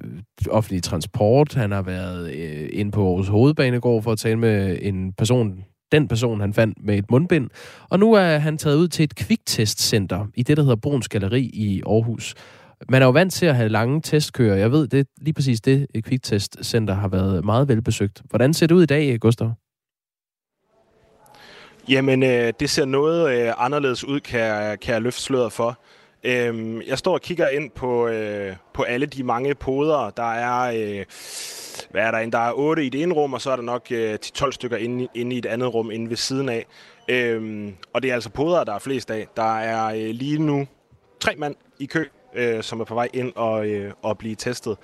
offentlig 0.51 0.83
transport. 0.83 1.55
Han 1.55 1.71
har 1.71 1.83
været 1.83 2.35
øh, 2.35 2.69
inde 2.73 2.91
på 2.91 3.09
Aarhus 3.09 3.29
Hovedbanegård 3.29 4.03
for 4.03 4.13
at 4.13 4.19
tale 4.19 4.37
med 4.37 4.79
en 4.83 5.13
person, 5.13 5.65
den 5.93 6.09
person, 6.09 6.41
han 6.41 6.55
fandt 6.55 6.79
med 6.85 6.99
et 6.99 7.11
mundbind. 7.11 7.51
Og 7.89 7.99
nu 7.99 8.13
er 8.13 8.39
han 8.39 8.59
taget 8.59 8.77
ud 8.77 8.89
til 8.89 9.05
et 9.05 9.15
kviktestcenter 9.15 10.27
i 10.35 10.43
det, 10.43 10.57
der 10.57 10.63
hedder 10.63 10.77
Bruns 10.77 11.09
Galeri 11.09 11.41
i 11.41 11.83
Aarhus. 11.87 12.35
Man 12.89 13.03
er 13.03 13.07
jo 13.07 13.13
vant 13.13 13.33
til 13.33 13.47
at 13.47 13.57
have 13.57 13.69
lange 13.69 14.01
testkører. 14.01 14.57
Jeg 14.57 14.73
ved, 14.73 14.89
det 14.89 15.01
er 15.01 15.05
lige 15.21 15.35
præcis 15.35 15.61
det, 15.61 15.87
et 15.95 16.05
kviktestcenter 16.05 16.95
har 16.95 17.09
været 17.09 17.45
meget 17.45 17.69
velbesøgt. 17.69 18.23
Hvordan 18.31 18.55
ser 18.55 18.67
det 18.67 18.75
ud 18.75 18.83
i 18.83 18.87
dag, 18.87 19.21
Gustav? 19.21 19.53
Jamen, 21.89 22.23
øh, 22.23 22.53
det 22.61 22.71
ser 22.71 22.85
noget 22.85 23.47
øh, 23.47 23.53
anderledes 23.59 24.05
ud, 24.05 24.21
kan 24.21 24.41
jeg, 24.41 24.81
kan 24.81 24.95
jeg 24.95 25.03
løfte 25.03 25.23
sløret 25.23 25.53
for. 25.53 25.79
Øhm, 26.25 26.83
jeg 26.83 26.99
står 26.99 27.13
og 27.13 27.21
kigger 27.21 27.49
ind 27.49 27.71
på, 27.71 28.09
øh, 28.09 28.57
på 28.75 28.83
alle 28.83 29.07
de 29.07 29.23
mange 29.23 29.55
poder. 29.55 30.11
Der 30.11 30.33
er, 30.33 30.73
øh, 30.77 31.05
hvad 31.91 32.03
er 32.03 32.11
der, 32.11 32.31
der 32.31 32.39
er 32.39 32.53
otte 32.53 32.85
i 32.87 32.89
det 32.89 33.03
ene 33.03 33.15
rum, 33.15 33.33
og 33.33 33.41
så 33.41 33.51
er 33.51 33.57
der 33.57 33.63
nok 33.63 33.87
øh, 33.91 34.19
12 34.19 34.53
stykker 34.53 34.77
inde, 34.77 35.09
inde 35.15 35.37
i 35.37 35.39
et 35.39 35.47
andet 35.47 35.75
rum 35.75 35.91
inde 35.91 36.11
ved 36.11 36.17
siden 36.17 36.49
af. 36.49 36.67
Øhm, 37.09 37.75
og 37.93 38.03
det 38.03 38.11
er 38.11 38.15
altså 38.15 38.31
podere, 38.31 38.65
der 38.65 38.75
er 38.75 38.79
flest 38.79 39.11
af. 39.11 39.27
Der 39.37 39.59
er 39.59 39.95
øh, 39.95 40.11
lige 40.15 40.39
nu 40.39 40.67
tre 41.21 41.35
mand 41.37 41.55
i 41.79 41.87
kø, 41.87 42.05
øh, 42.35 42.63
som 42.63 42.81
er 42.81 42.85
på 42.85 42.95
vej 42.95 43.09
ind 43.13 43.33
og, 43.37 43.67
øh, 43.67 43.93
og 44.03 44.19
blive 44.19 44.35
testet. 44.35 44.77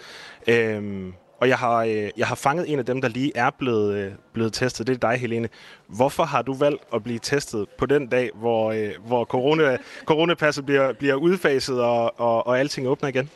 Øhm, 0.48 1.12
og 1.40 1.48
jeg 1.48 1.58
har, 1.58 1.84
øh, 1.84 2.10
jeg 2.16 2.26
har 2.26 2.34
fanget 2.34 2.72
en 2.72 2.78
af 2.78 2.86
dem, 2.86 3.00
der 3.00 3.08
lige 3.08 3.32
er 3.34 3.50
blevet, 3.58 3.94
øh, 3.94 4.12
blevet 4.32 4.52
testet. 4.52 4.86
Det 4.86 4.94
er 4.94 5.10
dig, 5.10 5.20
Helene. 5.20 5.48
Hvorfor 5.86 6.24
har 6.24 6.42
du 6.42 6.54
valgt 6.54 6.82
at 6.94 7.02
blive 7.02 7.18
testet 7.18 7.66
på 7.78 7.86
den 7.86 8.06
dag, 8.06 8.30
hvor, 8.34 8.72
øh, 8.72 8.90
hvor 9.06 9.24
corona, 9.24 9.76
coronapasset 10.04 10.66
bliver, 10.66 10.92
bliver 10.92 11.14
udfaset 11.14 11.82
og, 11.82 12.20
og, 12.20 12.46
og 12.46 12.58
alting 12.60 12.88
åbner 12.88 13.08
igen? 13.08 13.30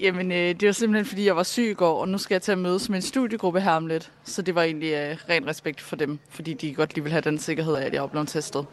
Jamen, 0.00 0.32
øh, 0.32 0.38
det 0.38 0.66
var 0.66 0.72
simpelthen, 0.72 1.06
fordi 1.06 1.26
jeg 1.26 1.36
var 1.36 1.42
syg 1.42 1.70
i 1.70 1.74
går, 1.74 2.00
og 2.00 2.08
nu 2.08 2.18
skal 2.18 2.34
jeg 2.34 2.42
til 2.42 2.52
at 2.52 2.58
mødes 2.58 2.88
med 2.88 2.96
en 2.96 3.02
studiegruppe 3.02 3.60
her 3.60 3.72
om 3.72 3.86
lidt. 3.86 4.12
Så 4.24 4.42
det 4.42 4.54
var 4.54 4.62
egentlig 4.62 4.92
øh, 4.92 5.16
ren 5.28 5.46
respekt 5.46 5.80
for 5.80 5.96
dem, 5.96 6.18
fordi 6.30 6.54
de 6.54 6.74
godt 6.74 6.94
lige 6.94 7.02
vil 7.02 7.12
have 7.12 7.22
den 7.22 7.38
sikkerhed 7.38 7.74
af, 7.74 7.86
at 7.86 7.94
jeg 7.94 8.02
er 8.02 8.06
blevet 8.06 8.28
testet. 8.28 8.66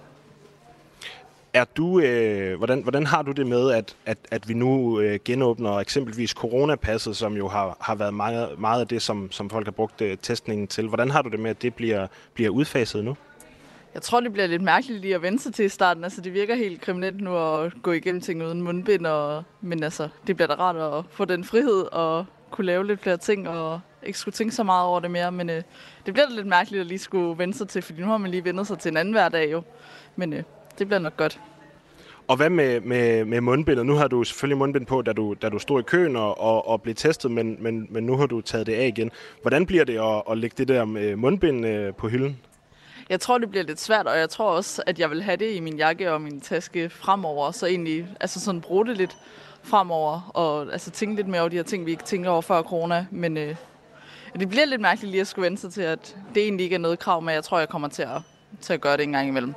Er 1.54 1.66
du, 1.78 2.00
øh, 2.00 2.58
hvordan, 2.58 2.82
hvordan 2.82 3.06
har 3.06 3.22
du 3.22 3.32
det 3.32 3.48
med, 3.48 3.72
at, 3.72 3.96
at, 4.06 4.18
at 4.32 4.50
vi 4.50 4.54
nu 4.54 5.00
øh, 5.00 5.20
genåbner 5.26 5.72
eksempelvis 5.72 6.30
coronapasset, 6.30 7.18
som 7.18 7.38
jo 7.38 7.48
har, 7.48 7.78
har 7.82 7.96
været 7.96 8.14
meget, 8.14 8.60
meget 8.60 8.82
af 8.82 8.88
det, 8.88 9.02
som, 9.02 9.32
som 9.32 9.50
folk 9.50 9.66
har 9.66 9.72
brugt 9.72 10.02
øh, 10.02 10.18
testningen 10.22 10.68
til. 10.68 10.88
Hvordan 10.88 11.12
har 11.12 11.22
du 11.22 11.30
det 11.30 11.40
med, 11.40 11.50
at 11.50 11.62
det 11.62 11.74
bliver, 11.74 12.08
bliver 12.34 12.50
udfaset 12.50 13.06
nu? 13.06 13.16
Jeg 13.94 14.02
tror, 14.02 14.20
det 14.20 14.34
bliver 14.34 14.48
lidt 14.48 14.62
mærkeligt 14.62 15.02
lige 15.02 15.16
at 15.16 15.22
vente 15.22 15.44
sig 15.44 15.54
til 15.54 15.66
i 15.66 15.70
starten. 15.70 16.04
Altså, 16.04 16.22
det 16.22 16.34
virker 16.34 16.56
helt 16.56 16.82
kriminelt 16.82 17.22
nu 17.22 17.38
at 17.38 17.74
gå 17.82 17.92
igennem 17.92 18.22
ting 18.22 18.44
uden 18.44 18.62
mundbind, 18.62 19.06
og, 19.06 19.44
men 19.62 19.84
altså, 19.84 20.10
det 20.28 20.36
bliver 20.36 20.48
da 20.48 20.54
rart 20.54 20.76
at 20.76 21.06
få 21.12 21.26
den 21.26 21.44
frihed 21.44 21.82
og 21.92 22.26
kunne 22.52 22.66
lave 22.66 22.88
lidt 22.88 23.02
flere 23.02 23.18
ting, 23.18 23.50
og 23.50 23.80
ikke 24.04 24.20
skulle 24.20 24.34
tænke 24.34 24.56
så 24.56 24.64
meget 24.64 24.86
over 24.88 25.00
det 25.00 25.12
mere. 25.12 25.32
Men 25.32 25.50
øh, 25.50 25.62
det 26.06 26.14
bliver 26.14 26.28
da 26.28 26.36
lidt 26.36 26.48
mærkeligt 26.48 26.82
at 26.82 26.88
lige 26.88 27.00
skulle 27.00 27.38
vende 27.38 27.54
sig 27.54 27.68
til, 27.68 27.82
fordi 27.82 28.02
nu 28.02 28.08
har 28.08 28.18
man 28.18 28.32
lige 28.32 28.46
vendt 28.46 28.68
sig 28.68 28.80
til 28.80 28.92
en 28.92 28.98
anden 28.98 29.14
hverdag 29.14 29.52
jo. 29.52 29.62
Men 30.16 30.34
øh, 30.34 30.44
det 30.80 30.88
bliver 30.88 31.00
nok 31.00 31.18
godt. 31.18 31.40
Og 32.28 32.38
hvad 32.38 32.50
med, 32.50 32.82
med, 32.82 33.26
med 33.26 33.42
mundbindet? 33.42 33.86
Nu 33.86 33.94
har 33.94 34.08
du 34.08 34.24
selvfølgelig 34.24 34.58
mundbind 34.58 34.86
på, 34.86 35.02
da 35.02 35.14
du, 35.14 35.36
da 35.42 35.50
du 35.50 35.60
stod 35.60 35.80
i 35.80 35.84
køen 35.84 36.16
og, 36.16 36.42
og, 36.42 36.68
og 36.68 36.82
blev 36.82 36.96
testet, 36.96 37.32
men, 37.32 37.58
men, 37.60 37.88
men 37.90 38.04
nu 38.04 38.18
har 38.18 38.26
du 38.26 38.42
taget 38.42 38.68
det 38.68 38.74
af 38.74 38.88
igen. 38.88 39.12
Hvordan 39.42 39.66
bliver 39.66 39.84
det 39.84 40.00
at, 40.00 40.24
at 40.32 40.38
lægge 40.38 40.56
det 40.58 40.68
der 40.68 40.86
med 40.86 41.16
mundbind 41.16 41.66
øh, 41.66 41.94
på 41.94 42.08
hylden? 42.08 42.38
Jeg 43.10 43.20
tror, 43.20 43.38
det 43.38 43.50
bliver 43.50 43.64
lidt 43.64 43.80
svært, 43.80 44.08
og 44.08 44.18
jeg 44.18 44.30
tror 44.30 44.50
også, 44.50 44.84
at 44.86 45.00
jeg 45.00 45.10
vil 45.10 45.24
have 45.24 45.38
det 45.38 45.56
i 45.56 45.60
min 45.60 45.78
jakke 45.78 46.12
og 46.12 46.22
min 46.22 46.42
taske 46.42 46.90
fremover, 46.90 47.52
så 47.52 47.66
egentlig 47.66 48.08
altså 48.20 48.40
sådan 48.40 48.62
bruge 48.62 48.86
det 48.86 48.98
lidt 48.98 49.18
fremover, 49.64 50.32
og 50.34 50.72
altså 50.72 50.92
tænke 50.92 51.16
lidt 51.16 51.28
mere 51.28 51.42
over 51.42 51.50
de 51.50 51.56
her 51.56 51.64
ting, 51.64 51.86
vi 51.86 51.92
ikke 51.92 52.04
tænker 52.04 52.30
over 52.30 52.42
før 52.42 52.62
corona, 52.62 53.06
men 53.12 53.38
øh, 53.38 53.56
det 54.40 54.50
bliver 54.50 54.66
lidt 54.66 54.82
mærkeligt 54.82 55.12
lige 55.12 55.22
at 55.22 55.28
skulle 55.28 55.46
vente 55.46 55.62
sig 55.62 55.74
til, 55.74 55.82
at 55.82 56.18
det 56.36 56.44
egentlig 56.44 56.64
ikke 56.64 56.74
er 56.74 56.80
noget 56.80 57.00
krav, 57.00 57.22
men 57.22 57.36
jeg 57.36 57.44
tror, 57.44 57.60
jeg 57.60 57.70
kommer 57.70 57.88
til 57.88 58.04
at, 58.04 58.22
til 58.62 58.74
at 58.74 58.82
gøre 58.82 58.98
det 58.98 59.04
en 59.04 59.12
gang 59.12 59.28
imellem. 59.28 59.54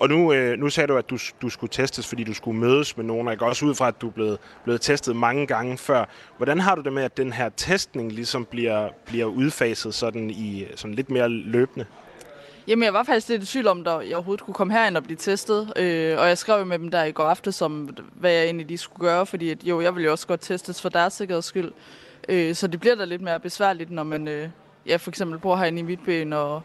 Og 0.00 0.08
nu, 0.08 0.32
øh, 0.32 0.58
nu 0.58 0.70
sagde 0.70 0.86
du, 0.86 0.96
at 0.96 1.10
du, 1.10 1.18
du 1.42 1.48
skulle 1.48 1.70
testes, 1.70 2.08
fordi 2.08 2.24
du 2.24 2.34
skulle 2.34 2.60
mødes 2.60 2.96
med 2.96 3.04
nogen, 3.04 3.26
og 3.26 3.30
jeg 3.30 3.38
går 3.38 3.46
også 3.46 3.66
ud 3.66 3.74
fra, 3.74 3.88
at 3.88 4.00
du 4.00 4.08
er 4.08 4.12
blevet, 4.12 4.38
blevet 4.64 4.80
testet 4.80 5.16
mange 5.16 5.46
gange 5.46 5.78
før. 5.78 6.04
Hvordan 6.36 6.60
har 6.60 6.74
du 6.74 6.82
det 6.82 6.92
med, 6.92 7.02
at 7.02 7.16
den 7.16 7.32
her 7.32 7.48
testning 7.48 8.12
ligesom 8.12 8.44
bliver, 8.44 8.88
bliver 9.06 9.26
udfaset 9.26 9.94
sådan 9.94 10.30
i 10.30 10.66
sådan 10.76 10.94
lidt 10.94 11.10
mere 11.10 11.28
løbende? 11.28 11.86
Jamen, 12.68 12.84
jeg 12.84 12.94
var 12.94 13.02
faktisk 13.02 13.28
lidt 13.28 13.42
i 13.42 13.46
tvivl 13.46 13.66
om, 13.66 13.78
at 13.78 13.86
jeg 13.86 14.14
overhovedet 14.16 14.44
kunne 14.44 14.54
komme 14.54 14.72
herind 14.72 14.96
og 14.96 15.02
blive 15.02 15.16
testet. 15.16 15.72
Øh, 15.76 16.18
og 16.18 16.28
jeg 16.28 16.38
skrev 16.38 16.66
med 16.66 16.78
dem 16.78 16.90
der 16.90 17.04
i 17.04 17.12
går 17.12 17.24
aftes 17.24 17.62
om, 17.62 17.96
hvad 18.14 18.32
jeg 18.32 18.44
egentlig 18.44 18.66
lige 18.66 18.78
skulle 18.78 19.08
gøre, 19.08 19.26
fordi 19.26 19.50
at, 19.50 19.64
jo, 19.64 19.80
jeg 19.80 19.94
ville 19.94 20.04
jo 20.04 20.12
også 20.12 20.26
godt 20.26 20.40
testes 20.40 20.82
for 20.82 20.88
deres 20.88 21.12
sikkerheds 21.12 21.44
skyld. 21.44 21.72
Øh, 22.28 22.54
så 22.54 22.66
det 22.66 22.80
bliver 22.80 22.94
da 22.94 23.04
lidt 23.04 23.22
mere 23.22 23.40
besværligt, 23.40 23.90
når 23.90 24.02
man 24.02 24.28
øh, 24.28 24.48
ja, 24.86 24.96
for 24.96 25.10
eksempel 25.10 25.38
bor 25.38 25.56
herinde 25.56 25.78
i 25.78 25.82
Midtbyen, 25.82 26.32
og 26.32 26.62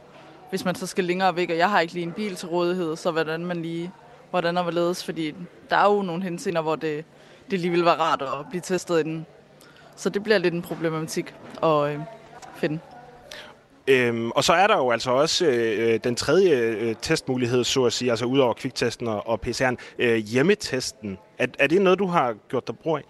hvis 0.49 0.65
man 0.65 0.75
så 0.75 0.87
skal 0.87 1.03
længere 1.03 1.35
væk, 1.35 1.49
og 1.49 1.57
jeg 1.57 1.69
har 1.69 1.79
ikke 1.79 1.93
lige 1.93 2.03
en 2.03 2.11
bil 2.11 2.35
til 2.35 2.47
rådighed, 2.47 2.95
så 2.95 3.11
hvordan 3.11 3.45
man 3.45 3.61
lige, 3.61 3.91
hvordan 4.29 4.55
der 4.55 4.63
vil 4.63 4.73
ledes, 4.73 5.03
fordi 5.03 5.35
der 5.69 5.75
er 5.75 5.93
jo 5.93 6.01
nogle 6.01 6.23
henseender, 6.23 6.61
hvor 6.61 6.75
det, 6.75 7.05
det 7.51 7.59
lige 7.59 7.71
vil 7.71 7.85
være 7.85 7.99
rart 7.99 8.21
at 8.21 8.29
blive 8.49 8.61
testet 8.61 8.99
inden. 8.99 9.25
Så 9.95 10.09
det 10.09 10.23
bliver 10.23 10.37
lidt 10.37 10.53
en 10.53 10.61
problematik 10.61 11.33
at 11.63 11.89
øh, 11.89 11.99
finde. 12.55 12.79
Øhm, 13.91 14.31
og 14.31 14.43
så 14.43 14.53
er 14.53 14.67
der 14.67 14.77
jo 14.77 14.91
altså 14.91 15.11
også 15.11 15.45
øh, 15.45 15.99
den 16.03 16.15
tredje 16.15 16.51
øh, 16.51 16.95
testmulighed, 17.01 17.63
så 17.63 17.83
at 17.85 17.93
sige, 17.93 18.11
altså 18.11 18.25
udover 18.25 18.53
kviktesten 18.53 19.07
og, 19.07 19.27
og 19.27 19.39
PCR'en, 19.47 19.75
øh, 19.99 20.17
hjemmetesten. 20.17 21.17
Er, 21.37 21.47
er 21.59 21.67
det 21.67 21.81
noget, 21.81 21.99
du 21.99 22.05
har 22.05 22.33
gjort 22.49 22.67
dig 22.67 22.77
brug 22.77 22.97
af? 22.97 23.03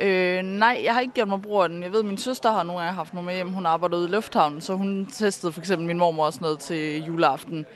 Øh, 0.00 0.42
nej, 0.42 0.80
jeg 0.84 0.94
har 0.94 1.00
ikke 1.00 1.14
gjort 1.14 1.28
mig 1.28 1.42
brug 1.42 1.62
af 1.62 1.68
den. 1.68 1.82
Jeg 1.82 1.92
ved, 1.92 1.98
at 1.98 2.04
min 2.04 2.18
søster 2.18 2.52
har 2.52 2.62
nogle 2.62 2.82
gange 2.82 2.94
haft 2.94 3.14
noget 3.14 3.26
med 3.26 3.34
hjem. 3.34 3.48
Hun 3.48 3.66
arbejdede 3.66 4.00
ude 4.00 4.08
i 4.08 4.12
lufthavnen, 4.12 4.60
så 4.60 4.74
hun 4.74 5.06
testede 5.12 5.52
for 5.52 5.60
eksempel 5.60 5.86
min 5.86 5.98
mormor 5.98 6.26
også 6.26 6.38
noget 6.42 6.58
til 6.58 7.04
juleaften, 7.04 7.66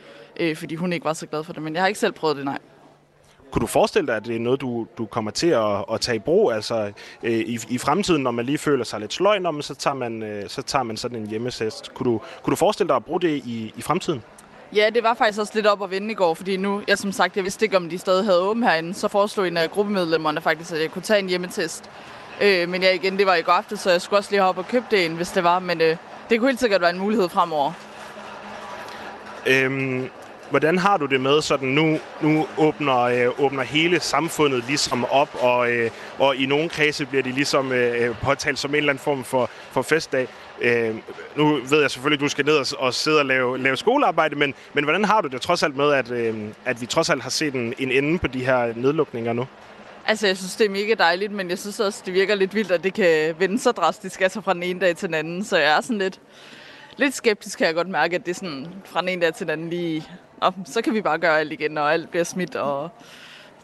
øh, 0.41 0.57
fordi 0.57 0.75
hun 0.75 0.93
ikke 0.93 1.05
var 1.05 1.12
så 1.12 1.27
glad 1.27 1.45
for 1.45 1.53
det. 1.53 1.62
Men 1.62 1.75
jeg 1.75 1.83
har 1.83 1.87
ikke 1.88 2.01
selv 2.01 2.12
prøvet 2.12 2.37
det, 2.37 2.45
nej. 2.45 2.59
Kunne 3.51 3.61
du 3.61 3.67
forestille 3.67 4.07
dig, 4.07 4.17
at 4.17 4.25
det 4.25 4.37
er 4.37 4.41
noget, 4.41 4.61
du, 4.61 4.87
du 4.99 5.07
kommer 5.07 5.31
til 5.31 5.47
at, 5.47 5.85
at 5.93 6.01
tage 6.01 6.17
i 6.17 6.19
brug? 6.19 6.53
Altså 6.53 6.93
øh, 7.23 7.33
i, 7.33 7.59
i 7.69 7.79
fremtiden, 7.79 8.23
når 8.23 8.31
man 8.31 8.45
lige 8.45 8.59
føler 8.59 8.85
sig 8.85 9.01
lidt 9.01 9.13
sløj, 9.13 9.39
når 9.39 9.51
man, 9.51 9.63
så, 9.63 9.75
tager 9.75 9.95
man, 9.95 10.23
øh, 10.23 10.49
så 10.49 10.63
tager 10.63 10.83
man 10.83 10.97
sådan 10.97 11.19
en 11.19 11.27
hjemmesest. 11.27 11.95
Kunne 11.95 12.13
du, 12.13 12.21
kunne 12.43 12.51
du 12.51 12.57
forestille 12.57 12.89
dig 12.89 12.97
at 12.97 13.05
bruge 13.05 13.21
det 13.21 13.29
i, 13.29 13.73
i 13.77 13.83
fremtiden? 13.83 14.23
Ja, 14.75 14.91
det 14.95 15.03
var 15.03 15.15
faktisk 15.15 15.41
også 15.41 15.53
lidt 15.55 15.67
op 15.67 15.83
at 15.83 15.91
vende 15.91 16.11
i 16.11 16.15
går, 16.15 16.35
fordi 16.35 16.57
nu, 16.57 16.83
jeg 16.89 16.99
som 16.99 17.13
sagt, 17.13 17.37
jeg 17.37 17.45
vidste 17.45 17.65
ikke, 17.65 17.77
om 17.77 17.89
de 17.89 17.99
stadig 17.99 18.25
havde 18.25 18.41
åbent 18.41 18.67
herinde, 18.67 18.95
så 18.95 19.09
foreslog 19.09 19.49
en 19.49 19.57
af 19.57 19.71
gruppemedlemmerne 19.71 20.41
faktisk, 20.41 20.73
at 20.73 20.81
jeg 20.81 20.91
kunne 20.91 21.03
tage 21.03 21.21
en 21.21 21.29
hjemmetest. 21.29 21.91
Øh, 22.41 22.69
men 22.69 22.83
ja, 22.83 22.95
igen, 22.95 23.19
det 23.19 23.27
var 23.27 23.35
i 23.35 23.43
går 23.43 23.53
aften, 23.53 23.77
så 23.77 23.91
jeg 23.91 24.03
skulle 24.03 24.21
også 24.21 24.31
lige 24.31 24.43
hoppe 24.43 24.61
og 24.61 24.69
købe 24.69 24.85
det 24.91 25.05
en, 25.05 25.13
hvis 25.13 25.31
det 25.31 25.45
var, 25.45 25.59
men 25.59 25.81
øh, 25.81 25.97
det 26.31 26.39
kunne 26.39 26.49
helt 26.49 26.61
sikkert 26.61 26.81
være 26.81 26.91
en 26.91 26.99
mulighed 26.99 27.29
fremover. 27.29 27.73
Øhm, 29.47 30.11
hvordan 30.51 30.79
har 30.79 30.97
du 30.97 31.07
det 31.07 31.21
med, 31.21 31.43
sådan 31.43 31.69
nu, 31.69 31.99
nu 32.23 32.47
åbner, 32.59 32.99
øh, 32.99 33.41
åbner 33.41 33.63
hele 33.63 34.01
samfundet 34.01 34.65
ligesom 34.67 35.05
op, 35.05 35.37
og, 35.41 35.73
øh, 35.73 35.91
og 36.19 36.37
i 36.37 36.47
nogle 36.47 36.69
kredse 36.69 37.07
bliver 37.07 37.23
de 37.23 37.33
ligesom 37.33 37.73
øh, 37.73 38.09
øh 38.09 38.17
påtalt 38.23 38.59
som 38.59 38.71
en 38.71 38.77
eller 38.77 38.93
anden 38.93 39.05
form 39.05 39.25
for, 39.25 39.51
for 39.71 39.83
festdag. 39.83 40.29
Øh, 40.61 40.95
nu 41.37 41.61
ved 41.71 41.81
jeg 41.81 41.91
selvfølgelig, 41.91 42.17
at 42.17 42.21
du 42.21 42.29
skal 42.29 42.45
ned 42.45 42.57
og, 42.57 42.67
og 42.79 42.95
sidde 42.95 43.19
og 43.19 43.27
lave, 43.27 43.59
lave 43.59 43.77
skolearbejde, 43.77 44.37
men, 44.37 44.55
men 44.75 44.85
hvordan 44.85 45.05
har 45.05 45.21
du 45.21 45.29
det 45.29 45.41
trods 45.41 45.63
alt 45.63 45.77
med, 45.77 45.93
at, 45.93 46.11
øh, 46.11 46.35
at 46.65 46.81
vi 46.81 46.87
trods 46.87 47.11
alt 47.11 47.23
har 47.23 47.31
set 47.31 47.55
en, 47.55 47.75
en 47.79 47.91
ende 47.91 48.19
på 48.19 48.27
de 48.27 48.45
her 48.45 48.73
nedlukninger 48.77 49.33
nu? 49.33 49.47
Altså, 50.07 50.27
jeg 50.27 50.37
synes, 50.37 50.57
det 50.57 50.67
er 50.67 50.71
mega 50.71 50.95
dejligt, 50.95 51.33
men 51.33 51.51
jeg 51.51 51.59
synes 51.59 51.81
også, 51.81 52.03
det 52.07 52.15
virker 52.15 52.35
lidt 52.35 52.55
vildt, 52.55 52.71
at 52.71 52.85
det 52.85 52.95
kan 52.95 53.35
vende 53.39 53.59
så 53.59 53.73
drastisk, 53.73 54.21
altså 54.21 54.41
fra 54.41 54.55
den 54.55 54.63
ene 54.63 54.81
dag 54.81 54.97
til 54.97 55.09
den 55.09 55.15
anden. 55.15 55.45
Så 55.45 55.57
jeg 55.57 55.77
er 55.77 55.81
sådan 55.81 55.99
lidt, 55.99 56.21
lidt 56.97 57.15
skeptisk, 57.15 57.59
kan 57.59 57.67
jeg 57.67 57.75
godt 57.75 57.89
mærke, 57.89 58.17
at 58.17 58.27
det 58.27 58.31
er 58.31 58.35
sådan 58.35 58.67
fra 58.85 59.01
den 59.01 59.09
ene 59.09 59.23
dag 59.23 59.35
til 59.35 59.47
den 59.47 59.53
anden 59.53 59.71
lige... 59.71 60.09
Og 60.40 60.55
så 60.64 60.83
kan 60.83 60.94
vi 60.94 61.03
bare 61.03 61.18
gøre 61.18 61.40
alt 61.40 61.53
igen, 61.53 61.79
og 61.79 61.92
alt 61.92 62.11
bliver 62.11 62.24
smidt, 62.24 62.57
og 62.57 62.90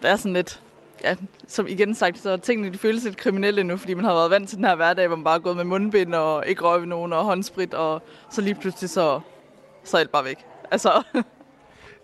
der 0.02 0.08
er 0.08 0.16
sådan 0.16 0.32
lidt... 0.32 0.60
Ja, 1.04 1.16
som 1.48 1.66
igen 1.66 1.94
sagt, 1.94 2.18
så 2.18 2.36
tingene 2.36 2.72
de 2.72 2.78
føles 2.78 3.04
lidt 3.04 3.16
kriminelle 3.16 3.64
nu, 3.64 3.76
fordi 3.76 3.94
man 3.94 4.04
har 4.04 4.14
været 4.14 4.30
vant 4.30 4.48
til 4.48 4.56
den 4.56 4.64
her 4.64 4.74
hverdag, 4.74 5.06
hvor 5.06 5.16
man 5.16 5.24
bare 5.24 5.34
er 5.34 5.38
gået 5.38 5.56
med 5.56 5.64
mundbind 5.64 6.14
og 6.14 6.46
ikke 6.46 6.62
røg 6.62 6.86
nogen 6.86 7.12
og 7.12 7.24
håndsprit, 7.24 7.74
og 7.74 8.02
så 8.30 8.40
lige 8.40 8.54
pludselig 8.54 8.90
så, 8.90 9.20
så 9.84 9.96
er 9.96 10.00
alt 10.00 10.12
bare 10.12 10.24
væk. 10.24 10.38
Altså, 10.70 11.02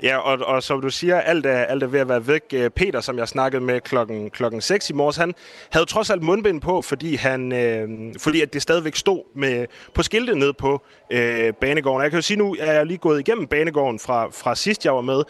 Ja, 0.02 0.16
og, 0.16 0.38
og 0.46 0.62
som 0.62 0.80
du 0.80 0.90
siger, 0.90 1.20
alt 1.20 1.46
er, 1.46 1.64
alt 1.64 1.82
er 1.82 1.86
ved 1.86 2.00
at 2.00 2.08
være 2.08 2.26
væk. 2.26 2.42
Øh, 2.54 2.70
Peter, 2.70 3.00
som 3.00 3.18
jeg 3.18 3.28
snakkede 3.28 3.64
med 3.64 3.80
klokken, 3.80 4.30
klokken 4.30 4.60
6 4.60 4.90
i 4.90 4.92
morges, 4.92 5.16
han 5.16 5.34
havde 5.70 5.86
trods 5.86 6.10
alt 6.10 6.22
mundbind 6.22 6.60
på, 6.60 6.82
fordi, 6.82 7.14
han, 7.14 7.52
øh, 7.52 7.88
fordi 8.18 8.40
at 8.40 8.52
det 8.52 8.62
stadigvæk 8.62 8.96
stod 8.96 9.22
med, 9.34 9.66
på 9.94 10.02
skiltet 10.02 10.36
ned 10.36 10.52
på 10.52 10.82
øh, 11.10 11.52
banegården. 11.52 12.02
Jeg 12.02 12.10
kan 12.10 12.18
jo 12.18 12.22
sige, 12.22 12.36
nu 12.36 12.56
er 12.60 12.72
jeg 12.72 12.86
lige 12.86 12.98
gået 12.98 13.20
igennem 13.20 13.46
banegården 13.46 13.98
fra, 13.98 14.28
fra 14.32 14.54
sidst, 14.54 14.84
jeg 14.84 14.94
var 14.94 15.00
med, 15.00 15.22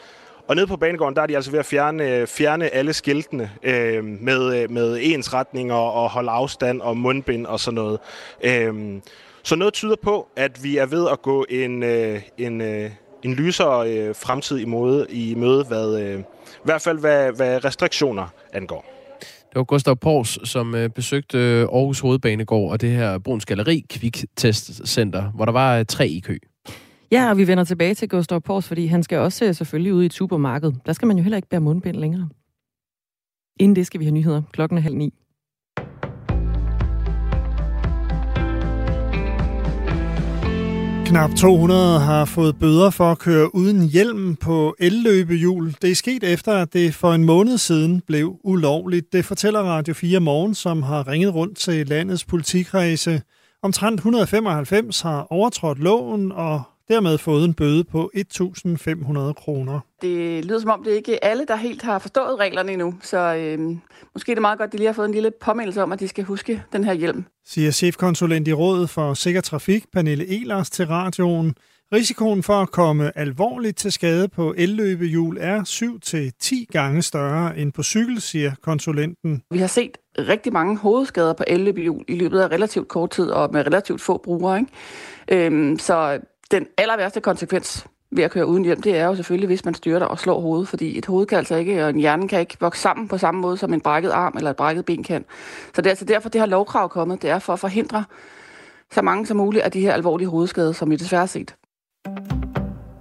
og 0.49 0.57
nede 0.57 0.67
på 0.67 0.77
banegården, 0.77 1.17
der 1.17 1.23
er 1.23 1.27
de 1.27 1.37
altså 1.37 1.51
ved 1.51 1.59
at 1.59 1.67
fjerne, 1.67 2.27
fjerne 2.27 2.75
alle 2.75 2.93
skiltene 2.93 3.51
øh, 3.63 4.05
med, 4.05 4.63
øh, 4.63 4.71
med 4.71 4.99
ensretninger 5.03 5.75
og 5.75 6.11
holde 6.11 6.31
afstand 6.31 6.81
og 6.81 6.97
mundbind 6.97 7.47
og 7.47 7.61
sådan 7.61 7.75
noget. 7.75 7.99
Øh, 8.45 9.01
så 9.43 9.57
noget 9.57 9.75
tyder 9.75 9.97
på, 10.03 10.29
at 10.37 10.65
vi 10.65 10.77
er 10.77 10.87
ved 10.87 11.09
at 11.09 11.23
gå 11.23 11.47
en, 11.49 11.83
øh, 11.83 12.23
en, 12.39 12.61
øh, 12.61 12.91
en 13.23 13.35
lysere 13.35 13.93
øh, 13.93 14.15
fremtid 14.15 14.59
i, 14.59 14.65
måde, 14.65 15.07
i 15.11 15.35
møde, 15.35 15.65
hvad, 15.65 16.01
øh, 16.03 16.21
i 16.21 16.65
hvert 16.65 16.83
fald 16.83 16.99
hvad, 16.99 17.33
hvad 17.37 17.65
restriktioner 17.65 18.27
angår. 18.53 18.85
Det 19.21 19.57
var 19.57 19.65
Gustav 19.65 19.97
Pors, 19.97 20.39
som 20.45 20.75
øh, 20.75 20.91
besøgte 20.91 21.39
øh, 21.39 21.61
Aarhus 21.61 22.01
Hovedbanegård 22.01 22.71
og 22.73 22.81
det 22.81 22.91
her 22.91 23.19
Bruns 23.19 23.47
Galeri 23.47 23.85
Kviktestcenter, 23.91 25.31
hvor 25.31 25.45
der 25.45 25.53
var 25.53 25.79
øh, 25.79 25.85
tre 25.85 26.09
i 26.09 26.21
kø. 26.21 26.39
Ja, 27.11 27.31
og 27.31 27.39
vi 27.39 27.47
vender 27.47 27.65
tilbage 27.65 27.95
til 27.95 28.09
Gustav 28.09 28.41
Pors, 28.41 28.69
fordi 28.69 28.87
han 28.87 29.03
skal 29.03 29.19
også 29.19 29.45
øh, 29.45 29.55
selvfølgelig 29.55 29.95
ud 29.95 30.03
i 30.03 30.07
et 30.07 30.13
supermarked. 30.13 30.73
Der 30.87 30.93
skal 30.93 31.09
man 31.09 31.17
jo 31.17 31.23
heller 31.23 31.37
ikke 31.37 31.49
bære 31.49 31.61
mundbind 31.61 31.97
længere. 31.97 32.29
Inden 33.61 33.77
det 33.77 33.87
skal 33.87 34.01
vi 34.01 34.05
have 34.05 34.15
nyheder. 34.15 34.43
Klokken 34.53 34.79
er 34.79 34.83
halv 34.83 34.97
ni. 34.97 35.15
Knap 41.11 41.31
200 41.31 42.01
har 42.01 42.25
fået 42.25 42.59
bøder 42.59 42.90
for 42.90 43.11
at 43.11 43.18
køre 43.18 43.55
uden 43.55 43.88
hjelm 43.88 44.37
på 44.37 44.77
elløbehjul. 44.79 45.75
Det 45.83 45.90
er 45.90 45.94
sket 45.94 46.25
efter, 46.25 46.53
at 46.53 46.73
det 46.73 46.94
for 46.94 47.12
en 47.12 47.25
måned 47.25 47.59
siden 47.59 48.01
blev 48.07 48.37
ulovligt. 48.44 49.12
Det 49.12 49.25
fortæller 49.25 49.61
Radio 49.61 49.94
4 49.94 50.20
Morgen, 50.20 50.55
som 50.55 50.83
har 50.83 51.09
ringet 51.09 51.35
rundt 51.35 51.59
til 51.59 51.87
landets 51.87 52.25
politikredse. 52.25 53.23
Omtrent 53.62 53.99
195 53.99 55.01
har 55.01 55.27
overtrådt 55.31 55.79
loven, 55.79 56.33
og 56.33 56.62
dermed 56.90 57.18
fået 57.18 57.44
en 57.44 57.55
bøde 57.55 57.85
på 57.85 58.11
1.500 58.16 59.33
kroner. 59.33 59.81
Det 60.03 60.44
lyder 60.44 60.59
som 60.59 60.70
om, 60.70 60.85
det 60.85 60.90
ikke 60.90 61.14
er 61.14 61.18
alle, 61.22 61.44
der 61.48 61.57
helt 61.57 61.83
har 61.83 61.98
forstået 61.98 62.38
reglerne 62.38 62.72
endnu, 62.72 62.94
så 63.03 63.35
øh, 63.35 63.59
måske 64.14 64.33
er 64.33 64.35
det 64.35 64.42
meget 64.42 64.59
godt, 64.59 64.68
at 64.68 64.72
de 64.72 64.76
lige 64.76 64.87
har 64.87 64.94
fået 64.94 65.07
en 65.07 65.14
lille 65.14 65.31
påmindelse 65.40 65.83
om, 65.83 65.92
at 65.92 66.00
de 66.00 66.09
skal 66.09 66.24
huske 66.24 66.62
den 66.72 66.85
her 66.85 66.92
hjelm. 66.92 67.24
Siger 67.46 67.70
chefkonsulent 67.70 68.48
i 68.48 68.53
Rådet 68.53 68.90
for 68.90 69.14
Sikker 69.14 69.40
Trafik, 69.40 69.85
Pernille 69.92 70.40
Elers 70.40 70.70
til 70.70 70.87
radioen. 70.87 71.55
Risikoen 71.92 72.42
for 72.42 72.53
at 72.53 72.70
komme 72.70 73.18
alvorligt 73.18 73.76
til 73.76 73.92
skade 73.92 74.29
på 74.29 74.55
elløbehjul 74.57 75.38
er 75.40 75.61
7-10 76.64 76.64
gange 76.72 77.03
større 77.03 77.59
end 77.59 77.72
på 77.72 77.83
cykel, 77.83 78.20
siger 78.20 78.53
konsulenten. 78.62 79.42
Vi 79.50 79.59
har 79.59 79.66
set 79.66 79.98
rigtig 80.18 80.53
mange 80.53 80.76
hovedskader 80.76 81.33
på 81.33 81.44
elløbehjul 81.46 82.05
i 82.09 82.14
løbet 82.14 82.40
af 82.40 82.48
relativt 82.48 82.88
kort 82.88 83.11
tid 83.11 83.31
og 83.31 83.53
med 83.53 83.66
relativt 83.66 84.00
få 84.00 84.18
brugere. 84.24 84.59
Ikke? 84.59 85.46
Øhm, 85.46 85.79
så 85.79 86.20
den 86.51 86.67
aller 86.79 86.97
værste 86.97 87.21
konsekvens 87.21 87.87
ved 88.11 88.25
at 88.25 88.31
køre 88.31 88.47
uden 88.47 88.65
hjelm, 88.65 88.83
det 88.83 88.97
er 88.97 89.07
jo 89.07 89.15
selvfølgelig, 89.15 89.47
hvis 89.47 89.65
man 89.65 89.75
styrter 89.75 90.07
og 90.07 90.19
slår 90.19 90.41
hovedet, 90.41 90.69
fordi 90.69 90.99
et 90.99 91.07
hoved 91.07 91.27
kan 91.27 91.39
altså 91.39 91.57
ikke, 91.57 91.85
og 91.85 91.91
en 91.91 92.01
hjerne 92.01 92.29
kan 92.29 92.41
ikke 92.41 92.57
vokse 92.61 92.83
sammen 92.83 93.09
på 93.09 93.19
samme 93.19 93.41
måde, 93.41 93.57
som 93.57 93.75
en 93.75 93.81
brækket 93.81 94.11
arm 94.11 94.35
eller 94.37 94.51
et 94.51 94.57
brækket 94.57 94.85
ben 94.85 95.03
kan. 95.03 95.25
Så 95.75 95.83
det 95.83 95.87
er 95.87 95.91
altså 95.91 96.05
derfor, 96.05 96.29
det 96.29 96.41
her 96.41 96.47
lovkrav 96.47 96.89
kommet, 96.89 97.23
det 97.23 97.31
er 97.31 97.39
for 97.39 97.53
at 97.53 97.59
forhindre 97.59 98.05
så 98.91 99.03
mange 99.03 99.27
som 99.27 99.37
muligt 99.37 99.65
af 99.65 99.71
de 99.71 99.81
her 99.81 99.93
alvorlige 99.93 100.29
hovedskader, 100.29 100.73
som 100.73 100.91
vi 100.91 100.97
desværre 100.97 101.21
har 101.21 101.27
set. 101.27 101.57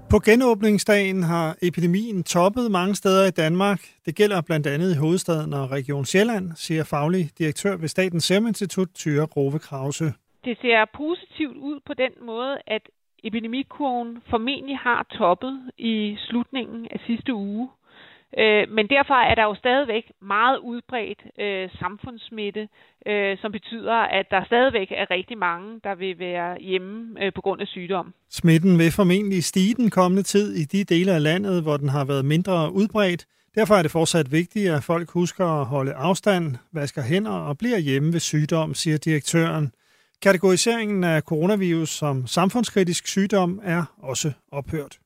På 0.10 0.20
genåbningsdagen 0.20 1.24
har 1.24 1.56
epidemien 1.62 2.24
toppet 2.24 2.72
mange 2.72 2.96
steder 2.96 3.26
i 3.26 3.32
Danmark. 3.32 3.82
Det 4.06 4.16
gælder 4.16 4.42
blandt 4.42 4.68
andet 4.68 4.96
i 4.96 4.98
hovedstaden 4.98 5.54
og 5.54 5.72
Region 5.72 6.06
Sjælland, 6.06 6.52
siger 6.56 6.84
faglig 6.84 7.30
direktør 7.38 7.76
ved 7.78 7.88
Statens 7.88 8.24
Serum 8.24 8.48
Institut, 8.48 8.88
Tyre 8.96 9.28
Grove 9.28 9.60
Krause. 9.60 10.14
Det 10.46 10.58
ser 10.62 10.86
positivt 10.98 11.58
ud 11.58 11.80
på 11.88 11.94
den 11.94 12.26
måde, 12.26 12.58
at 12.68 12.82
epidemikurven 13.24 14.18
formentlig 14.30 14.78
har 14.78 15.04
toppet 15.04 15.72
i 15.78 16.18
slutningen 16.28 16.88
af 16.92 17.00
sidste 17.08 17.34
uge. 17.34 17.70
Øh, 18.38 18.64
men 18.76 18.86
derfor 18.96 19.14
er 19.14 19.36
der 19.36 19.44
jo 19.44 19.56
stadigvæk 19.56 20.06
meget 20.22 20.58
udbredt 20.58 21.22
øh, 21.40 21.70
samfundssmitte, 21.80 22.68
øh, 23.06 23.38
som 23.42 23.52
betyder, 23.52 23.94
at 23.94 24.26
der 24.32 24.46
stadigvæk 24.46 24.92
er 24.92 25.12
rigtig 25.12 25.38
mange, 25.38 25.80
der 25.84 25.96
vil 25.96 26.20
være 26.20 26.58
hjemme 26.60 27.24
øh, 27.24 27.34
på 27.34 27.42
grund 27.42 27.62
af 27.62 27.68
sygdom. 27.68 28.14
Smitten 28.30 28.78
vil 28.80 28.92
formentlig 28.92 29.44
stige 29.44 29.76
den 29.76 29.90
kommende 29.90 30.24
tid 30.24 30.56
i 30.62 30.64
de 30.64 30.84
dele 30.84 31.12
af 31.12 31.24
landet, 31.24 31.64
hvor 31.64 31.78
den 31.78 31.90
har 31.90 32.06
været 32.06 32.26
mindre 32.26 32.74
udbredt. 32.74 33.26
Derfor 33.56 33.76
er 33.76 33.82
det 33.82 33.92
fortsat 33.92 34.32
vigtigt, 34.32 34.72
at 34.72 34.84
folk 34.84 35.10
husker 35.10 35.46
at 35.46 35.66
holde 35.66 35.94
afstand, 35.94 36.56
vasker 36.72 37.02
hænder 37.02 37.32
og 37.32 37.58
bliver 37.58 37.78
hjemme 37.78 38.14
ved 38.14 38.20
sygdom, 38.20 38.74
siger 38.74 38.98
direktøren. 38.98 39.72
Kategoriseringen 40.22 41.04
af 41.04 41.22
coronavirus 41.22 41.90
som 41.90 42.28
samfundskritisk 42.28 43.08
sygdom 43.08 43.60
er 43.64 43.84
også 43.98 44.32
ophørt. 44.52 45.00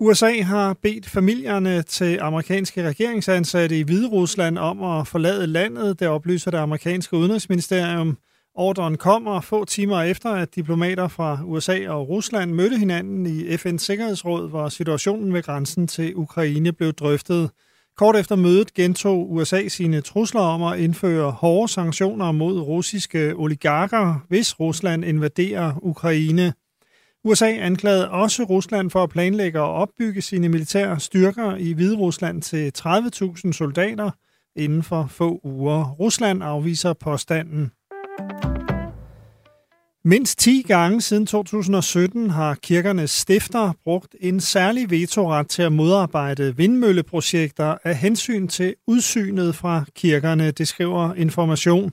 USA 0.00 0.42
har 0.42 0.76
bedt 0.82 1.06
familierne 1.06 1.82
til 1.82 2.18
amerikanske 2.20 2.88
regeringsansatte 2.88 3.78
i 3.78 3.82
Hvide 3.82 4.08
Rusland 4.08 4.58
om 4.58 4.82
at 4.82 5.06
forlade 5.06 5.46
landet, 5.46 6.00
det 6.00 6.08
oplyser 6.08 6.50
det 6.50 6.58
amerikanske 6.58 7.16
udenrigsministerium. 7.16 8.18
Ordren 8.54 8.96
kommer 8.96 9.40
få 9.40 9.64
timer 9.64 10.02
efter, 10.02 10.30
at 10.30 10.54
diplomater 10.54 11.08
fra 11.08 11.38
USA 11.44 11.88
og 11.88 12.08
Rusland 12.08 12.52
mødte 12.52 12.78
hinanden 12.78 13.26
i 13.26 13.54
FN's 13.54 13.78
Sikkerhedsråd, 13.78 14.48
hvor 14.48 14.68
situationen 14.68 15.34
ved 15.34 15.42
grænsen 15.42 15.86
til 15.86 16.16
Ukraine 16.16 16.72
blev 16.72 16.92
drøftet. 16.92 17.50
Kort 17.96 18.16
efter 18.16 18.36
mødet 18.36 18.74
gentog 18.74 19.32
USA 19.32 19.68
sine 19.68 20.00
trusler 20.00 20.40
om 20.40 20.62
at 20.62 20.80
indføre 20.80 21.30
hårde 21.30 21.72
sanktioner 21.72 22.32
mod 22.32 22.60
russiske 22.60 23.34
oligarker, 23.36 24.24
hvis 24.28 24.60
Rusland 24.60 25.04
invaderer 25.04 25.72
Ukraine. 25.82 26.52
USA 27.24 27.46
anklagede 27.46 28.10
også 28.10 28.42
Rusland 28.42 28.90
for 28.90 29.02
at 29.02 29.10
planlægge 29.10 29.60
og 29.60 29.72
opbygge 29.72 30.22
sine 30.22 30.48
militære 30.48 31.00
styrker 31.00 31.56
i 31.56 31.72
Hviderusland 31.72 32.42
til 32.42 32.72
30.000 32.78 33.52
soldater 33.52 34.10
inden 34.56 34.82
for 34.82 35.06
få 35.10 35.40
uger. 35.44 35.84
Rusland 35.84 36.42
afviser 36.42 36.92
påstanden. 36.92 37.70
Mindst 40.08 40.38
10 40.38 40.62
gange 40.62 41.00
siden 41.00 41.26
2017 41.26 42.30
har 42.30 42.54
kirkernes 42.54 43.10
stifter 43.10 43.72
brugt 43.84 44.16
en 44.20 44.40
særlig 44.40 44.90
vetoret 44.90 45.48
til 45.48 45.62
at 45.62 45.72
modarbejde 45.72 46.56
vindmølleprojekter 46.56 47.76
af 47.84 47.96
hensyn 47.96 48.48
til 48.48 48.74
udsynet 48.86 49.54
fra 49.54 49.84
kirkerne, 49.94 50.50
det 50.50 50.68
skriver 50.68 51.14
Information. 51.14 51.92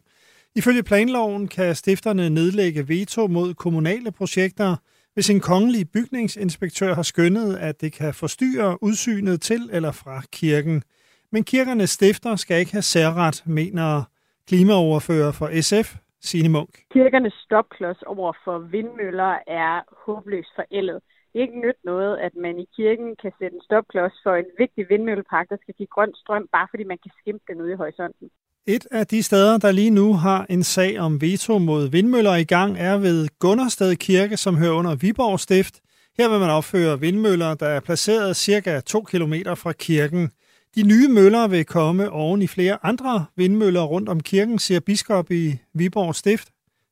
Ifølge 0.56 0.84
planloven 0.84 1.48
kan 1.48 1.76
stifterne 1.76 2.30
nedlægge 2.30 2.88
veto 2.88 3.28
mod 3.28 3.54
kommunale 3.54 4.12
projekter, 4.12 4.76
hvis 5.14 5.30
en 5.30 5.40
kongelig 5.40 5.90
bygningsinspektør 5.90 6.96
har 6.96 7.04
skønnet, 7.04 7.56
at 7.56 7.82
det 7.82 7.94
kan 7.94 8.14
forstyrre 8.14 8.84
udsynet 8.84 9.42
til 9.42 9.70
eller 9.72 9.92
fra 9.92 10.22
kirken. 10.32 10.84
Men 11.32 11.44
kirkernes 11.44 11.90
stifter 11.90 12.36
skal 12.36 12.60
ikke 12.60 12.72
have 12.72 12.82
særret, 12.82 13.44
mener 13.46 14.04
klimaoverfører 14.48 15.32
for 15.32 15.62
SF, 15.62 15.96
Signe 16.24 16.50
Munk. 16.50 16.74
Kirkernes 16.94 17.34
stopklods 17.46 18.02
over 18.14 18.34
for 18.44 18.58
vindmøller 18.60 19.34
er 19.64 19.74
håbløst 20.06 20.52
forældet. 20.56 21.00
Det 21.30 21.40
er 21.40 21.46
ikke 21.48 21.66
nyt 21.68 21.80
noget, 21.84 22.18
at 22.18 22.34
man 22.46 22.56
i 22.64 22.68
kirken 22.78 23.10
kan 23.22 23.32
sætte 23.40 23.56
en 23.56 23.64
stopklods 23.70 24.16
for 24.24 24.34
en 24.36 24.50
vigtig 24.62 24.84
vindmøllepark, 24.90 25.50
der 25.50 25.58
skal 25.62 25.74
give 25.78 25.94
grøn 25.96 26.14
strøm, 26.22 26.48
bare 26.52 26.68
fordi 26.72 26.84
man 26.84 27.00
kan 27.04 27.12
skimpe 27.20 27.44
den 27.50 27.62
ude 27.62 27.72
i 27.72 27.76
horisonten. 27.82 28.28
Et 28.68 28.86
af 28.92 29.08
de 29.08 29.24
steder, 29.24 29.58
der 29.58 29.72
lige 29.72 29.90
nu 29.90 30.14
har 30.14 30.46
en 30.50 30.64
sag 30.64 31.00
om 31.00 31.22
veto 31.22 31.58
mod 31.58 31.92
vindmøller 31.92 32.36
i 32.36 32.44
gang, 32.44 32.78
er 32.78 32.98
ved 32.98 33.28
Gunnersted 33.40 33.96
Kirke, 33.96 34.38
som 34.38 34.58
hører 34.58 34.74
under 34.74 34.96
Viborg 34.96 35.40
Stift. 35.40 35.76
Her 36.18 36.30
vil 36.30 36.40
man 36.40 36.50
opføre 36.50 37.00
vindmøller, 37.00 37.54
der 37.54 37.68
er 37.68 37.80
placeret 37.80 38.36
cirka 38.36 38.80
2 38.80 39.02
km 39.02 39.34
fra 39.64 39.72
kirken. 39.72 40.32
De 40.76 40.84
nye 40.92 41.08
møller 41.18 41.48
vil 41.48 41.66
komme 41.66 42.10
oven 42.10 42.42
i 42.42 42.48
flere 42.48 42.78
andre 42.84 43.26
vindmøller 43.38 43.84
rundt 43.84 44.10
om 44.10 44.20
kirken, 44.20 44.60
siger 44.60 44.80
biskop 44.86 45.32
i 45.32 45.46
Viborg 45.74 46.16
Stift, 46.16 46.48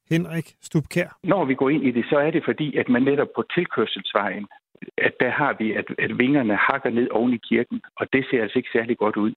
Henrik 0.09 0.47
Stubkær. 0.61 1.09
Når 1.23 1.45
vi 1.45 1.55
går 1.55 1.69
ind 1.69 1.83
i 1.83 1.91
det, 1.91 2.05
så 2.09 2.17
er 2.17 2.31
det 2.31 2.43
fordi, 2.45 2.77
at 2.77 2.89
man 2.89 3.01
netop 3.01 3.27
på 3.35 3.43
tilkørselsvejen, 3.55 4.45
at 4.97 5.13
der 5.19 5.31
har 5.31 5.55
vi, 5.59 5.73
at, 5.73 5.85
at 5.99 6.11
vingerne 6.17 6.55
hakker 6.55 6.89
ned 6.89 7.07
oven 7.11 7.33
i 7.33 7.41
kirken, 7.49 7.81
og 7.99 8.07
det 8.13 8.25
ser 8.29 8.41
altså 8.41 8.57
ikke 8.57 8.69
særlig 8.73 8.97
godt 8.97 9.17
ud. 9.17 9.31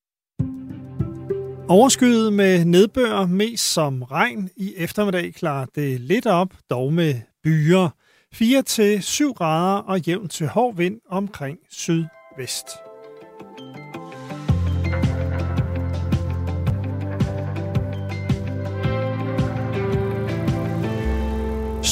Overskyet 1.68 2.32
med 2.32 2.64
nedbør, 2.64 3.26
mest 3.26 3.74
som 3.74 4.02
regn. 4.02 4.50
I 4.56 4.74
eftermiddag 4.78 5.34
klarer 5.34 5.66
det 5.74 6.00
lidt 6.00 6.26
op, 6.26 6.50
dog 6.70 6.92
med 6.92 7.12
byer. 7.44 7.88
4-7 8.34 9.32
grader 9.38 9.78
og 9.90 10.00
jævn 10.00 10.28
til 10.28 10.46
hård 10.46 10.76
vind 10.76 11.00
omkring 11.08 11.58
sydvest. 11.70 12.68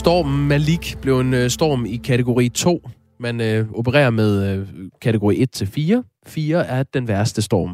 Stormen 0.06 0.48
Malik 0.48 0.84
blev 1.02 1.16
en 1.26 1.34
øh, 1.34 1.46
storm 1.56 1.82
i 1.94 1.96
kategori 2.10 2.48
2. 2.48 2.88
Man 3.26 3.36
øh, 3.40 3.60
opererer 3.80 4.10
med 4.10 4.30
øh, 4.48 4.58
kategori 5.02 5.34
1 5.42 5.50
til 5.50 5.66
4. 5.66 6.04
4 6.26 6.66
er 6.76 6.82
den 6.96 7.08
værste 7.08 7.42
storm. 7.42 7.72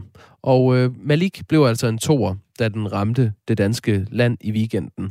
Og 0.52 0.62
øh, 0.76 0.86
Malik 1.10 1.34
blev 1.48 1.60
altså 1.70 1.86
en 1.86 1.98
toer, 1.98 2.34
da 2.58 2.64
den 2.68 2.92
ramte 2.92 3.24
det 3.48 3.58
danske 3.58 3.92
land 4.20 4.36
i 4.48 4.50
weekenden. 4.58 5.06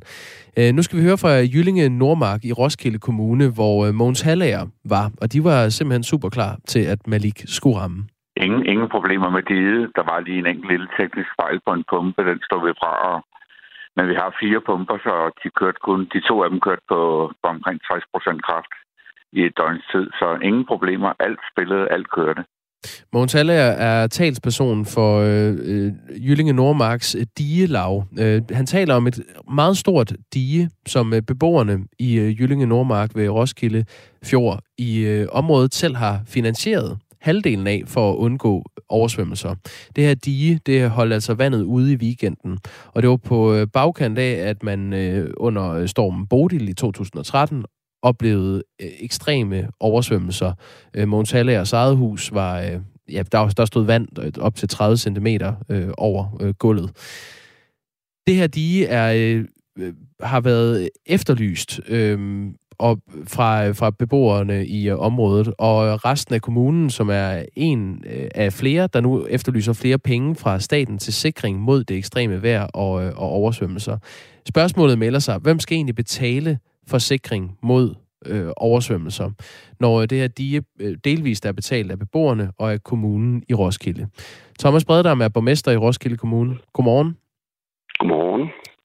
Øh, 0.60 0.70
nu 0.76 0.82
skal 0.82 0.98
vi 1.00 1.04
høre 1.04 1.18
fra 1.24 1.34
Jyllinge 1.54 1.90
Nordmark 1.90 2.42
i 2.46 2.52
Roskilde 2.54 3.00
Kommune, 3.08 3.46
hvor 3.58 3.76
øh, 3.86 3.94
Mogens 3.94 4.22
Hallager 4.22 4.66
var, 4.96 5.06
og 5.22 5.34
de 5.34 5.44
var 5.44 5.70
simpelthen 5.70 6.04
super 6.04 6.30
klar 6.30 6.54
til, 6.72 6.84
at 6.94 7.00
Malik 7.08 7.38
skulle 7.46 7.78
ramme. 7.82 8.00
Ingen, 8.46 8.66
ingen 8.72 8.90
problemer 8.96 9.30
med 9.30 9.44
det. 9.54 9.68
Der 9.98 10.04
var 10.12 10.20
lige 10.20 10.40
en 10.40 10.48
enkelt 10.52 10.72
lille 10.72 10.88
teknisk 11.00 11.30
fejl 11.42 11.60
på 11.68 11.72
en 11.78 11.84
pumpe, 11.92 12.22
den 12.30 12.40
stod 12.48 12.62
vi 12.68 12.74
fra, 12.82 12.92
og 13.12 13.18
men 13.98 14.06
vi 14.12 14.16
har 14.22 14.38
fire 14.42 14.62
pumper, 14.68 14.98
så 15.06 15.14
de, 15.42 15.50
kørte 15.60 15.80
kun, 15.88 16.02
de 16.14 16.20
to 16.30 16.36
af 16.44 16.50
dem 16.50 16.60
kørte 16.68 16.86
på, 16.92 17.00
på 17.42 17.48
omkring 17.56 17.78
60 17.82 18.04
procent 18.14 18.40
kraft 18.48 18.74
i 19.38 19.40
et 19.48 19.54
døgns 19.58 19.86
tid. 19.94 20.06
Så 20.20 20.28
ingen 20.50 20.66
problemer. 20.72 21.10
Alt 21.20 21.42
spillede, 21.52 21.88
alt 21.96 22.10
kørte. 22.18 22.44
Mogens 23.14 23.36
Allager 23.36 23.72
er 23.90 24.08
talsperson 24.08 24.86
for 24.86 25.12
øh, 25.20 25.54
øh 25.72 25.92
Jyllinge 26.28 26.54
Nordmarks 26.54 27.16
øh, 27.16 27.26
digelag. 27.38 28.04
Øh, 28.20 28.42
han 28.52 28.66
taler 28.66 28.94
om 28.96 29.08
et 29.08 29.20
meget 29.52 29.78
stort 29.78 30.14
dige, 30.34 30.70
som 30.88 31.14
øh, 31.14 31.22
beboerne 31.22 31.76
i 32.00 32.20
øh, 32.20 32.42
Jyllinge 32.42 32.66
Nordmark 32.66 33.10
ved 33.16 33.30
Roskilde 33.30 33.86
Fjord 34.26 34.60
i 34.78 35.06
øh, 35.06 35.28
området 35.32 35.74
selv 35.74 35.96
har 35.96 36.20
finansieret 36.28 36.98
halvdelen 37.22 37.68
af 37.68 37.84
for 37.88 38.12
at 38.12 38.16
undgå 38.16 38.64
oversvømmelser. 38.90 39.56
Det 39.96 40.04
her 40.04 40.14
dige, 40.14 40.60
det 40.66 40.90
holdt 40.90 41.14
altså 41.14 41.34
vandet 41.34 41.64
ude 41.64 41.94
i 41.94 41.96
weekenden, 41.96 42.58
og 42.86 43.02
det 43.02 43.10
var 43.10 43.18
på 43.18 43.54
øh, 43.54 43.68
bagkant 43.74 44.18
af, 44.18 44.50
at 44.50 44.64
man 44.64 44.94
øh, 44.94 45.34
under 45.38 45.70
øh, 45.72 45.88
stormen 45.88 46.28
Bodil 46.28 46.70
i 46.70 46.74
2013 46.74 47.66
oplevede 48.02 48.64
ekstreme 48.80 49.68
oversvømmelser. 49.80 50.54
Måns 51.06 51.32
Hallers 51.32 51.74
eget 51.74 51.98
hus 51.98 52.34
var, 52.34 52.60
ja, 53.12 53.24
der, 53.32 53.48
der 53.48 53.66
stod 53.66 53.86
vand 53.86 54.08
op 54.40 54.56
til 54.56 54.70
30 54.70 54.98
cm 54.98 55.28
øh, 55.70 55.90
over 55.98 56.38
øh, 56.42 56.54
gulvet. 56.54 56.92
Det 58.28 58.36
her 58.36 58.48
dige 58.48 58.86
er, 58.86 59.14
øh, 59.14 59.94
har 60.22 60.42
været 60.42 60.90
efterlyst 61.06 61.80
øh, 61.88 62.50
og 62.80 63.00
fra, 63.28 63.72
fra 63.72 63.90
beboerne 63.90 64.66
i 64.66 64.90
øh, 64.90 65.00
området, 65.00 65.54
og 65.58 66.06
resten 66.06 66.36
af 66.36 66.42
kommunen, 66.42 66.90
som 66.90 67.10
er 67.10 67.44
en 67.56 68.04
øh, 68.06 68.28
af 68.36 68.54
flere, 68.54 68.90
der 68.94 69.02
nu 69.02 69.26
efterlyser 69.30 69.74
flere 69.74 69.98
penge 69.98 70.36
fra 70.36 70.60
staten 70.60 70.98
til 70.98 71.14
sikring 71.14 71.60
mod 71.60 71.84
det 71.84 71.98
ekstreme 71.98 72.44
vejr 72.44 72.64
og, 72.64 73.06
øh, 73.06 73.14
og 73.16 73.30
oversvømmelser. 73.30 73.98
Spørgsmålet 74.48 75.00
melder 75.00 75.20
sig, 75.20 75.38
hvem 75.38 75.60
skal 75.60 75.76
egentlig 75.76 75.96
betale 75.96 76.60
for 76.88 76.98
sikring 76.98 77.58
mod 77.64 77.96
øh, 78.26 78.48
oversvømmelser, 78.58 79.32
når 79.80 80.02
øh, 80.02 80.10
det 80.10 80.18
her 80.18 80.28
dige 80.28 80.62
øh, 80.80 80.98
delvist 81.04 81.46
er 81.46 81.52
betalt 81.52 81.92
af 81.92 82.00
beboerne 82.00 82.52
og 82.58 82.72
af 82.72 82.84
kommunen 82.84 83.44
i 83.50 83.54
Roskilde. 83.54 84.08
Thomas 84.60 84.86
Breddam 84.86 85.22
er 85.22 85.28
borgmester 85.28 85.72
i 85.72 85.78
Roskilde 85.78 86.18
Kommune. 86.18 86.58
Godmorgen. 86.74 87.16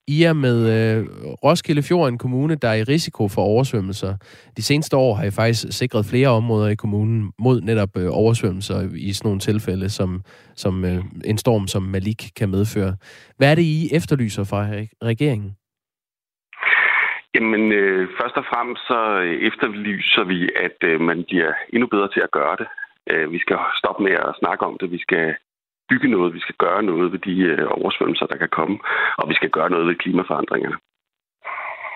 I 0.09 0.23
er 0.23 0.33
med 0.33 0.59
øh, 0.77 1.07
Roskilde 1.45 1.83
Fjord, 1.83 2.09
en 2.09 2.19
kommune, 2.19 2.55
der 2.55 2.69
er 2.69 2.75
i 2.75 2.83
risiko 2.83 3.29
for 3.29 3.43
oversvømmelser. 3.43 4.12
De 4.57 4.62
seneste 4.62 4.97
år 4.97 5.15
har 5.15 5.25
I 5.25 5.31
faktisk 5.31 5.79
sikret 5.79 6.07
flere 6.07 6.29
områder 6.29 6.69
i 6.69 6.75
kommunen 6.75 7.33
mod 7.38 7.61
netop 7.61 7.97
øh, 7.97 8.09
oversvømmelser 8.11 8.79
i 8.97 9.12
sådan 9.12 9.29
nogle 9.29 9.41
tilfælde, 9.41 9.88
som, 9.88 10.23
som 10.57 10.85
øh, 10.85 11.05
en 11.25 11.38
storm 11.38 11.67
som 11.67 11.83
Malik 11.83 12.23
kan 12.37 12.49
medføre. 12.49 12.97
Hvad 13.37 13.51
er 13.51 13.55
det, 13.55 13.62
I 13.62 13.88
efterlyser 13.97 14.45
fra 14.45 14.61
regeringen? 15.11 15.53
Jamen, 17.35 17.73
øh, 17.73 18.09
først 18.21 18.37
og 18.37 18.45
fremmest 18.53 18.83
så 18.87 19.01
efterlyser 19.49 20.25
vi, 20.25 20.51
at 20.67 20.79
øh, 20.88 21.01
man 21.01 21.25
bliver 21.29 21.53
endnu 21.73 21.87
bedre 21.87 22.09
til 22.12 22.21
at 22.21 22.31
gøre 22.31 22.57
det. 22.61 22.69
Øh, 23.11 23.33
vi 23.33 23.38
skal 23.38 23.57
stoppe 23.81 24.03
med 24.03 24.12
at 24.12 24.37
snakke 24.41 24.62
om 24.67 24.77
det. 24.81 24.91
Vi 24.91 25.01
skal 25.07 25.35
bygge 25.93 26.09
noget. 26.09 26.35
Vi 26.35 26.41
skal 26.41 26.55
gøre 26.65 26.83
noget 26.83 27.13
ved 27.13 27.21
de 27.29 27.35
øh, 27.51 27.67
oversvømmelser, 27.79 28.27
der 28.27 28.39
kan 28.43 28.53
komme. 28.59 28.77
Og 29.21 29.25
vi 29.31 29.35
skal 29.35 29.51
gøre 29.51 29.71
noget 29.71 29.87
ved 29.87 29.95
klimaforandringerne. 30.03 30.77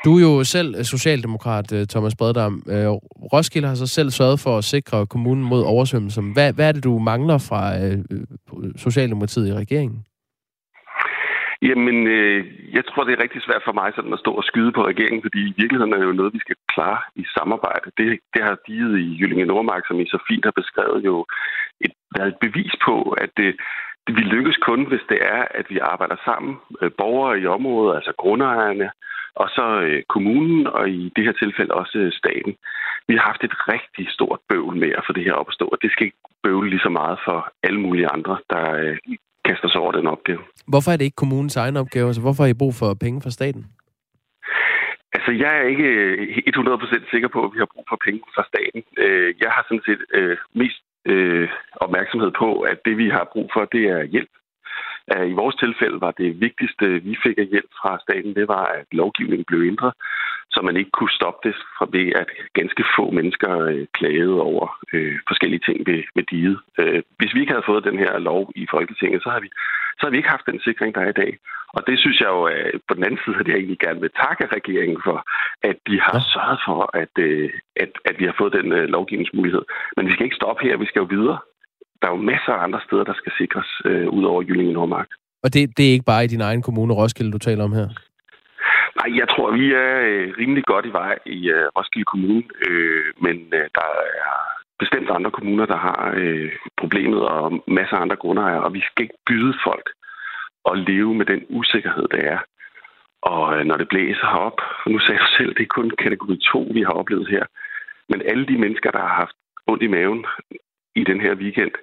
Du 0.04 0.10
er 0.16 0.22
jo 0.22 0.44
selv 0.44 0.84
socialdemokrat, 0.84 1.72
øh, 1.76 1.86
Thomas 1.86 2.16
Breddam. 2.18 2.54
Øh, 2.74 2.90
Roskilde 3.32 3.68
har 3.68 3.74
så 3.74 3.86
selv 3.86 4.10
sørget 4.10 4.40
for 4.44 4.58
at 4.58 4.64
sikre 4.64 5.06
kommunen 5.06 5.44
mod 5.44 5.62
oversvømmelser. 5.62 6.22
Hvad, 6.36 6.52
hvad 6.54 6.68
er 6.68 6.72
det, 6.72 6.84
du 6.84 6.98
mangler 6.98 7.38
fra 7.48 7.62
øh, 7.82 7.98
Socialdemokratiet 8.76 9.48
i 9.48 9.54
regeringen? 9.62 10.00
Jamen, 11.62 11.98
øh, 12.06 12.40
jeg 12.76 12.84
tror, 12.86 13.04
det 13.04 13.12
er 13.12 13.22
rigtig 13.22 13.42
svært 13.42 13.64
for 13.64 13.74
mig 13.80 13.88
sådan 13.92 14.12
at 14.12 14.22
stå 14.24 14.32
og 14.40 14.44
skyde 14.50 14.72
på 14.72 14.82
regeringen, 14.90 15.22
fordi 15.22 15.40
i 15.48 15.54
virkeligheden 15.60 15.92
er 15.92 15.98
det 15.98 16.10
jo 16.10 16.20
noget, 16.20 16.36
vi 16.36 16.44
skal 16.44 16.56
klare 16.74 17.00
i 17.22 17.24
samarbejde. 17.36 17.88
Det, 17.98 18.08
det 18.34 18.42
har 18.46 18.56
diget 18.66 18.98
i 18.98 19.06
Jyllinge 19.20 19.46
Nordmark, 19.46 19.84
som 19.86 20.00
I 20.00 20.06
så 20.06 20.18
fint 20.28 20.44
har 20.48 20.54
beskrevet, 20.60 21.04
jo 21.10 21.16
et, 21.84 21.92
været 22.16 22.28
et 22.32 22.42
bevis 22.46 22.74
på, 22.86 22.96
at 23.24 23.30
det, 23.36 23.50
vil 24.14 24.26
lykkes 24.34 24.56
kun, 24.56 24.80
hvis 24.88 25.04
det 25.08 25.18
er, 25.22 25.42
at 25.50 25.66
vi 25.70 25.78
arbejder 25.78 26.16
sammen. 26.24 26.56
Øh, 26.82 26.90
borgere 26.98 27.40
i 27.40 27.46
området, 27.46 27.96
altså 27.96 28.12
grundejerne, 28.18 28.90
og 29.34 29.48
så 29.56 29.80
øh, 29.86 30.02
kommunen, 30.08 30.66
og 30.66 30.90
i 30.90 31.12
det 31.16 31.24
her 31.24 31.32
tilfælde 31.32 31.74
også 31.74 31.98
øh, 31.98 32.12
staten. 32.12 32.52
Vi 33.08 33.14
har 33.14 33.24
haft 33.30 33.44
et 33.44 33.54
rigtig 33.72 34.06
stort 34.16 34.40
bøvl 34.48 34.76
med 34.76 34.90
at 34.98 35.04
få 35.06 35.12
det 35.12 35.24
her 35.24 35.32
op 35.32 35.48
at 35.48 35.54
stå, 35.54 35.64
og 35.64 35.78
det 35.82 35.90
skal 35.92 36.06
ikke 36.06 36.22
bøvle 36.42 36.70
lige 36.70 36.86
så 36.86 36.88
meget 36.88 37.18
for 37.26 37.38
alle 37.62 37.80
mulige 37.80 38.08
andre, 38.16 38.38
der 38.50 38.64
kaster 39.44 39.68
sig 39.68 39.80
over 39.80 39.92
den 39.92 40.06
opgave. 40.06 40.42
Hvorfor 40.72 40.90
er 40.90 40.96
det 40.96 41.04
ikke 41.04 41.22
kommunens 41.22 41.56
egen 41.56 41.76
opgave? 41.76 42.06
Altså, 42.06 42.22
hvorfor 42.22 42.42
har 42.42 42.50
I 42.50 42.60
brug 42.62 42.74
for 42.74 42.94
penge 43.04 43.22
fra 43.22 43.30
staten? 43.30 43.66
Altså, 45.16 45.30
jeg 45.42 45.52
er 45.58 45.66
ikke 45.72 45.88
100% 46.56 47.10
sikker 47.10 47.28
på, 47.28 47.44
at 47.44 47.50
vi 47.54 47.58
har 47.58 47.68
brug 47.74 47.84
for 47.88 47.98
penge 48.06 48.20
fra 48.34 48.44
staten. 48.50 48.82
Jeg 49.42 49.50
har 49.54 49.62
sådan 49.68 49.86
set 49.88 50.02
mest 50.54 50.80
øh, 51.06 51.48
opmærksomhed 51.76 52.30
på, 52.38 52.60
at 52.60 52.78
det, 52.84 52.98
vi 52.98 53.08
har 53.08 53.30
brug 53.32 53.50
for, 53.54 53.64
det 53.64 53.84
er 53.84 54.02
hjælp. 54.02 54.30
I 55.32 55.32
vores 55.32 55.56
tilfælde 55.56 56.00
var 56.00 56.10
det 56.10 56.40
vigtigste, 56.40 56.86
vi 57.08 57.16
fik 57.22 57.38
af 57.38 57.46
hjælp 57.46 57.70
fra 57.80 57.98
staten, 58.04 58.34
det 58.34 58.48
var, 58.48 58.64
at 58.78 58.86
lovgivningen 58.92 59.44
blev 59.44 59.60
ændret, 59.70 59.92
så 60.50 60.60
man 60.62 60.76
ikke 60.76 60.90
kunne 60.90 61.18
stoppe 61.18 61.48
det 61.48 61.56
fra 61.78 61.86
ved, 61.92 62.12
at 62.22 62.28
ganske 62.54 62.84
få 62.96 63.10
mennesker 63.10 63.52
øh, 63.60 63.86
klagede 63.92 64.40
over 64.40 64.66
øh, 64.92 65.18
forskellige 65.28 65.64
ting 65.66 65.86
ved, 65.86 66.02
ved 66.14 66.24
diget. 66.30 66.58
Øh, 66.78 67.02
hvis 67.18 67.34
vi 67.34 67.40
ikke 67.40 67.52
havde 67.52 67.70
fået 67.70 67.84
den 67.84 67.98
her 67.98 68.18
lov 68.18 68.52
i 68.54 68.66
Folketinget, 68.70 69.22
så 69.22 69.28
har 69.30 69.40
vi, 69.40 69.48
så 69.98 70.02
har 70.02 70.10
vi 70.10 70.16
ikke 70.16 70.34
haft 70.36 70.50
den 70.50 70.60
sikring, 70.60 70.94
der 70.94 71.00
er 71.00 71.08
i 71.08 71.20
dag. 71.22 71.38
Og 71.76 71.86
det 71.86 71.96
synes 71.98 72.20
jeg 72.20 72.28
jo, 72.36 72.42
på 72.88 72.94
den 72.94 73.04
anden 73.04 73.20
side, 73.24 73.36
at 73.40 73.48
jeg 73.48 73.56
egentlig 73.56 73.78
gerne 73.78 74.00
vil 74.00 74.18
takke 74.24 74.44
regeringen 74.56 75.00
for, 75.04 75.18
at 75.70 75.76
de 75.88 75.96
har 76.06 76.18
ja. 76.20 76.28
sørget 76.34 76.60
for, 76.66 76.80
at, 77.02 77.14
øh, 77.18 77.50
at, 77.82 77.92
at 78.04 78.14
vi 78.18 78.24
har 78.24 78.34
fået 78.38 78.52
den 78.58 78.72
øh, 78.72 78.86
lovgivningsmulighed. 78.96 79.64
Men 79.96 80.06
vi 80.06 80.12
skal 80.12 80.24
ikke 80.24 80.40
stoppe 80.42 80.62
her, 80.64 80.76
vi 80.76 80.90
skal 80.90 81.00
jo 81.00 81.08
videre. 81.16 81.38
Der 82.06 82.12
er 82.12 82.16
jo 82.16 82.30
masser 82.34 82.52
af 82.52 82.64
andre 82.66 82.80
steder, 82.86 83.04
der 83.04 83.14
skal 83.20 83.32
sikres 83.40 83.70
øh, 83.84 84.08
ud 84.08 84.24
over 84.24 84.42
Jyllinge 84.42 84.72
Nordmark. 84.72 85.08
Og 85.44 85.48
det, 85.54 85.62
det 85.76 85.84
er 85.86 85.92
ikke 85.92 86.10
bare 86.12 86.24
i 86.24 86.32
din 86.34 86.40
egen 86.48 86.62
kommune, 86.62 86.94
Roskilde, 86.94 87.32
du 87.32 87.38
taler 87.38 87.64
om 87.64 87.72
her? 87.72 87.88
Nej, 88.98 89.08
jeg 89.20 89.28
tror, 89.28 89.50
vi 89.60 89.66
er 89.72 89.92
øh, 90.10 90.34
rimelig 90.38 90.64
godt 90.64 90.86
i 90.86 90.92
vej 91.00 91.18
i 91.26 91.38
øh, 91.56 91.66
Roskilde 91.76 92.04
Kommune, 92.12 92.42
øh, 92.68 93.04
men 93.24 93.36
øh, 93.58 93.66
der 93.78 93.88
er 94.26 94.36
bestemt 94.82 95.10
andre 95.10 95.30
kommuner, 95.30 95.66
der 95.66 95.76
har 95.76 96.14
øh, 96.16 96.52
problemet, 96.80 97.20
og 97.20 97.62
masser 97.78 97.96
af 97.96 98.02
andre 98.02 98.16
grundejere, 98.16 98.62
og 98.66 98.74
vi 98.74 98.80
skal 98.80 99.02
ikke 99.02 99.18
byde 99.26 99.54
folk 99.66 99.86
at 100.70 100.78
leve 100.88 101.14
med 101.14 101.26
den 101.26 101.42
usikkerhed, 101.48 102.06
der 102.14 102.20
er. 102.32 102.38
Og 103.22 103.42
øh, 103.54 103.64
når 103.64 103.76
det 103.76 103.88
blæser 103.88 104.26
herop, 104.32 104.58
og 104.84 104.90
nu 104.92 104.98
sagde 104.98 105.20
du 105.24 105.30
selv, 105.38 105.54
det 105.54 105.62
er 105.62 105.76
kun 105.78 105.90
kategori 106.04 106.36
2, 106.52 106.70
vi 106.74 106.82
har 106.82 106.94
oplevet 107.00 107.28
her, 107.28 107.44
men 108.08 108.22
alle 108.30 108.46
de 108.46 108.58
mennesker, 108.58 108.90
der 108.90 109.02
har 109.06 109.14
haft 109.22 109.36
ondt 109.66 109.82
i 109.82 109.86
maven 109.86 110.24
i 111.00 111.02
den 111.10 111.20
her 111.24 111.34
weekend, 111.42 111.74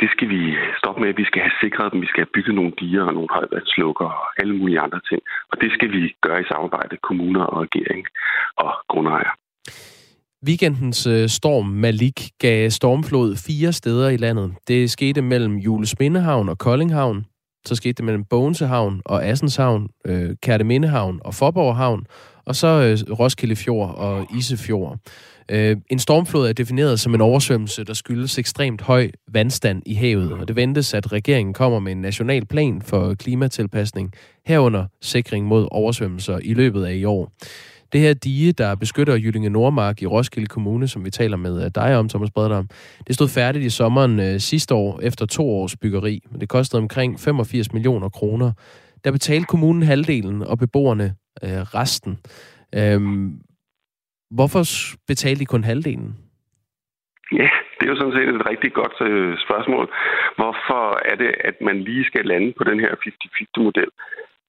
det 0.00 0.08
skal 0.14 0.28
vi 0.34 0.42
stoppe 0.80 1.00
med. 1.02 1.10
Vi 1.22 1.24
skal 1.30 1.42
have 1.46 1.56
sikret 1.64 1.92
dem. 1.92 2.00
Vi 2.04 2.10
skal 2.10 2.22
have 2.24 2.34
bygget 2.36 2.54
nogle 2.54 2.72
diger 2.80 3.04
og 3.08 3.14
nogle 3.14 3.30
højvandslukker 3.36 4.08
og 4.20 4.26
alle 4.40 4.54
mulige 4.60 4.80
andre 4.86 5.00
ting. 5.08 5.20
Og 5.50 5.56
det 5.62 5.70
skal 5.76 5.88
vi 5.96 6.02
gøre 6.26 6.40
i 6.40 6.50
samarbejde 6.52 6.96
kommuner 7.08 7.44
og 7.52 7.56
regering 7.64 8.02
og 8.56 8.72
grundejere. 8.88 9.34
Weekendens 10.46 11.06
øh, 11.06 11.28
storm 11.28 11.66
Malik 11.66 12.18
gav 12.38 12.70
stormflod 12.70 13.36
fire 13.48 13.72
steder 13.72 14.08
i 14.08 14.16
landet. 14.16 14.54
Det 14.68 14.90
skete 14.90 15.22
mellem 15.22 15.56
Julesmindehavn 15.56 16.48
og 16.48 16.58
Koldinghavn. 16.58 17.26
Så 17.66 17.74
skete 17.74 17.92
det 17.92 18.04
mellem 18.04 18.24
Bogensehavn 18.24 19.02
og 19.04 19.24
Assenshavn, 19.24 19.88
øh, 20.06 20.36
Kærtemindehavn 20.42 21.20
og 21.24 21.34
Forborghavn. 21.34 22.06
Og 22.44 22.56
så 22.56 22.66
øh, 22.66 23.18
Roskilde 23.18 23.56
Fjord 23.56 23.94
og 23.94 24.26
Isefjord. 24.38 24.98
Øh, 25.50 25.76
en 25.90 25.98
stormflod 25.98 26.48
er 26.48 26.52
defineret 26.52 27.00
som 27.00 27.14
en 27.14 27.20
oversvømmelse, 27.20 27.84
der 27.84 27.94
skyldes 27.94 28.38
ekstremt 28.38 28.80
høj 28.80 29.10
vandstand 29.32 29.82
i 29.86 29.94
havet, 29.94 30.32
og 30.32 30.48
det 30.48 30.56
ventes, 30.56 30.94
at 30.94 31.12
regeringen 31.12 31.54
kommer 31.54 31.78
med 31.78 31.92
en 31.92 32.00
national 32.00 32.46
plan 32.46 32.82
for 32.82 33.14
klimatilpasning, 33.14 34.12
herunder 34.46 34.86
sikring 35.00 35.46
mod 35.46 35.68
oversvømmelser 35.70 36.38
i 36.38 36.54
løbet 36.54 36.84
af 36.84 36.94
i 36.94 37.04
år. 37.04 37.32
Det 37.92 38.00
her 38.00 38.14
dige, 38.14 38.52
der 38.52 38.74
beskytter 38.74 39.14
Jyllinge 39.14 39.50
Nordmark 39.50 40.02
i 40.02 40.06
Roskilde 40.06 40.46
Kommune, 40.46 40.88
som 40.88 41.04
vi 41.04 41.10
taler 41.10 41.36
med 41.36 41.64
øh, 41.64 41.70
dig 41.74 41.96
om, 41.98 42.08
Thomas 42.08 42.30
om. 42.36 42.68
det 43.06 43.14
stod 43.14 43.28
færdigt 43.28 43.64
i 43.64 43.70
sommeren 43.70 44.20
øh, 44.20 44.38
sidste 44.38 44.74
år 44.74 45.00
efter 45.02 45.26
to 45.26 45.50
års 45.50 45.76
byggeri. 45.76 46.22
Det 46.40 46.48
kostede 46.48 46.82
omkring 46.82 47.20
85 47.20 47.72
millioner 47.72 48.08
kroner. 48.08 48.52
Der 49.04 49.12
betalte 49.12 49.46
kommunen 49.46 49.82
halvdelen, 49.82 50.42
og 50.42 50.58
beboerne 50.58 51.14
øh, 51.44 51.60
resten. 51.60 52.18
Øhm, 52.74 53.40
Hvorfor 54.38 54.62
betalte 55.10 55.40
de 55.40 55.46
kun 55.46 55.64
halvdelen? 55.64 56.10
Ja, 57.32 57.48
det 57.76 57.84
er 57.84 57.92
jo 57.92 58.00
sådan 58.00 58.16
set 58.18 58.28
et 58.34 58.46
rigtig 58.50 58.72
godt 58.72 58.96
øh, 59.08 59.38
spørgsmål. 59.46 59.84
Hvorfor 60.38 60.82
er 61.10 61.16
det, 61.22 61.30
at 61.48 61.56
man 61.60 61.76
lige 61.88 62.04
skal 62.04 62.24
lande 62.24 62.52
på 62.58 62.64
den 62.64 62.80
her 62.80 62.92
50-50-model? 63.06 63.90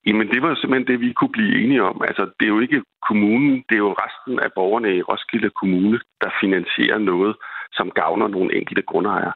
Jamen, 0.06 0.28
det 0.28 0.42
var 0.42 0.56
simpelthen 0.56 0.88
det, 0.88 1.00
vi 1.02 1.14
kunne 1.14 1.36
blive 1.38 1.64
enige 1.64 1.84
om. 1.84 2.02
Altså, 2.08 2.24
det 2.40 2.46
er 2.46 2.54
jo 2.56 2.60
ikke 2.60 2.84
kommunen, 3.08 3.64
det 3.70 3.76
er 3.76 3.86
jo 3.88 3.96
resten 4.04 4.40
af 4.40 4.50
borgerne 4.56 4.98
i 4.98 5.02
Roskilde 5.02 5.50
Kommune, 5.50 6.00
der 6.22 6.30
finansierer 6.42 6.98
noget, 6.98 7.36
som 7.72 7.92
gavner 7.92 8.28
nogle 8.28 8.56
enkelte 8.56 8.82
grundejere. 8.82 9.34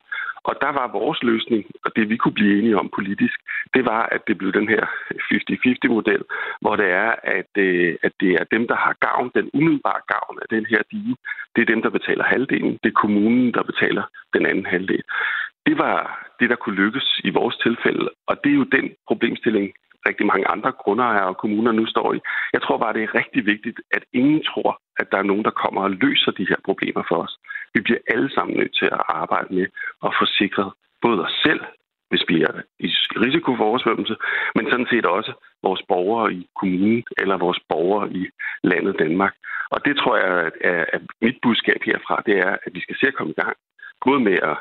Og 0.49 0.55
der 0.61 0.71
var 0.79 0.95
vores 0.99 1.23
løsning, 1.23 1.63
og 1.85 1.89
det 1.95 2.09
vi 2.09 2.17
kunne 2.17 2.37
blive 2.39 2.57
enige 2.59 2.77
om 2.77 2.89
politisk, 2.95 3.37
det 3.73 3.85
var, 3.85 4.01
at 4.15 4.21
det 4.27 4.37
blev 4.37 4.51
den 4.53 4.67
her 4.69 4.83
50-50-model, 5.31 6.21
hvor 6.61 6.75
det 6.75 6.89
er, 7.05 7.11
at, 7.23 7.51
øh, 7.57 7.95
at 8.03 8.13
det 8.19 8.31
er 8.41 8.43
dem, 8.55 8.67
der 8.67 8.75
har 8.75 8.95
gavn, 9.07 9.31
den 9.35 9.49
umiddelbare 9.53 10.01
gavn 10.13 10.35
af 10.41 10.47
den 10.55 10.65
her 10.71 10.81
dige, 10.91 11.15
det 11.55 11.61
er 11.61 11.73
dem, 11.73 11.81
der 11.81 11.89
betaler 11.89 12.23
halvdelen, 12.23 12.79
det 12.83 12.89
er 12.89 13.01
kommunen, 13.03 13.53
der 13.53 13.63
betaler 13.63 14.03
den 14.33 14.45
anden 14.45 14.65
halvdel. 14.65 15.03
Det 15.65 15.77
var 15.77 15.97
det, 16.39 16.49
der 16.49 16.55
kunne 16.55 16.75
lykkes 16.83 17.21
i 17.23 17.29
vores 17.29 17.57
tilfælde, 17.57 18.09
og 18.27 18.35
det 18.43 18.51
er 18.51 18.55
jo 18.55 18.63
den 18.77 18.91
problemstilling, 19.07 19.73
rigtig 20.09 20.25
mange 20.25 20.47
andre 20.47 20.71
grundejere 20.71 21.27
og 21.31 21.37
kommuner 21.37 21.71
nu 21.71 21.85
står 21.85 22.13
i. 22.13 22.19
Jeg 22.53 22.61
tror 22.61 22.77
bare, 22.77 22.93
det 22.93 23.03
er 23.03 23.15
rigtig 23.21 23.45
vigtigt, 23.45 23.79
at 23.91 24.03
ingen 24.13 24.43
tror, 24.43 24.81
at 24.99 25.07
der 25.11 25.17
er 25.17 25.29
nogen, 25.31 25.45
der 25.45 25.59
kommer 25.63 25.81
og 25.81 25.91
løser 25.91 26.31
de 26.31 26.49
her 26.49 26.59
problemer 26.65 27.03
for 27.09 27.17
os. 27.25 27.33
Vi 27.73 27.79
bliver 27.81 28.01
alle 28.13 28.29
sammen 28.35 28.57
nødt 28.57 28.75
til 28.79 28.85
at 28.85 29.01
arbejde 29.09 29.55
med 29.55 29.67
at 30.05 30.11
få 30.19 30.25
sikret 30.25 30.71
både 31.01 31.21
os 31.25 31.35
selv, 31.45 31.61
hvis 32.09 32.23
vi 32.27 32.41
er 32.41 32.53
i 32.79 32.87
risiko 33.25 33.55
for 33.55 33.63
oversvømmelse, 33.63 34.15
men 34.55 34.65
sådan 34.71 34.87
set 34.91 35.05
også 35.05 35.33
vores 35.63 35.81
borgere 35.87 36.33
i 36.33 36.47
kommunen 36.59 37.03
eller 37.17 37.37
vores 37.37 37.59
borgere 37.69 38.13
i 38.13 38.23
landet 38.63 38.99
Danmark. 38.99 39.33
Og 39.69 39.85
det 39.85 39.97
tror 39.97 40.15
jeg, 40.17 40.51
at, 40.61 40.85
at 40.93 41.01
mit 41.21 41.37
budskab 41.41 41.79
herfra, 41.85 42.23
det 42.25 42.35
er, 42.47 42.53
at 42.65 42.71
vi 42.73 42.81
skal 42.81 42.95
se 42.99 43.07
at 43.07 43.15
komme 43.15 43.33
i 43.33 43.41
gang. 43.41 43.55
Både 44.05 44.19
med 44.19 44.37
at 44.51 44.57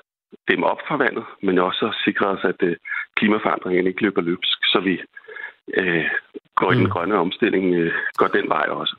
dæmme 0.48 0.66
op 0.66 0.80
for 0.88 0.96
vandet, 0.96 1.24
men 1.42 1.58
også 1.58 1.86
at 1.86 1.98
sikre 2.04 2.26
os, 2.26 2.44
at 2.44 2.60
øh, 2.68 2.76
klimaforandringen 3.16 3.86
ikke 3.86 4.02
løber 4.02 4.20
løbsk, 4.20 4.58
så 4.72 4.80
vi 4.80 5.00
øh, 5.76 6.04
går 6.56 6.72
i 6.72 6.74
den 6.74 6.84
mm. 6.84 6.90
grønne 6.90 7.14
omstilling, 7.14 7.74
øh, 7.74 7.92
går 8.16 8.26
den 8.26 8.48
vej 8.48 8.66
også. 8.68 8.96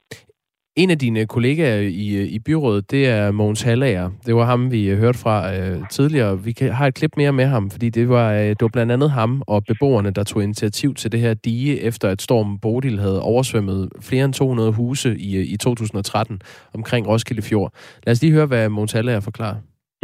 En 0.77 0.89
af 0.89 0.99
dine 0.99 1.25
kollegaer 1.25 1.79
i, 1.81 2.27
i 2.27 2.39
byrådet, 2.39 2.91
det 2.91 3.07
er 3.07 3.31
Mogens 3.31 3.61
Hallager. 3.61 4.09
Det 4.25 4.35
var 4.35 4.45
ham, 4.45 4.71
vi 4.71 4.95
hørte 4.95 5.19
fra 5.19 5.55
øh, 5.55 5.89
tidligere. 5.89 6.43
Vi 6.43 6.51
kan, 6.51 6.71
har 6.71 6.87
et 6.87 6.93
klip 6.93 7.17
mere 7.17 7.31
med 7.33 7.45
ham, 7.45 7.69
fordi 7.69 7.89
det 7.89 8.09
var, 8.09 8.33
øh, 8.33 8.39
det 8.39 8.61
var 8.61 8.67
blandt 8.67 8.91
andet 8.91 9.11
ham 9.11 9.43
og 9.47 9.63
beboerne, 9.67 10.11
der 10.11 10.23
tog 10.23 10.43
initiativ 10.43 10.93
til 10.93 11.11
det 11.11 11.19
her 11.19 11.33
dige, 11.33 11.81
efter 11.81 12.09
at 12.09 12.21
stormen 12.21 12.59
Bodil 12.59 12.99
havde 12.99 13.21
oversvømmet 13.21 13.89
flere 14.01 14.25
end 14.25 14.33
200 14.33 14.71
huse 14.71 15.17
i, 15.17 15.53
i 15.53 15.57
2013 15.57 16.41
omkring 16.73 17.07
Roskilde 17.07 17.41
Fjord. 17.41 17.73
Lad 18.05 18.11
os 18.11 18.21
lige 18.21 18.33
høre, 18.33 18.45
hvad 18.45 18.69
Mogens 18.69 18.91
Hallager 18.91 19.19
forklarer. 19.19 19.55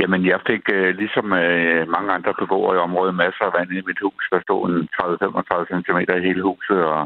Jamen, 0.02 0.22
jeg 0.26 0.40
fik 0.50 0.64
øh, 0.78 0.96
ligesom 1.02 1.34
øh, 1.34 1.90
mange 1.96 2.12
andre 2.18 2.34
beboere 2.40 2.76
i 2.76 2.84
området 2.88 3.16
masser 3.16 3.46
af 3.46 3.54
vand 3.58 3.72
i 3.72 3.88
mit 3.90 4.00
hus. 4.06 4.24
Der 4.32 4.40
stod 4.42 4.62
en 4.70 4.78
30-35 4.98 5.82
cm 5.84 6.00
i 6.18 6.28
hele 6.28 6.42
huset, 6.50 6.80
og 6.94 7.02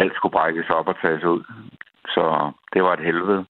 alt 0.00 0.14
skulle 0.14 0.36
brækkes 0.38 0.70
op 0.78 0.88
og 0.88 0.96
tages 1.02 1.24
ud. 1.24 1.42
Så 2.14 2.52
det 2.72 2.82
var 2.82 2.92
et 2.92 3.06
helvede. 3.08 3.44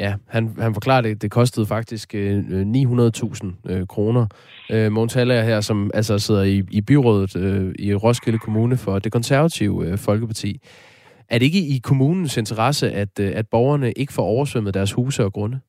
Ja, 0.00 0.14
han, 0.28 0.44
han 0.58 0.74
forklarer 0.74 1.00
det. 1.00 1.22
Det 1.22 1.30
kostede 1.30 1.66
faktisk 1.66 2.14
øh, 2.14 2.38
900.000 2.38 3.72
øh, 3.72 3.86
kroner. 3.86 4.26
Øh, 4.72 4.92
Mogens 4.92 5.14
Haller 5.14 5.42
her, 5.42 5.60
som 5.60 5.90
altså 5.94 6.18
sidder 6.18 6.42
i, 6.42 6.62
i 6.70 6.80
byrådet 6.80 7.36
øh, 7.36 7.74
i 7.78 7.94
Roskilde 7.94 8.38
Kommune 8.38 8.76
for 8.84 8.98
det 8.98 9.12
konservative 9.12 9.86
øh, 9.86 9.98
Folkeparti. 9.98 10.60
Er 11.28 11.38
det 11.38 11.46
ikke 11.46 11.58
i 11.76 11.80
kommunens 11.84 12.36
interesse, 12.36 12.90
at, 12.90 13.20
øh, 13.20 13.32
at 13.34 13.46
borgerne 13.50 13.92
ikke 13.92 14.12
får 14.12 14.22
oversvømmet 14.22 14.74
deres 14.74 14.92
huse 14.92 15.24
og 15.24 15.32
grunde? 15.32 15.60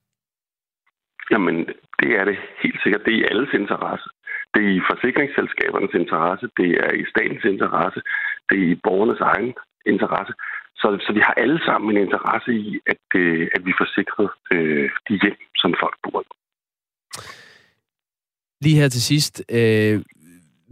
Jamen, 1.31 1.65
det 2.01 2.09
er 2.19 2.25
det 2.29 2.37
helt 2.63 2.79
sikkert. 2.83 3.05
Det 3.05 3.13
er 3.13 3.21
i 3.21 3.27
alles 3.31 3.51
interesse. 3.61 4.09
Det 4.53 4.61
er 4.67 4.73
i 4.79 4.87
forsikringsselskabernes 4.91 5.93
interesse. 6.01 6.45
Det 6.59 6.69
er 6.85 6.91
i 7.01 7.03
statens 7.13 7.45
interesse. 7.53 7.99
Det 8.49 8.57
er 8.59 8.67
i 8.73 8.81
borgernes 8.85 9.21
egen 9.33 9.53
interesse. 9.93 10.33
Så, 10.81 10.87
så 11.05 11.09
vi 11.17 11.21
har 11.27 11.33
alle 11.43 11.59
sammen 11.67 11.87
en 11.91 12.03
interesse 12.05 12.51
i, 12.53 12.79
at, 12.93 13.05
øh, 13.15 13.47
at 13.55 13.61
vi 13.67 13.73
får 13.79 13.87
sikret 13.97 14.29
øh, 14.53 14.89
de 15.07 15.13
hjem, 15.23 15.37
som 15.55 15.71
folk 15.83 15.95
bor 16.03 16.21
i. 16.21 16.25
Lige 18.61 18.79
her 18.81 18.89
til 18.89 19.01
sidst, 19.01 19.43
øh, 19.59 20.01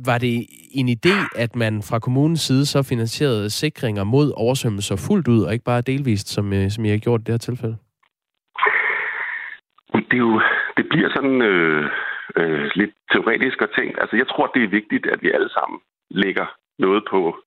var 0.06 0.18
det 0.18 0.46
en 0.72 0.88
idé, 0.90 1.16
at 1.36 1.56
man 1.56 1.84
fra 1.90 2.00
kommunens 2.00 2.42
side 2.42 2.66
så 2.66 2.84
finansierede 2.84 3.50
sikringer 3.50 4.04
mod 4.04 4.34
oversvømmelser 4.36 4.96
fuldt 5.08 5.28
ud, 5.28 5.44
og 5.44 5.54
ikke 5.54 5.66
bare 5.66 5.82
delvist, 5.82 6.28
som, 6.30 6.54
øh, 6.54 6.70
som 6.72 6.86
I 6.86 6.90
har 6.90 6.98
gjort 6.98 7.22
i 7.22 7.24
det 7.24 7.34
her 7.34 7.38
tilfælde? 7.38 7.78
Det, 9.94 10.14
er 10.14 10.18
jo, 10.18 10.42
det 10.78 10.86
bliver 10.90 11.10
sådan 11.16 11.42
øh, 11.42 11.90
øh, 12.40 12.72
lidt 12.76 12.94
teoretisk 13.12 13.62
og 13.62 13.70
tænkt. 13.78 13.98
Altså, 14.02 14.16
jeg 14.16 14.28
tror, 14.28 14.48
det 14.48 14.64
er 14.64 14.78
vigtigt, 14.80 15.06
at 15.06 15.20
vi 15.24 15.32
alle 15.32 15.50
sammen 15.50 15.80
lægger 16.10 16.48
noget 16.80 17.04
på 17.10 17.38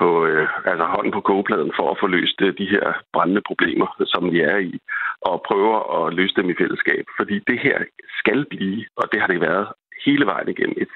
på 0.00 0.26
øh, 0.26 0.48
altså 0.64 0.84
hånden 0.84 1.12
på 1.12 1.20
kogepladen 1.20 1.72
for 1.76 1.90
at 1.90 1.98
få 2.00 2.06
løst 2.06 2.38
øh, 2.40 2.58
de 2.58 2.66
her 2.74 2.84
brændende 3.12 3.42
problemer, 3.46 3.88
som 4.06 4.32
vi 4.32 4.40
er 4.40 4.56
i, 4.56 4.78
og 5.20 5.44
prøver 5.48 5.76
at 5.98 6.14
løse 6.14 6.34
dem 6.36 6.50
i 6.50 6.58
fællesskab. 6.58 7.04
Fordi 7.18 7.38
det 7.38 7.58
her 7.58 7.78
skal 8.20 8.46
blive, 8.50 8.84
og 8.96 9.04
det 9.12 9.20
har 9.20 9.26
det 9.26 9.40
været 9.40 9.68
hele 10.06 10.26
vejen 10.26 10.48
igennem, 10.48 10.76
et, 10.80 10.92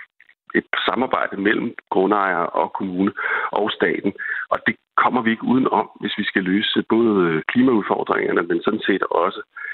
et 0.55 0.67
samarbejde 0.87 1.37
mellem 1.37 1.75
grundejere 1.91 2.47
og 2.47 2.73
kommune 2.73 3.13
og 3.53 3.71
staten. 3.71 4.13
Og 4.51 4.59
det 4.67 4.77
kommer 4.97 5.23
vi 5.23 5.31
ikke 5.31 5.51
udenom, 5.53 5.91
hvis 6.01 6.19
vi 6.19 6.25
skal 6.25 6.43
løse 6.43 6.83
både 6.89 7.43
klimaudfordringerne, 7.49 8.43
men 8.43 8.63
sådan 8.63 8.85
set 8.87 9.03
også 9.03 9.41
øh, 9.41 9.72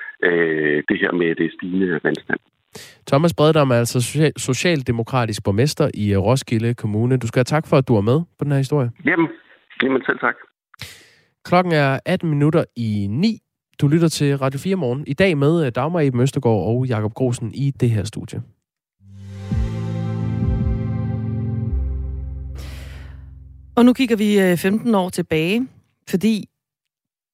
det 0.89 0.97
her 1.03 1.13
med 1.13 1.35
det 1.35 1.53
stigende 1.53 2.01
vandstand. 2.05 2.41
Thomas 3.07 3.35
Breddam 3.35 3.71
er 3.71 3.75
altså 3.75 4.01
social- 4.01 4.33
socialdemokratisk 4.37 5.45
borgmester 5.45 5.91
i 5.95 6.13
øh, 6.13 6.19
Roskilde 6.19 6.75
Kommune. 6.75 7.17
Du 7.17 7.27
skal 7.27 7.39
have 7.39 7.45
tak 7.45 7.67
for, 7.67 7.77
at 7.77 7.89
du 7.89 7.97
er 7.97 8.01
med 8.01 8.21
på 8.39 8.45
den 8.45 8.53
her 8.53 8.59
historie. 8.59 8.91
Jamen, 9.05 9.29
jamen 9.83 10.03
selv 10.07 10.19
tak. 10.19 10.35
Klokken 11.45 11.73
er 11.73 12.01
18 12.07 12.31
minutter 12.31 12.65
i 12.77 13.07
9. 13.11 13.39
Du 13.81 13.89
lytter 13.89 14.09
til 14.09 14.39
Radio 14.39 14.59
4 14.59 14.77
morgen. 14.77 15.05
I 15.07 15.13
dag 15.15 15.39
med 15.39 15.67
øh, 15.67 15.73
Dagmar 15.75 16.01
Eben 16.01 16.21
Østergaard 16.21 16.67
og 16.67 16.87
Jakob 16.87 17.15
Grosen 17.15 17.53
i 17.55 17.71
det 17.81 17.91
her 17.91 18.05
studie. 18.05 18.43
Og 23.77 23.85
nu 23.85 23.93
kigger 23.93 24.17
vi 24.17 24.57
15 24.57 24.89
øh, 24.89 25.01
år 25.01 25.09
tilbage, 25.09 25.69
fordi 26.09 26.49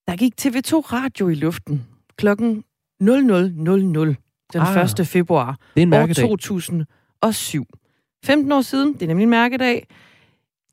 der 0.07 0.17
gik 0.17 0.33
TV2 0.41 0.73
Radio 0.81 1.29
i 1.29 1.35
luften 1.35 1.87
klokken 2.17 2.65
0000 3.01 4.17
den 4.53 4.61
ah, 4.61 5.01
1. 5.01 5.07
februar 5.07 5.59
det 5.75 5.83
er 5.83 5.87
en 5.87 5.93
år 5.93 6.07
2007. 6.07 7.67
15 8.25 8.53
år 8.53 8.61
siden, 8.61 8.93
det 8.93 9.03
er 9.03 9.07
nemlig 9.07 9.23
en 9.23 9.31
mærkedag, 9.31 9.87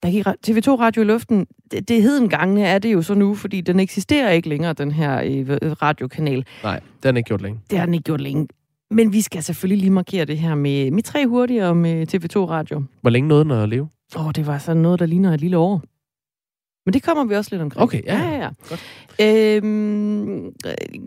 der 0.04 0.12
gik 0.12 0.28
TV2 0.28 0.70
Radio 0.70 1.02
i 1.02 1.06
luften. 1.06 1.48
Det, 1.72 1.88
det 1.88 2.02
hed 2.02 2.18
en 2.18 2.30
gang, 2.30 2.62
er 2.62 2.80
det 2.80 2.94
jo 2.94 3.02
så 3.02 3.14
nu, 3.14 3.36
fordi 3.36 3.62
den 3.62 3.80
eksisterer 3.80 4.32
ikke 4.32 4.50
længere, 4.50 4.74
den 4.74 4.92
her 4.92 5.22
øh, 5.26 5.72
radiokanal. 5.82 6.46
Nej, 6.64 6.80
det 6.80 7.06
har 7.06 7.12
den 7.12 7.18
ikke 7.18 7.28
gjort 7.28 7.42
længe. 7.42 7.60
Det 7.70 7.80
har 7.80 7.86
den 7.86 7.94
ikke 7.94 8.04
gjort 8.04 8.22
længe. 8.22 8.48
Men 8.92 9.14
vi 9.14 9.22
skal 9.22 9.44
selvfølgelig 9.44 9.80
lige 9.80 9.92
markere 9.92 10.26
det 10.26 10.38
her 10.38 10.56
med, 10.56 10.92
med 10.92 11.04
tre 11.04 11.28
hurtigere 11.28 11.76
med 11.76 12.14
TV2 12.14 12.38
Radio. 12.40 12.84
Hvor 13.02 13.10
længe 13.10 13.28
nåede 13.28 13.44
den 13.44 13.52
at 13.52 13.70
leve? 13.70 13.90
Åh, 14.16 14.26
oh, 14.26 14.32
det 14.36 14.48
var 14.48 14.58
sådan 14.58 14.82
noget, 14.82 15.00
der 15.00 15.06
ligner 15.06 15.34
et 15.34 15.42
lille 15.42 15.58
år. 15.58 15.82
Men 16.86 16.94
det 16.94 17.04
kommer 17.04 17.24
vi 17.24 17.36
også 17.36 17.52
lidt 17.52 17.62
omkring. 17.62 17.84
Okay, 17.84 18.04
ja. 18.06 18.18
ja, 18.18 18.36
ja. 18.38 18.50
ja. 19.20 19.58
Øhm, 19.58 20.52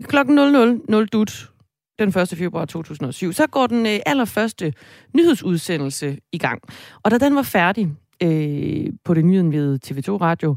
klokken 0.03 0.39
00.00 0.39 1.05
dut 1.05 1.51
den 1.99 2.09
1. 2.09 2.29
februar 2.29 2.65
2007, 2.65 3.33
så 3.33 3.47
går 3.47 3.67
den 3.67 3.85
øh, 3.85 3.99
allerførste 4.05 4.73
nyhedsudsendelse 5.13 6.17
i 6.31 6.37
gang. 6.37 6.61
Og 7.03 7.11
da 7.11 7.17
den 7.17 7.35
var 7.35 7.41
færdig 7.41 7.91
øh, 8.23 8.93
på 9.03 9.13
det 9.13 9.25
nyheden 9.25 9.79
TV2 9.85 10.09
Radio, 10.09 10.55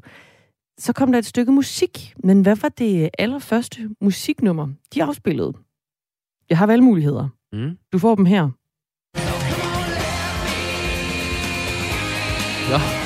så 0.78 0.92
kom 0.92 1.12
der 1.12 1.18
et 1.18 1.26
stykke 1.26 1.52
musik. 1.52 2.14
Men 2.24 2.42
hvad 2.42 2.56
var 2.56 2.68
det 2.68 3.10
allerførste 3.18 3.90
musiknummer, 4.00 4.68
de 4.94 5.04
afspillede? 5.04 5.52
Jeg 6.50 6.58
har 6.58 6.66
valgmuligheder. 6.66 7.28
Mm. 7.52 7.78
Du 7.92 7.98
får 7.98 8.14
dem 8.14 8.24
her. 8.24 8.50
Ja. 12.70 12.97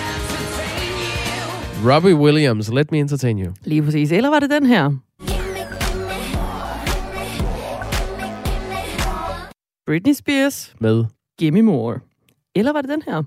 Robbie 1.85 2.15
Williams, 2.15 2.69
Let 2.73 2.91
Me 2.93 2.99
Entertain 2.99 3.39
You. 3.39 3.53
Lige 3.65 3.83
præcis. 3.83 4.13
Eller 4.13 4.31
var 4.31 4.39
det 4.41 4.51
den 4.51 4.67
her? 4.67 4.91
Britney 9.87 10.13
Spears 10.13 10.75
med 10.81 11.05
Gimme 11.39 11.63
More. 11.63 11.99
Eller 12.55 12.73
var 12.73 12.81
det 12.81 12.91
den 12.91 13.03
her? 13.07 13.23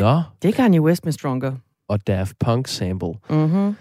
Nå. 0.00 0.22
Det 0.42 0.48
er 0.48 0.52
Kanye 0.52 0.80
West 0.80 1.04
med 1.04 1.12
Stronger. 1.12 1.52
Og 1.88 2.06
Daft 2.06 2.38
Punk 2.38 2.68
sample. 2.68 3.14
Mm-hmm. 3.30 3.76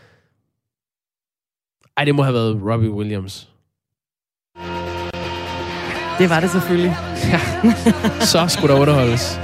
Ej, 1.98 2.06
det 2.06 2.16
må 2.16 2.24
have 2.24 2.34
været 2.34 2.62
Robbie 2.72 2.92
Williams. 2.92 3.50
Det 6.20 6.30
var 6.30 6.40
det 6.40 6.50
selvfølgelig. 6.50 6.96
Ja. 7.32 7.40
Så 8.20 8.48
skulle 8.48 8.74
der 8.74 8.82
underholdes. 8.82 9.40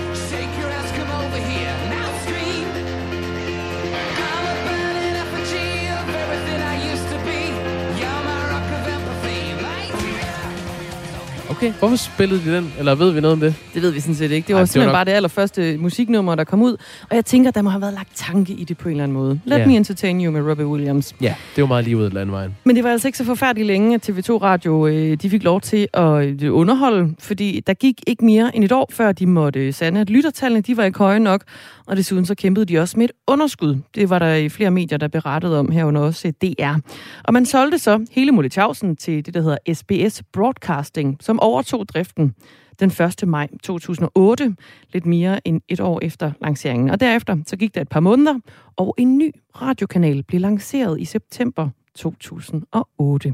Okay, 11.60 11.74
hvorfor 11.80 11.96
spillede 11.96 12.46
de 12.46 12.56
den? 12.56 12.74
Eller 12.78 12.96
ved 12.96 13.12
vi 13.12 13.22
noget 13.22 13.34
om 13.34 13.40
det? 13.40 13.56
Det 13.74 13.82
ved 13.82 13.92
vi 13.92 14.00
sådan 14.00 14.16
set 14.16 14.32
ikke. 14.32 14.48
Det 14.48 14.56
var 14.56 14.62
Ej, 14.62 14.66
simpelthen 14.66 14.82
det 14.82 14.86
var 14.86 14.92
nok... 14.92 14.94
bare 14.94 15.06
det 15.06 15.12
allerførste 15.12 15.78
musiknummer, 15.78 16.36
der 16.36 16.44
kom 16.44 16.62
ud. 16.62 16.78
Og 17.10 17.16
jeg 17.16 17.26
tænker, 17.26 17.52
der 17.52 17.62
må 17.62 17.70
have 17.70 17.82
været 17.82 17.94
lagt 17.94 18.10
tanke 18.16 18.54
i 18.54 18.64
det 18.64 18.78
på 18.78 18.90
en 18.90 18.92
eller 18.92 19.04
anden 19.04 19.18
måde. 19.18 19.40
Let 19.46 19.58
yeah. 19.58 19.68
me 19.68 19.76
entertain 19.76 20.26
you 20.26 20.32
med 20.32 20.50
Robbie 20.50 20.68
Williams. 20.68 21.16
Ja, 21.22 21.36
det 21.56 21.62
var 21.62 21.68
meget 21.68 21.86
lige 21.86 21.98
ud 21.98 22.04
af 22.04 22.14
landvejen. 22.14 22.56
Men 22.64 22.76
det 22.76 22.84
var 22.84 22.90
altså 22.90 23.08
ikke 23.08 23.18
så 23.18 23.24
forfærdeligt 23.24 23.68
længe, 23.68 23.96
at 23.96 24.10
TV2 24.10 24.32
Radio 24.32 24.88
øh, 24.88 25.18
de 25.22 25.30
fik 25.30 25.44
lov 25.44 25.62
til 25.62 25.88
at 25.94 26.44
øh, 26.44 26.56
underholde, 26.56 27.16
fordi 27.20 27.64
der 27.68 27.74
gik 27.74 27.96
ikke 28.08 28.26
mere 28.26 28.56
end 28.56 28.64
et 28.64 28.72
år, 28.72 28.90
før 28.92 29.12
de 29.12 29.26
måtte 29.26 29.74
sande, 29.74 30.02
at 30.02 30.10
lyttertallene 30.10 30.62
de 30.62 30.78
var 30.78 30.84
ikke 30.84 30.98
høje 30.98 31.20
nok, 31.20 31.44
og 31.88 31.98
desuden 31.98 32.26
så 32.26 32.36
kæmpede 32.36 32.66
de 32.66 32.80
også 32.80 32.98
med 32.98 33.06
et 33.06 33.12
underskud. 33.28 33.78
Det 33.96 34.10
var 34.10 34.20
der 34.20 34.34
i 34.34 34.50
flere 34.50 34.72
medier, 34.72 34.98
der 34.98 35.08
berettede 35.08 35.60
om 35.60 35.72
herunder 35.72 36.02
også 36.02 36.34
DR. 36.42 36.76
Og 37.24 37.34
man 37.34 37.46
solgte 37.46 37.80
så 37.80 38.06
hele 38.12 38.32
Molletjavsen 38.32 38.96
til 38.96 39.26
det, 39.26 39.34
der 39.34 39.42
hedder 39.42 39.74
SBS 39.74 40.24
Broadcasting, 40.34 41.18
som 41.22 41.40
overtog 41.50 41.88
driften 41.88 42.36
den 42.80 42.90
1. 42.90 43.28
maj 43.28 43.48
2008, 43.64 44.56
lidt 44.94 45.06
mere 45.06 45.48
end 45.48 45.62
et 45.68 45.80
år 45.80 46.00
efter 46.02 46.32
lanceringen. 46.42 46.90
Og 46.90 47.00
derefter 47.00 47.38
så 47.46 47.58
gik 47.58 47.76
der 47.76 47.82
et 47.82 47.90
par 47.90 48.00
måneder, 48.00 48.40
og 48.76 48.96
en 48.98 49.18
ny 49.18 49.32
radiokanal 49.62 50.24
blev 50.24 50.42
lanceret 50.42 51.00
i 51.02 51.06
september 51.06 51.70
2008. 51.96 53.34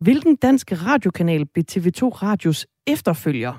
Hvilken 0.00 0.36
dansk 0.36 0.72
radiokanal 0.72 1.46
blev 1.46 1.64
TV2 1.72 2.08
Radios 2.08 2.66
efterfølger? 2.86 3.52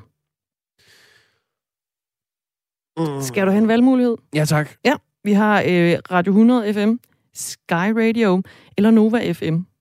Mm. 2.97 3.21
Skal 3.21 3.45
du 3.45 3.51
have 3.51 3.61
en 3.61 3.67
valgmulighed? 3.67 4.17
Ja, 4.35 4.45
tak. 4.45 4.69
Ja, 4.85 4.93
vi 5.23 5.33
har 5.33 5.61
øh, 5.61 5.97
Radio 6.11 6.31
100 6.31 6.73
FM, 6.73 6.95
Sky 7.33 7.71
Radio 7.71 8.41
eller 8.77 8.91
Nova 8.91 9.31
FM. 9.31 9.72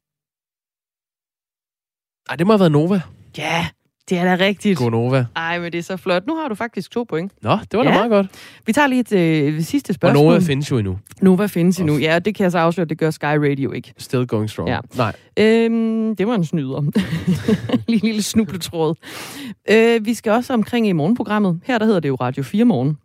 Ej, 2.31 2.37
det 2.37 2.47
må 2.47 2.53
have 2.53 2.61
været 2.61 2.73
Nova. 2.73 3.01
Ja, 3.39 3.67
det 4.09 4.19
er 4.19 4.37
da 4.37 4.45
rigtigt. 4.45 4.79
God 4.79 4.91
Nova. 4.91 5.27
Ej, 5.37 5.59
men 5.61 5.73
det 5.73 5.79
er 5.79 5.83
så 5.83 5.97
flot. 5.97 6.27
Nu 6.27 6.37
har 6.37 6.49
du 6.49 6.55
faktisk 6.55 6.91
to 6.91 7.05
point. 7.05 7.33
Nå, 7.43 7.51
det 7.71 7.79
var 7.79 7.83
da 7.83 7.91
Ja. 7.91 7.95
meget 7.97 8.11
godt. 8.11 8.27
Vi 8.67 8.73
tager 8.73 8.87
lige 8.87 9.01
et 9.01 9.13
øh, 9.13 9.63
sidste 9.63 9.91
Og 9.91 9.95
spørgsmål. 9.95 10.25
Nova 10.25 10.39
findes 10.39 10.71
jo 10.71 10.79
endnu. 10.79 10.99
Nova 11.23 11.47
findes 11.47 11.79
endnu. 11.79 11.99
Ja, 11.99 12.15
og 12.15 12.25
det 12.25 12.35
kan 12.35 12.45
jeg 12.45 12.53
så 12.53 12.59
afsløre, 12.59 12.85
det 12.87 12.99
gør 12.99 13.11
Sky 13.11 13.25
Radio 13.25 13.73
ikke. 13.73 13.93
Still 13.99 14.27
going 14.27 14.51
strong. 14.51 14.69
Ja. 14.69 14.79
Nej. 14.97 15.13
Øhm, 15.39 16.17
det 16.17 16.27
var 16.27 16.35
en 16.35 16.45
snyder. 16.45 16.91
lige 17.89 18.07
lille 18.07 18.23
snubletråd. 18.23 18.95
Øh, 19.71 20.05
vi 20.07 20.15
skal 20.15 20.33
også 20.33 20.53
omkring 20.55 20.87
i 20.89 20.93
morgenprogrammet. 20.93 21.61
Her 21.65 21.79
der 21.79 21.87
hedder 21.87 22.01
det 22.01 22.09
jo 22.09 22.15
Radio 22.15 22.43
4 22.43 22.65
Morgen 22.65 22.99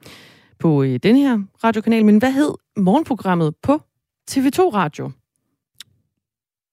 på 0.59 0.83
øh, 0.83 0.99
denne 1.03 1.19
her 1.19 1.39
radiokanal. 1.63 2.05
Men 2.05 2.17
hvad 2.17 2.31
hed 2.31 2.51
morgenprogrammet 2.77 3.53
på 3.63 3.81
TV2 4.31 4.59
Radio? 4.59 5.11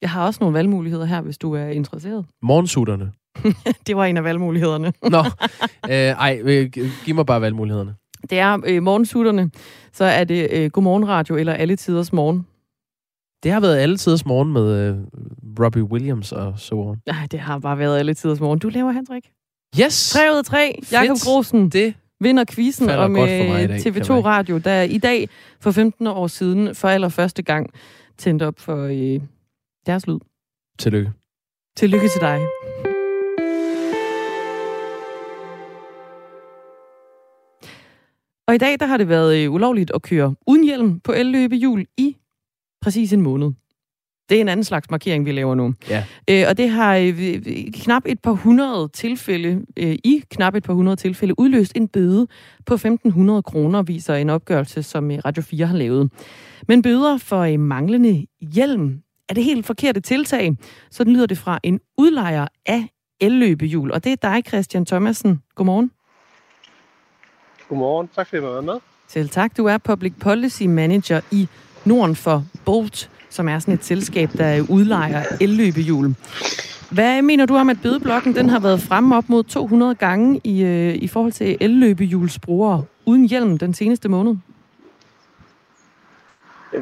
Jeg 0.05 0.11
har 0.11 0.27
også 0.27 0.39
nogle 0.41 0.55
valgmuligheder 0.55 1.05
her, 1.05 1.21
hvis 1.21 1.39
du 1.39 1.53
er 1.55 1.67
interesseret. 1.67 2.25
Morgensutterne. 2.43 3.13
det 3.87 3.97
var 3.97 4.05
en 4.05 4.17
af 4.17 4.25
valgmulighederne. 4.25 4.93
Nå, 5.03 5.19
øh, 5.91 5.95
ej, 5.95 6.41
øh, 6.43 6.71
giv 7.05 7.15
mig 7.15 7.27
bare 7.27 7.41
valgmulighederne. 7.41 7.95
Det 8.31 8.39
er 8.39 8.59
øh, 8.67 8.83
morgensutterne, 8.83 9.51
så 9.93 10.05
er 10.05 10.25
det 10.25 10.49
øh, 10.53 10.71
Godmorgen 10.71 11.09
Radio 11.09 11.37
eller 11.37 11.53
Alle 11.53 11.77
Tiders 11.77 12.13
Morgen. 12.13 12.47
Det 13.43 13.53
har 13.53 13.61
været 13.61 13.77
alle 13.77 13.97
tiders 13.97 14.27
morgen 14.27 14.53
med 14.53 14.89
øh, 14.89 14.97
Robbie 15.61 15.85
Williams 15.85 16.33
og 16.33 16.55
så 16.57 16.75
on. 16.75 16.97
Nej, 17.07 17.27
det 17.31 17.41
har 17.41 17.59
bare 17.59 17.79
været 17.79 17.99
Alle 17.99 18.15
Tiders 18.15 18.41
Morgen. 18.41 18.59
Du 18.59 18.69
laver, 18.69 18.93
Hendrik. 18.93 19.31
Yes! 19.81 20.11
3 20.11 20.33
ud 20.33 20.39
af 20.39 20.45
3. 20.45 20.83
Jakob 20.93 21.17
Grosen 21.25 21.69
Det 21.69 21.95
vinder 22.21 22.45
quizzen 22.51 22.91
om 22.91 23.15
godt 23.15 23.31
for 23.31 23.49
mig 23.49 23.61
i 23.61 23.65
øh, 23.65 23.69
dag, 23.69 23.83
kan 23.83 23.93
TV2 23.93 23.97
jeg 23.97 24.15
mærke. 24.15 24.29
Radio, 24.29 24.59
der 24.59 24.83
i 24.83 24.99
dag 24.99 25.29
for 25.61 25.71
15 25.71 26.07
år 26.07 26.27
siden 26.27 26.75
for 26.75 26.89
allerførste 26.89 27.43
gang 27.43 27.71
tændte 28.19 28.47
op 28.47 28.61
for 28.61 28.85
øh, 28.85 29.21
deres 29.87 30.07
lyd. 30.07 30.19
Tillykke. 30.79 31.13
Tillykke 31.77 32.09
til 32.09 32.21
dig. 32.21 32.41
Og 38.47 38.55
i 38.55 38.59
dag 38.59 38.81
der 38.81 38.87
har 38.87 38.97
det 38.97 39.09
været 39.09 39.45
øh, 39.45 39.53
ulovligt 39.53 39.91
at 39.95 40.03
køre 40.03 40.35
uden 40.47 40.65
hjelm 40.65 41.01
på 41.01 41.13
elløbehjul 41.13 41.87
i 41.97 42.17
præcis 42.83 43.13
en 43.13 43.21
måned. 43.21 43.53
Det 44.29 44.37
er 44.37 44.41
en 44.41 44.49
anden 44.49 44.65
slags 44.65 44.91
markering, 44.91 45.27
vi 45.27 45.33
laver 45.33 45.55
nu. 45.55 45.75
Ja. 45.91 46.05
Øh, 46.31 46.45
og 46.49 46.59
det 46.59 46.71
har 46.71 46.97
øh, 46.97 47.15
knap 47.75 48.03
et 48.07 48.21
par 48.21 48.33
hundrede 48.33 48.89
tilfælde, 48.89 49.67
øh, 49.77 49.97
i 50.05 50.23
knap 50.31 50.55
et 50.55 50.63
par 50.63 50.73
hundrede 50.73 50.97
tilfælde, 50.97 51.39
udløst 51.39 51.73
en 51.77 51.89
bøde 51.89 52.27
på 52.67 52.75
1.500 52.75 53.41
kroner, 53.41 53.83
viser 53.83 54.15
en 54.15 54.31
opgørelse, 54.31 54.83
som 54.83 55.11
øh, 55.11 55.19
Radio 55.25 55.43
4 55.43 55.67
har 55.67 55.77
lavet. 55.77 56.11
Men 56.69 56.83
bøder 56.83 57.19
for 57.19 57.41
øh, 57.41 57.61
manglende 57.61 58.27
hjelm 58.41 59.04
er 59.29 59.35
det 59.35 59.45
helt 59.45 59.67
forkerte 59.67 60.01
tiltag. 60.01 60.53
Sådan 60.91 61.13
lyder 61.13 61.27
det 61.27 61.39
fra 61.39 61.59
en 61.63 61.81
udlejer 61.99 62.47
af 62.67 62.89
elløbehjul. 63.21 63.93
Og 63.93 64.05
det 64.05 64.13
er 64.13 64.17
dig, 64.17 64.43
Christian 64.49 64.87
Thomasen. 64.87 65.43
Godmorgen. 65.55 65.91
Godmorgen. 67.69 68.09
Tak 68.15 68.27
fordi 68.27 68.43
I 68.43 68.43
var 68.43 68.61
med. 68.61 68.75
Selv 69.09 69.29
tak. 69.29 69.57
Du 69.57 69.67
er 69.67 69.79
Public 69.79 70.13
Policy 70.21 70.63
Manager 70.63 71.21
i 71.31 71.49
Norden 71.85 72.17
for 72.17 72.45
Bolt, 72.65 73.11
som 73.31 73.49
er 73.49 73.59
sådan 73.59 73.75
et 73.75 73.85
selskab, 73.85 74.31
der 74.33 74.67
udlejer 74.69 75.23
elløbehjul. 75.41 76.15
Hvad 76.91 77.23
mener 77.23 77.47
du 77.47 77.57
om, 77.57 77.71
at 77.71 77.77
bødeblokken 77.83 78.35
den 78.35 78.49
har 78.49 78.59
været 78.59 78.81
fremme 78.81 79.17
op 79.17 79.29
mod 79.29 79.45
200 79.45 79.95
gange 79.95 80.41
i, 80.45 80.63
øh, 80.63 80.95
i 80.95 81.09
forhold 81.09 81.33
til 81.33 81.57
elløbehjulsbrugere 81.61 82.85
uden 83.05 83.29
hjelm 83.29 83.59
den 83.59 83.75
seneste 83.75 84.09
måned? 84.09 84.37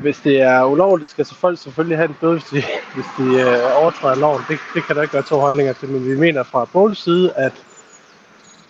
Hvis 0.01 0.21
det 0.25 0.41
er 0.41 0.65
ulovligt, 0.65 1.11
skal 1.11 1.25
så 1.27 1.35
folk 1.35 1.59
selvfølgelig 1.59 1.99
have 1.99 2.09
en 2.09 2.17
bøde, 2.21 2.33
hvis 2.33 2.45
de, 2.53 2.63
hvis 2.95 3.05
de 3.19 3.41
øh, 3.41 3.83
overtræder 3.83 4.15
loven. 4.17 4.43
Det, 4.49 4.59
det 4.75 4.87
kan 4.87 4.97
der 4.97 5.03
ikke 5.03 5.15
være 5.15 5.23
to 5.23 5.37
holdninger 5.37 5.73
til, 5.73 5.89
men 5.89 6.09
vi 6.09 6.19
mener 6.19 6.43
fra 6.43 6.65
Båls 6.73 7.03
side, 7.05 7.33
at 7.37 7.53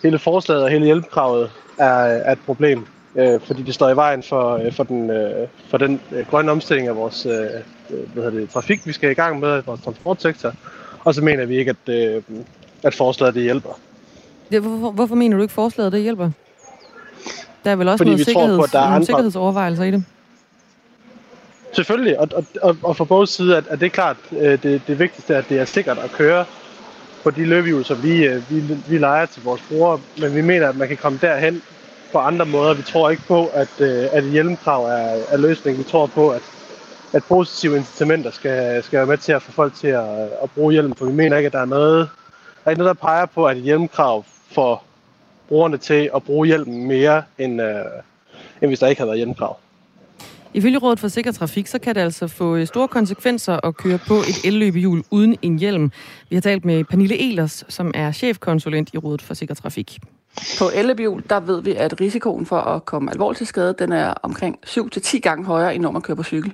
hele 0.03 0.19
forslaget 0.19 0.63
og 0.63 0.69
hele 0.69 0.85
hjælpekravet 0.85 1.51
er, 1.77 1.89
er 1.95 2.31
et 2.31 2.39
problem, 2.45 2.85
øh, 3.15 3.39
fordi 3.41 3.63
det 3.63 3.73
står 3.73 3.89
i 3.89 3.95
vejen 3.95 4.23
for, 4.23 4.53
øh, 4.65 4.73
for 4.73 4.83
den, 4.83 5.09
øh, 5.09 5.47
for 5.69 5.77
den 5.77 6.01
øh, 6.11 6.25
grønne 6.29 6.51
omstilling 6.51 6.87
af 6.87 6.95
vores 6.95 7.25
øh, 7.25 7.33
øh, 7.33 8.13
hvad 8.13 8.23
hedder 8.23 8.39
det, 8.39 8.49
trafik, 8.49 8.87
vi 8.87 8.93
skal 8.93 9.11
i 9.11 9.13
gang 9.13 9.39
med 9.39 9.59
i 9.59 9.61
vores 9.65 9.81
transportsektor. 9.81 10.53
Og 11.03 11.13
så 11.13 11.21
mener 11.21 11.45
vi 11.45 11.57
ikke, 11.57 11.75
at, 11.87 11.93
øh, 11.93 12.21
at 12.83 12.93
forslaget 12.93 13.35
det 13.35 13.43
hjælper. 13.43 13.79
Det, 14.51 14.61
hvorfor, 14.61 14.91
hvorfor 14.91 15.15
mener 15.15 15.37
du 15.37 15.41
ikke, 15.41 15.53
forslaget 15.53 15.91
det 15.91 16.01
hjælper? 16.01 16.29
Der 17.63 17.71
er 17.71 17.75
vel 17.75 17.87
også 17.87 17.97
Fordi 17.97 18.09
noget 18.09 18.27
vi 18.27 18.33
tror 18.33 18.41
på, 18.41 18.47
sikkerheds, 18.47 18.67
at 18.67 18.73
der 18.73 18.79
er 18.79 18.83
nogle 18.83 18.95
andre- 18.95 19.05
sikkerhedsovervejelser 19.05 19.83
i 19.83 19.91
det? 19.91 20.05
Selvfølgelig, 21.73 22.19
og, 22.19 22.27
og, 22.35 22.45
og, 22.61 22.77
og 22.83 22.95
fra 22.97 23.03
både 23.05 23.27
side, 23.27 23.57
at, 23.57 23.67
at 23.67 23.79
det 23.79 23.85
er 23.85 23.89
klart, 23.89 24.17
øh, 24.31 24.63
det, 24.63 24.81
det 24.87 24.99
vigtigste 24.99 25.33
er, 25.33 25.37
at 25.37 25.49
det 25.49 25.59
er 25.59 25.65
sikkert 25.65 25.97
at 25.97 26.11
køre 26.11 26.45
på 27.23 27.31
de 27.31 27.45
løbehjul, 27.45 27.85
som 27.85 28.03
vi, 28.03 28.25
øh, 28.25 28.49
vi, 28.49 28.77
vi 28.89 28.97
leger 28.97 29.25
til 29.25 29.43
vores 29.43 29.61
brugere, 29.69 29.99
men 30.17 30.35
vi 30.35 30.41
mener, 30.41 30.69
at 30.69 30.75
man 30.75 30.87
kan 30.87 30.97
komme 30.97 31.19
derhen 31.21 31.61
på 32.11 32.19
andre 32.19 32.45
måder. 32.45 32.73
Vi 32.73 32.81
tror 32.81 33.09
ikke 33.09 33.23
på, 33.27 33.47
at, 33.47 33.69
øh, 33.79 34.05
at 34.11 34.23
hjelmkrav 34.23 34.85
er, 34.85 35.23
er 35.29 35.37
løsningen. 35.37 35.83
Vi 35.83 35.89
tror 35.89 36.07
på, 36.07 36.29
at, 36.29 36.41
at 37.13 37.23
positive 37.23 37.77
incitamenter 37.77 38.31
skal, 38.31 38.83
skal 38.83 38.97
være 38.97 39.07
med 39.07 39.17
til 39.17 39.31
at 39.31 39.41
få 39.41 39.51
folk 39.51 39.73
til 39.75 39.87
at, 39.87 40.09
at 40.43 40.51
bruge 40.55 40.73
hjelm, 40.73 40.95
for 40.95 41.05
vi 41.05 41.13
mener 41.13 41.37
ikke, 41.37 41.47
at 41.47 41.53
der 41.53 41.59
er 41.59 41.65
noget, 41.65 42.09
der, 42.65 42.71
er 42.71 42.75
noget, 42.75 42.95
der 42.95 43.07
peger 43.07 43.25
på, 43.25 43.45
at 43.45 43.57
hjelmkrav 43.57 44.25
får 44.51 44.85
brugerne 45.47 45.77
til 45.77 46.09
at 46.15 46.23
bruge 46.23 46.47
hjelmen 46.47 46.87
mere, 46.87 47.23
end, 47.37 47.61
øh, 47.61 47.85
end 48.61 48.69
hvis 48.69 48.79
der 48.79 48.87
ikke 48.87 48.99
havde 48.99 49.09
været 49.09 49.19
hjelmkrav. 49.19 49.57
Ifølge 50.55 50.77
Rådet 50.77 50.99
for 50.99 51.07
Sikker 51.07 51.31
Trafik, 51.31 51.67
så 51.67 51.79
kan 51.79 51.95
det 51.95 52.01
altså 52.01 52.27
få 52.27 52.55
øh, 52.55 52.67
store 52.67 52.87
konsekvenser 52.87 53.59
at 53.67 53.77
køre 53.77 53.99
på 54.07 54.13
et 54.13 54.45
elløbehjul 54.45 55.03
uden 55.11 55.37
en 55.41 55.59
hjelm. 55.59 55.91
Vi 56.29 56.35
har 56.35 56.41
talt 56.41 56.65
med 56.65 56.83
Pernille 56.83 57.31
Elers, 57.31 57.63
som 57.69 57.91
er 57.95 58.11
chefkonsulent 58.11 58.89
i 58.93 58.97
Rådet 58.97 59.21
for 59.21 59.33
Sikker 59.33 59.55
Trafik. 59.55 59.99
På 60.59 60.65
elløbehjul, 60.75 61.23
der 61.29 61.39
ved 61.39 61.61
vi, 61.61 61.73
at 61.73 62.01
risikoen 62.01 62.45
for 62.45 62.57
at 62.57 62.85
komme 62.85 63.11
alvorligt 63.11 63.37
til 63.37 63.47
skade, 63.47 63.75
den 63.79 63.91
er 63.91 64.13
omkring 64.23 64.59
7-10 64.65 65.19
gange 65.19 65.45
højere, 65.45 65.75
end 65.75 65.83
når 65.83 65.91
man 65.91 66.01
kører 66.01 66.15
på 66.15 66.23
cykel. 66.23 66.53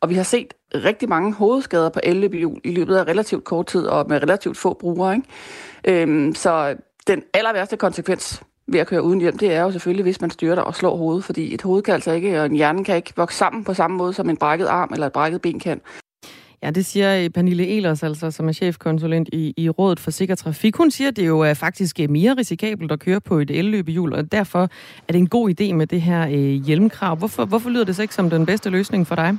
Og 0.00 0.10
vi 0.10 0.14
har 0.14 0.22
set 0.22 0.54
rigtig 0.74 1.08
mange 1.08 1.32
hovedskader 1.32 1.88
på 1.88 2.00
elløbehjul 2.02 2.60
i 2.64 2.70
løbet 2.74 2.96
af 2.96 3.04
relativt 3.04 3.44
kort 3.44 3.66
tid, 3.66 3.86
og 3.86 4.06
med 4.08 4.22
relativt 4.22 4.56
få 4.56 4.74
brugere. 4.74 5.14
Ikke? 5.14 6.02
Øhm, 6.02 6.34
så 6.34 6.76
den 7.06 7.22
aller 7.34 7.52
værste 7.52 7.76
konsekvens 7.76 8.42
ved 8.66 8.80
at 8.80 8.86
køre 8.86 9.02
uden 9.02 9.20
hjelm, 9.20 9.38
det 9.38 9.52
er 9.52 9.62
jo 9.62 9.70
selvfølgelig, 9.70 10.02
hvis 10.02 10.20
man 10.20 10.30
styrter 10.30 10.62
og 10.62 10.74
slår 10.74 10.96
hovedet, 10.96 11.24
fordi 11.24 11.54
et 11.54 11.62
hoved 11.62 11.82
kan 11.82 11.94
altså 11.94 12.12
ikke, 12.12 12.40
og 12.40 12.46
en 12.46 12.56
hjerne 12.56 12.84
kan 12.84 12.96
ikke 12.96 13.12
vokse 13.16 13.38
sammen 13.38 13.64
på 13.64 13.74
samme 13.74 13.96
måde, 13.96 14.12
som 14.12 14.30
en 14.30 14.36
brækket 14.36 14.66
arm 14.66 14.90
eller 14.92 15.06
et 15.06 15.12
brækket 15.12 15.42
ben 15.42 15.60
kan. 15.60 15.80
Ja, 16.62 16.70
det 16.70 16.86
siger 16.86 17.24
øh, 17.24 17.30
Pernille 17.30 17.66
Elers, 17.66 18.02
altså, 18.02 18.30
som 18.30 18.48
er 18.48 18.52
chefkonsulent 18.52 19.28
i, 19.32 19.54
i 19.56 19.68
Rådet 19.68 20.00
for 20.00 20.10
Sikker 20.10 20.34
Trafik. 20.34 20.76
Hun 20.76 20.90
siger, 20.90 21.08
at 21.08 21.16
det 21.16 21.26
jo 21.26 21.40
er 21.40 21.54
faktisk 21.54 22.00
øh, 22.00 22.10
mere 22.10 22.34
risikabelt 22.38 22.92
at 22.92 23.00
køre 23.00 23.20
på 23.20 23.38
et 23.38 23.50
elløbehjul, 23.50 24.12
og 24.12 24.32
derfor 24.32 24.62
er 25.08 25.12
det 25.12 25.18
en 25.18 25.28
god 25.28 25.50
idé 25.50 25.72
med 25.72 25.86
det 25.86 26.02
her 26.02 26.26
øh, 26.26 26.64
hjelmkrav. 26.64 27.16
Hvorfor, 27.16 27.44
hvorfor 27.44 27.70
lyder 27.70 27.84
det 27.84 27.96
så 27.96 28.02
ikke 28.02 28.14
som 28.14 28.30
den 28.30 28.46
bedste 28.46 28.70
løsning 28.70 29.06
for 29.06 29.14
dig? 29.14 29.38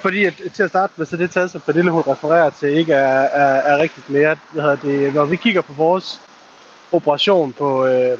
Fordi 0.00 0.24
at, 0.24 0.42
til 0.54 0.62
at 0.62 0.68
starte 0.68 0.92
med, 0.96 1.06
så 1.06 1.16
det 1.16 1.30
tal, 1.30 1.48
som 1.48 1.60
Pernille 1.60 1.90
hun 1.90 2.02
refererer 2.06 2.50
til, 2.50 2.68
ikke 2.68 2.92
er, 2.92 3.20
er, 3.20 3.74
er 3.74 3.78
rigtigt 3.78 4.10
mere. 4.10 4.36
Hvad 4.52 4.62
hedder 4.62 4.76
det, 4.76 5.14
når 5.14 5.24
vi 5.24 5.36
kigger 5.36 5.60
på 5.60 5.72
vores 5.72 6.20
operation 6.92 7.52
på, 7.52 7.86
øh, 7.86 8.18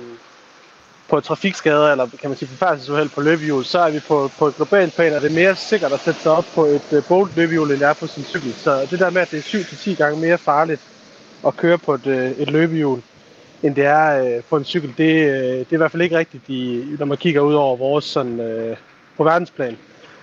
på 1.08 1.20
trafikskader, 1.20 1.92
eller 1.92 2.06
kan 2.20 2.30
man 2.30 2.36
sige 2.36 2.48
forfærdselsuheld 2.48 3.08
på 3.08 3.20
løbehjul, 3.20 3.64
så 3.64 3.78
er 3.78 3.90
vi 3.90 4.00
på, 4.08 4.30
på 4.38 4.46
et 4.46 4.56
globalt 4.56 4.94
plan, 4.94 5.14
og 5.14 5.22
det 5.22 5.30
er 5.30 5.34
mere 5.34 5.56
sikkert 5.56 5.92
at 5.92 6.00
sætte 6.00 6.20
sig 6.20 6.32
op 6.32 6.44
på 6.54 6.64
et 6.64 6.92
øh, 6.92 7.02
bolt 7.08 7.36
løbehjul, 7.36 7.70
end 7.70 7.80
det 7.80 7.88
er 7.88 7.94
på 7.94 8.06
sin 8.06 8.24
cykel. 8.24 8.54
Så 8.54 8.86
det 8.90 8.98
der 8.98 9.10
med, 9.10 9.22
at 9.22 9.30
det 9.30 9.38
er 9.38 9.58
7-10 9.58 9.94
gange 9.94 10.20
mere 10.20 10.38
farligt 10.38 10.80
at 11.46 11.56
køre 11.56 11.78
på 11.78 11.94
et, 11.94 12.06
øh, 12.06 12.30
et 12.30 12.50
løbehjul, 12.50 13.02
end 13.62 13.74
det 13.74 13.84
er 13.84 14.24
øh, 14.24 14.42
på 14.50 14.56
en 14.56 14.64
cykel, 14.64 14.94
det, 14.98 15.14
øh, 15.14 15.58
det 15.58 15.72
er 15.72 15.74
i 15.74 15.76
hvert 15.76 15.90
fald 15.90 16.02
ikke 16.02 16.18
rigtigt, 16.18 16.48
i, 16.48 16.84
når 16.98 17.06
man 17.06 17.18
kigger 17.18 17.40
ud 17.40 17.54
over 17.54 17.76
vores 17.76 18.04
sådan, 18.04 18.40
øh, 18.40 18.76
på 19.16 19.24
verdensplan. 19.24 19.76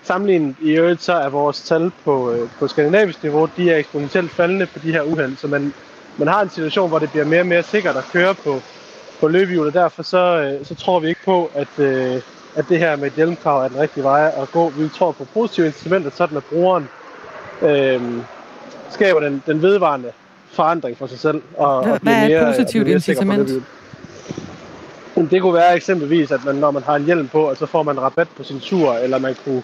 Sammenlignet 0.03 0.55
i 0.61 0.71
øvrigt, 0.71 1.01
så 1.01 1.13
er 1.13 1.29
vores 1.29 1.61
tal 1.61 1.91
på, 2.03 2.31
øh, 2.31 2.49
på 2.59 2.67
skandinavisk 2.67 3.23
niveau, 3.23 3.49
de 3.57 3.71
er 3.71 3.77
eksponentielt 3.77 4.31
faldende 4.31 4.65
på 4.65 4.79
de 4.79 4.91
her 4.91 5.01
uheld, 5.01 5.37
så 5.37 5.47
man, 5.47 5.73
man 6.17 6.27
har 6.27 6.41
en 6.41 6.49
situation, 6.49 6.89
hvor 6.89 6.99
det 6.99 7.11
bliver 7.11 7.25
mere 7.25 7.39
og 7.39 7.47
mere 7.47 7.63
sikkert 7.63 7.95
at 7.95 8.03
køre 8.13 8.35
på, 8.35 8.61
på 9.19 9.27
løbehjul, 9.27 9.67
og 9.67 9.73
derfor 9.73 10.03
så, 10.03 10.37
øh, 10.37 10.65
så 10.65 10.75
tror 10.75 10.99
vi 10.99 11.07
ikke 11.07 11.23
på, 11.25 11.51
at, 11.55 11.67
øh, 11.77 12.21
at 12.55 12.65
det 12.69 12.79
her 12.79 12.95
med 12.95 13.07
et 13.07 13.13
hjelmkrav 13.13 13.63
er 13.63 13.67
den 13.67 13.79
rigtige 13.79 14.03
vej 14.03 14.31
at 14.41 14.51
gå. 14.51 14.69
Vi 14.69 14.89
tror 14.89 15.11
på 15.11 15.25
positive 15.33 15.65
incitamenter, 15.65 16.11
sådan 16.15 16.37
at 16.37 16.43
brugeren 16.43 16.89
øh, 17.61 18.01
skaber 18.89 19.19
den, 19.19 19.43
den 19.45 19.61
vedvarende 19.61 20.11
forandring 20.51 20.97
for 20.97 21.07
sig 21.07 21.19
selv. 21.19 21.41
Og, 21.57 21.83
Hvad- 21.83 21.93
og 21.93 22.01
bliver 22.01 22.15
er 22.15 22.25
et 22.25 22.31
mere, 22.31 22.45
positivt 22.45 22.83
bliver 22.83 22.85
mere 22.85 22.93
incitament? 22.93 23.63
Det 25.31 25.41
kunne 25.41 25.53
være 25.53 25.75
eksempelvis, 25.75 26.31
at 26.31 26.45
man, 26.45 26.55
når 26.55 26.71
man 26.71 26.83
har 26.83 26.95
en 26.95 27.05
hjelm 27.05 27.27
på, 27.27 27.47
at 27.47 27.57
så 27.57 27.65
får 27.65 27.83
man 27.83 28.01
rabat 28.01 28.27
på 28.37 28.43
sin 28.43 28.59
tur, 28.59 28.93
eller 28.93 29.17
man 29.19 29.35
kunne 29.43 29.63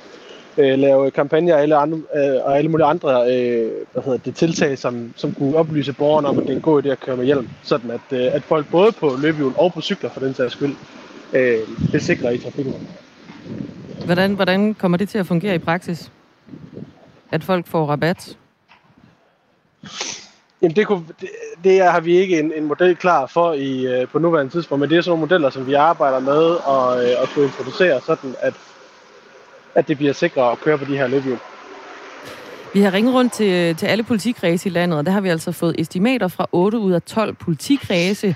øh, 0.58 0.80
lave 0.80 1.12
kampagner 1.12 1.54
og 1.54 1.62
alle, 1.62 1.76
andre, 1.76 1.98
øh, 2.16 2.46
og 2.46 2.58
alle 2.58 2.70
mulige 2.70 2.86
andre 2.86 3.10
øh, 3.10 3.72
hvad 3.94 4.04
hedder 4.04 4.18
det, 4.18 4.36
tiltag, 4.36 4.78
som, 4.78 5.14
som 5.16 5.34
kunne 5.34 5.58
oplyse 5.58 5.94
borgerne 5.94 6.28
om, 6.28 6.40
at 6.40 6.44
det 6.44 6.52
er 6.52 6.56
en 6.56 6.62
god 6.62 6.86
idé 6.86 6.90
at 6.90 7.00
køre 7.00 7.18
med 7.18 7.26
hjelm. 7.26 7.50
Sådan 7.64 7.92
at, 7.92 8.02
øh, 8.12 8.36
at 8.36 8.44
folk 8.44 8.72
både 8.72 8.92
på 8.92 9.16
løbehjul 9.22 9.54
og 9.58 9.74
på 9.74 9.82
cykler 9.82 10.10
for 10.10 10.20
den 10.20 10.34
sags 10.34 10.54
skyld, 10.54 10.76
øh, 11.34 11.60
det 11.92 12.04
sikrer 12.04 12.30
i 12.30 12.38
trafikken. 12.38 12.88
Hvordan, 14.06 14.34
hvordan 14.34 14.74
kommer 14.74 14.98
det 14.98 15.10
til 15.10 15.18
at 15.18 15.28
fungere 15.28 15.56
i 15.56 15.60
praksis? 15.60 16.12
At 17.32 17.44
folk 17.44 17.68
får 17.68 17.86
rabat? 17.86 18.38
Jamen 20.62 20.76
det, 20.76 20.88
kunne, 20.88 21.04
det, 21.22 21.30
det 21.64 21.82
har 21.82 22.00
vi 22.00 22.18
ikke 22.18 22.40
en, 22.40 22.54
en 22.56 22.66
model 22.66 22.96
klar 22.96 23.26
for 23.26 23.54
i, 23.54 23.86
øh, 23.86 24.08
på 24.08 24.20
nuværende 24.20 24.52
tidspunkt, 24.52 24.80
men 24.80 24.90
det 24.90 24.98
er 24.98 25.02
sådan 25.02 25.12
nogle 25.12 25.22
modeller, 25.22 25.50
som 25.50 25.68
vi 25.68 25.74
arbejder 25.74 26.20
med 26.20 26.42
og, 26.66 27.04
øh, 27.04 27.22
at 27.22 27.30
kunne 27.34 27.46
introducere, 27.46 28.02
sådan 28.02 28.36
at, 28.40 28.54
at 29.76 29.88
det 29.88 29.98
bliver 29.98 30.14
sikrere 30.14 30.52
at 30.52 30.60
køre 30.60 30.78
på 30.78 30.86
de 30.86 30.98
her 30.98 31.08
løbehjul. 31.08 31.38
Vi 32.74 32.82
har 32.82 32.94
ringet 32.94 33.14
rundt 33.14 33.34
til, 33.34 33.76
til 33.76 33.86
alle 33.86 34.04
politikredse 34.04 34.70
i 34.70 34.72
landet, 34.72 34.98
og 35.00 35.06
der 35.06 35.12
har 35.12 35.22
vi 35.22 35.30
altså 35.30 35.52
fået 35.52 35.76
estimater 35.80 36.28
fra 36.28 36.48
8 36.52 36.78
ud 36.78 36.92
af 36.92 37.02
12 37.02 37.34
politikredse. 37.34 38.36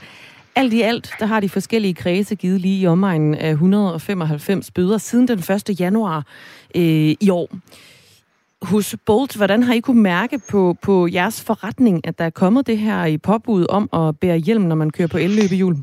Alt 0.56 0.74
i 0.74 0.82
alt, 0.82 1.14
der 1.20 1.26
har 1.26 1.40
de 1.40 1.50
forskellige 1.50 1.94
kredse 1.94 2.36
givet 2.36 2.62
lige 2.62 2.82
i 2.82 2.88
omegnen 2.88 3.36
af 3.36 3.52
195 3.52 4.72
bøder 4.72 4.98
siden 4.98 5.28
den 5.28 5.40
1. 5.40 5.80
januar 5.80 6.26
øh, 6.76 7.16
i 7.22 7.30
år. 7.32 7.50
Hos 8.62 8.96
Bolt, 9.06 9.36
hvordan 9.36 9.64
har 9.64 9.74
I 9.74 9.80
kunne 9.80 10.02
mærke 10.02 10.40
på, 10.50 10.76
på 10.82 11.08
jeres 11.08 11.44
forretning, 11.44 12.08
at 12.08 12.20
der 12.20 12.26
er 12.26 12.30
kommet 12.30 12.68
det 12.68 12.78
her 12.78 13.06
i 13.06 13.18
påbud 13.18 13.66
om 13.70 13.90
at 13.94 14.20
bære 14.20 14.38
hjelm, 14.38 14.64
når 14.64 14.76
man 14.76 14.90
kører 14.90 15.08
på 15.08 15.18
elløbehjul? 15.18 15.76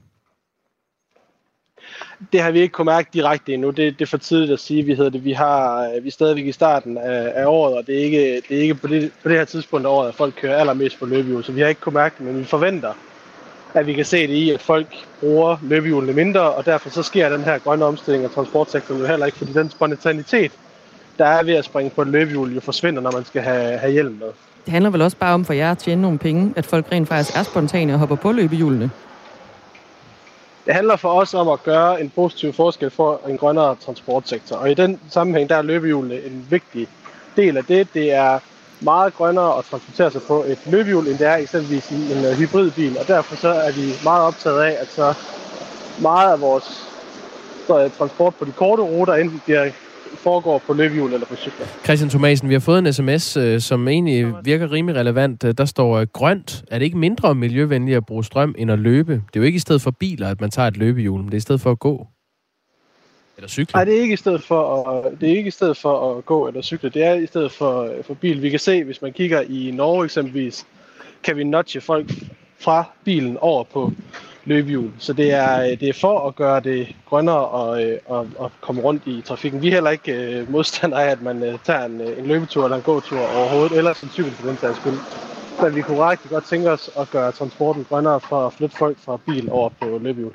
Det 2.32 2.42
har 2.42 2.50
vi 2.50 2.60
ikke 2.60 2.72
kunnet 2.72 2.94
mærke 2.94 3.08
direkte 3.12 3.54
endnu. 3.54 3.70
Det, 3.70 3.98
det 3.98 4.04
er 4.04 4.06
for 4.06 4.18
tidligt 4.18 4.52
at 4.52 4.60
sige. 4.60 4.82
Vi, 4.82 4.94
hedder 4.94 5.10
det. 5.10 5.24
vi, 5.24 5.32
har, 5.32 5.84
øh, 5.84 6.04
vi 6.04 6.08
er 6.08 6.12
stadigvæk 6.12 6.46
i 6.46 6.52
starten 6.52 6.98
af, 6.98 7.32
af 7.34 7.46
året, 7.46 7.76
og 7.76 7.86
det 7.86 7.98
er 7.98 8.04
ikke, 8.04 8.42
det 8.48 8.56
er 8.56 8.62
ikke 8.62 8.74
på, 8.74 8.86
det, 8.86 9.12
på 9.22 9.28
det 9.28 9.38
her 9.38 9.44
tidspunkt 9.44 9.86
af 9.86 9.90
året, 9.90 10.08
at 10.08 10.14
folk 10.14 10.34
kører 10.40 10.56
allermest 10.56 10.98
på 10.98 11.06
løbehjul. 11.06 11.44
Så 11.44 11.52
vi 11.52 11.60
har 11.60 11.68
ikke 11.68 11.80
kunnet 11.80 11.94
mærke 11.94 12.14
det, 12.18 12.26
men 12.26 12.38
vi 12.38 12.44
forventer, 12.44 12.92
at 13.74 13.86
vi 13.86 13.92
kan 13.92 14.04
se 14.04 14.26
det 14.26 14.34
i, 14.34 14.50
at 14.50 14.62
folk 14.62 14.86
bruger 15.20 15.56
løbehjulene 15.62 16.12
mindre, 16.12 16.40
og 16.40 16.66
derfor 16.66 16.90
så 16.90 17.02
sker 17.02 17.28
den 17.28 17.44
her 17.44 17.58
grønne 17.58 17.84
omstilling 17.84 18.24
af 18.24 18.30
transportsektoren 18.30 19.00
jo 19.00 19.06
heller 19.06 19.26
ikke, 19.26 19.38
fordi 19.38 19.52
den 19.52 19.70
spontanitet, 19.70 20.52
der 21.18 21.24
er 21.24 21.42
ved 21.42 21.54
at 21.54 21.64
springe 21.64 21.90
på 21.90 22.02
et 22.02 22.08
løbehjul, 22.08 22.54
jo 22.54 22.60
forsvinder, 22.60 23.02
når 23.02 23.12
man 23.12 23.24
skal 23.24 23.42
have, 23.42 23.78
have 23.78 23.92
hjelm 23.92 24.12
med. 24.20 24.28
Det 24.64 24.72
handler 24.72 24.90
vel 24.90 25.02
også 25.02 25.16
bare 25.16 25.34
om 25.34 25.44
for 25.44 25.52
jer 25.52 25.70
at 25.70 25.78
tjene 25.78 26.02
nogle 26.02 26.18
penge, 26.18 26.52
at 26.56 26.66
folk 26.66 26.86
rent 26.92 27.08
faktisk 27.08 27.38
er 27.38 27.42
spontane 27.42 27.92
og 27.92 27.98
hopper 27.98 28.16
på 28.16 28.32
løbehjulene? 28.32 28.90
Det 30.66 30.74
handler 30.74 30.96
for 30.96 31.08
os 31.08 31.34
om 31.34 31.48
at 31.48 31.62
gøre 31.62 32.00
en 32.00 32.10
positiv 32.10 32.52
forskel 32.52 32.90
for 32.90 33.20
en 33.28 33.38
grønnere 33.38 33.76
transportsektor. 33.76 34.56
Og 34.56 34.70
i 34.70 34.74
den 34.74 35.00
sammenhæng, 35.10 35.48
der 35.48 35.56
er 35.56 35.62
løbehjulene 35.62 36.14
en 36.14 36.46
vigtig 36.50 36.88
del 37.36 37.56
af 37.56 37.64
det. 37.64 37.88
Det 37.94 38.12
er 38.12 38.38
meget 38.84 39.14
grønnere 39.14 39.58
at 39.58 39.64
transportere 39.64 40.10
sig 40.10 40.22
på 40.22 40.44
et 40.44 40.58
løbehjul, 40.66 41.08
end 41.08 41.18
det 41.18 41.26
er 41.26 41.36
eksempelvis 41.36 41.90
i 41.90 41.94
en 41.94 42.24
øh, 42.24 42.32
hybridbil. 42.32 42.98
Og 42.98 43.08
derfor 43.08 43.36
så 43.36 43.48
er 43.48 43.72
vi 43.72 43.98
meget 44.02 44.22
optaget 44.22 44.62
af, 44.62 44.76
at 44.80 44.88
så 44.92 45.14
meget 45.98 46.32
af 46.32 46.40
vores 46.40 46.64
transport 47.98 48.34
på 48.34 48.44
de 48.44 48.52
korte 48.52 48.82
ruter 48.82 49.14
enten 49.14 49.40
bliver 49.44 49.70
foregår 50.16 50.58
på 50.58 50.72
løbehjul 50.72 51.12
eller 51.12 51.26
på 51.26 51.36
cykler. 51.36 51.66
Christian 51.84 52.10
Thomasen, 52.10 52.48
vi 52.48 52.54
har 52.54 52.60
fået 52.60 52.78
en 52.78 52.92
sms, 52.92 53.36
øh, 53.36 53.60
som 53.60 53.88
egentlig 53.88 54.32
virker 54.44 54.72
rimelig 54.72 55.00
relevant. 55.00 55.58
Der 55.58 55.64
står 55.64 55.98
øh, 55.98 56.06
grønt. 56.12 56.64
Er 56.70 56.78
det 56.78 56.84
ikke 56.84 56.98
mindre 56.98 57.34
miljøvenligt 57.34 57.96
at 57.96 58.06
bruge 58.06 58.24
strøm 58.24 58.54
end 58.58 58.70
at 58.70 58.78
løbe? 58.78 59.12
Det 59.12 59.36
er 59.36 59.40
jo 59.40 59.42
ikke 59.42 59.56
i 59.56 59.60
stedet 59.60 59.82
for 59.82 59.90
biler, 59.90 60.28
at 60.28 60.40
man 60.40 60.50
tager 60.50 60.68
et 60.68 60.76
løbehjul, 60.76 61.18
men 61.18 61.26
det 61.26 61.34
er 61.34 61.36
i 61.36 61.40
stedet 61.40 61.60
for 61.60 61.70
at 61.70 61.78
gå. 61.78 62.06
Eller 63.36 63.48
cykle. 63.48 63.72
Nej, 63.74 63.84
det 63.84 63.96
er 63.96 64.00
ikke 64.00 64.14
i 64.14 64.16
stedet 64.16 64.42
for 64.42 64.90
at, 64.90 65.20
det 65.20 65.32
er 65.32 65.36
ikke 65.36 65.48
i 65.48 65.50
stedet 65.50 65.76
for 65.76 66.16
at 66.16 66.24
gå 66.24 66.48
eller 66.48 66.62
cykle. 66.62 66.88
Det 66.88 67.04
er 67.04 67.14
i 67.14 67.26
stedet 67.26 67.52
for, 67.52 67.92
for 68.06 68.14
bil. 68.14 68.42
Vi 68.42 68.50
kan 68.50 68.58
se, 68.58 68.84
hvis 68.84 69.02
man 69.02 69.12
kigger 69.12 69.40
i 69.40 69.70
Norge 69.74 70.04
eksempelvis, 70.04 70.66
kan 71.22 71.36
vi 71.36 71.44
notche 71.44 71.80
folk 71.80 72.12
fra 72.58 72.84
bilen 73.04 73.36
over 73.36 73.64
på 73.64 73.92
løbehjul. 74.45 74.90
Så 74.99 75.12
det 75.12 75.32
er, 75.32 75.61
øh, 75.61 75.80
det 75.80 75.88
er 75.88 75.92
for 76.01 76.28
at 76.28 76.36
gøre 76.36 76.61
det 76.61 76.97
grønnere 77.09 77.47
og, 77.49 77.84
øh, 77.84 77.99
og, 78.07 78.28
og 78.38 78.53
komme 78.61 78.82
rundt 78.82 79.03
i 79.07 79.22
trafikken. 79.24 79.62
Vi 79.62 79.68
er 79.68 79.72
heller 79.72 79.90
ikke 79.90 80.12
øh, 80.12 80.53
modstandere 80.53 81.05
af, 81.05 81.11
at 81.11 81.22
man 81.22 81.42
øh, 81.42 81.59
tager 81.64 81.84
en, 81.84 82.01
en 82.01 82.26
løbetur 82.26 82.64
eller 82.64 82.76
en 82.76 82.82
gåtur 82.82 83.18
overhovedet, 83.18 83.78
eller 83.78 83.90
en 84.03 84.09
cykel 84.09 84.32
for 84.32 84.49
den 84.49 84.57
sags 84.57 84.76
skyld. 84.76 84.99
Men 85.62 85.74
vi 85.74 85.82
kunne 85.82 86.11
rigtig 86.11 86.30
godt 86.30 86.45
tænke 86.45 86.70
os 86.70 86.90
at 86.99 87.11
gøre 87.11 87.32
transporten 87.32 87.86
grønnere 87.88 88.20
for 88.20 88.47
at 88.47 88.53
flytte 88.53 88.76
folk 88.76 88.99
fra 88.99 89.16
bil 89.26 89.49
over 89.51 89.68
på 89.80 89.99
løbehjul. 90.03 90.32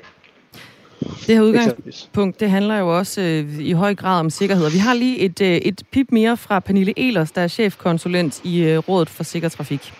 Det 1.00 1.34
her 1.34 1.42
udgangspunkt, 1.42 2.40
det 2.40 2.50
handler 2.50 2.78
jo 2.78 2.98
også 2.98 3.20
øh, 3.20 3.58
i 3.58 3.72
høj 3.72 3.94
grad 3.94 4.20
om 4.20 4.30
sikkerhed. 4.30 4.66
Og 4.66 4.72
vi 4.72 4.78
har 4.78 4.94
lige 4.94 5.18
et, 5.18 5.40
øh, 5.40 5.48
et 5.56 5.82
pip 5.92 6.06
mere 6.12 6.36
fra 6.36 6.60
Pernille 6.60 6.98
Elers, 6.98 7.30
der 7.30 7.40
er 7.40 7.48
chefkonsulent 7.48 8.40
i 8.44 8.62
øh, 8.62 8.78
Rådet 8.78 9.10
for 9.10 9.24
Sikker 9.24 9.48
Trafik. 9.48 9.92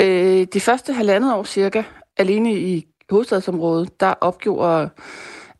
Øh, 0.00 0.46
de 0.54 0.60
første 0.60 0.92
halvandet 0.92 1.34
år 1.34 1.44
cirka, 1.44 1.82
alene 2.20 2.54
i 2.54 2.86
hovedstadsområdet, 3.10 4.00
der 4.00 4.14
opgjorde 4.20 4.88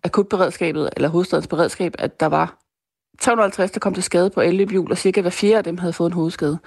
akutberedskabet, 0.04 0.90
eller 0.96 1.08
hovedstadens 1.08 1.46
beredskab, 1.46 1.94
at 1.98 2.20
der 2.20 2.26
var 2.26 2.58
350, 3.20 3.70
der 3.70 3.80
kom 3.80 3.94
til 3.94 4.02
skade 4.02 4.30
på 4.30 4.40
elløbehjul, 4.40 4.90
og 4.90 4.98
cirka 4.98 5.20
hver 5.20 5.30
fjerde 5.30 5.58
af 5.58 5.64
dem 5.64 5.78
havde 5.78 5.92
fået 5.92 6.08
en 6.08 6.12
hovedskade. 6.12 6.58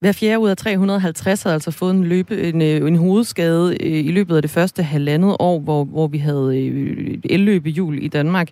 Hver 0.00 0.12
fjerde 0.12 0.38
ud 0.38 0.48
af 0.48 0.56
350 0.56 1.42
havde 1.42 1.54
altså 1.54 1.70
fået 1.70 1.94
en, 1.94 2.04
løbe, 2.04 2.42
en, 2.42 2.62
øh, 2.62 2.88
en 2.88 2.96
hovedskade 2.96 3.76
øh, 3.80 4.04
i 4.04 4.10
løbet 4.10 4.36
af 4.36 4.42
det 4.42 4.50
første 4.50 4.82
halvandet 4.82 5.36
år, 5.38 5.58
hvor, 5.58 5.84
hvor 5.84 6.06
vi 6.06 6.18
havde 6.18 6.58
øh, 6.58 7.18
elløbehjul 7.24 8.02
i 8.02 8.08
Danmark. 8.08 8.48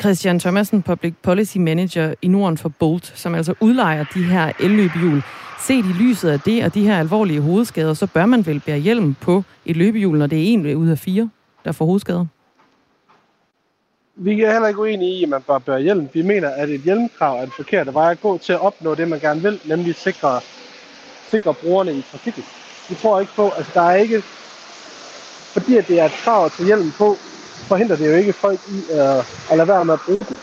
Christian 0.00 0.40
Thomasen, 0.40 0.82
Public 0.82 1.14
Policy 1.22 1.56
Manager 1.56 2.14
i 2.22 2.28
Norden 2.28 2.58
for 2.58 2.68
Bolt, 2.68 3.12
som 3.14 3.34
altså 3.34 3.54
udlejer 3.60 4.04
de 4.14 4.22
her 4.22 4.52
elløbehjul. 4.60 5.22
Set 5.60 5.84
i 5.84 5.92
lyset 5.92 6.30
af 6.30 6.40
det 6.40 6.64
og 6.64 6.74
de 6.74 6.82
her 6.82 6.98
alvorlige 6.98 7.40
hovedskader, 7.40 7.94
så 7.94 8.06
bør 8.06 8.26
man 8.26 8.46
vel 8.46 8.60
bære 8.60 8.78
hjelm 8.78 9.14
på 9.14 9.44
et 9.66 9.76
løbehjul, 9.76 10.18
når 10.18 10.26
det 10.26 10.38
er 10.38 10.52
en 10.52 10.76
ud 10.76 10.88
af 10.88 10.98
fire, 10.98 11.30
der 11.64 11.72
får 11.72 11.84
hovedskader? 11.84 12.26
Vi 14.16 14.42
er 14.42 14.52
heller 14.52 14.68
ikke 14.68 14.80
uenige 14.80 15.12
i, 15.12 15.22
at 15.22 15.28
man 15.28 15.42
bør 15.42 15.58
bære 15.58 15.80
hjelm. 15.80 16.08
Vi 16.14 16.22
mener, 16.22 16.48
at 16.48 16.68
et 16.68 16.80
hjelmkrav 16.80 17.38
er 17.38 17.42
en 17.42 17.50
forkert 17.50 17.94
vej 17.94 18.10
at 18.10 18.20
gå 18.20 18.38
til 18.38 18.52
at 18.52 18.60
opnå 18.60 18.94
det, 18.94 19.08
man 19.08 19.20
gerne 19.20 19.42
vil, 19.42 19.60
nemlig 19.64 19.94
sikre, 19.94 20.40
sikre 21.30 21.54
brugerne 21.54 21.92
i 21.92 22.02
trafikken. 22.12 22.44
Vi 22.88 22.94
tror 22.94 23.20
ikke 23.20 23.32
på, 23.36 23.48
at 23.48 23.56
altså, 23.56 23.72
der 23.74 23.82
er 23.82 23.94
ikke, 23.94 24.22
fordi 25.52 25.76
at 25.76 25.88
det 25.88 26.00
er 26.00 26.04
et 26.04 26.12
krav 26.24 26.50
til 26.50 26.66
hjelm 26.66 26.92
på, 26.98 27.16
forhindrer 27.58 27.96
det 27.96 28.06
jo 28.06 28.14
ikke 28.14 28.32
folk 28.32 28.60
i 28.72 28.92
at, 28.92 29.24
at 29.50 29.56
lade 29.56 29.68
være 29.68 29.84
med 29.84 29.94
at 29.94 30.00
bruge 30.06 30.18
den. 30.28 30.36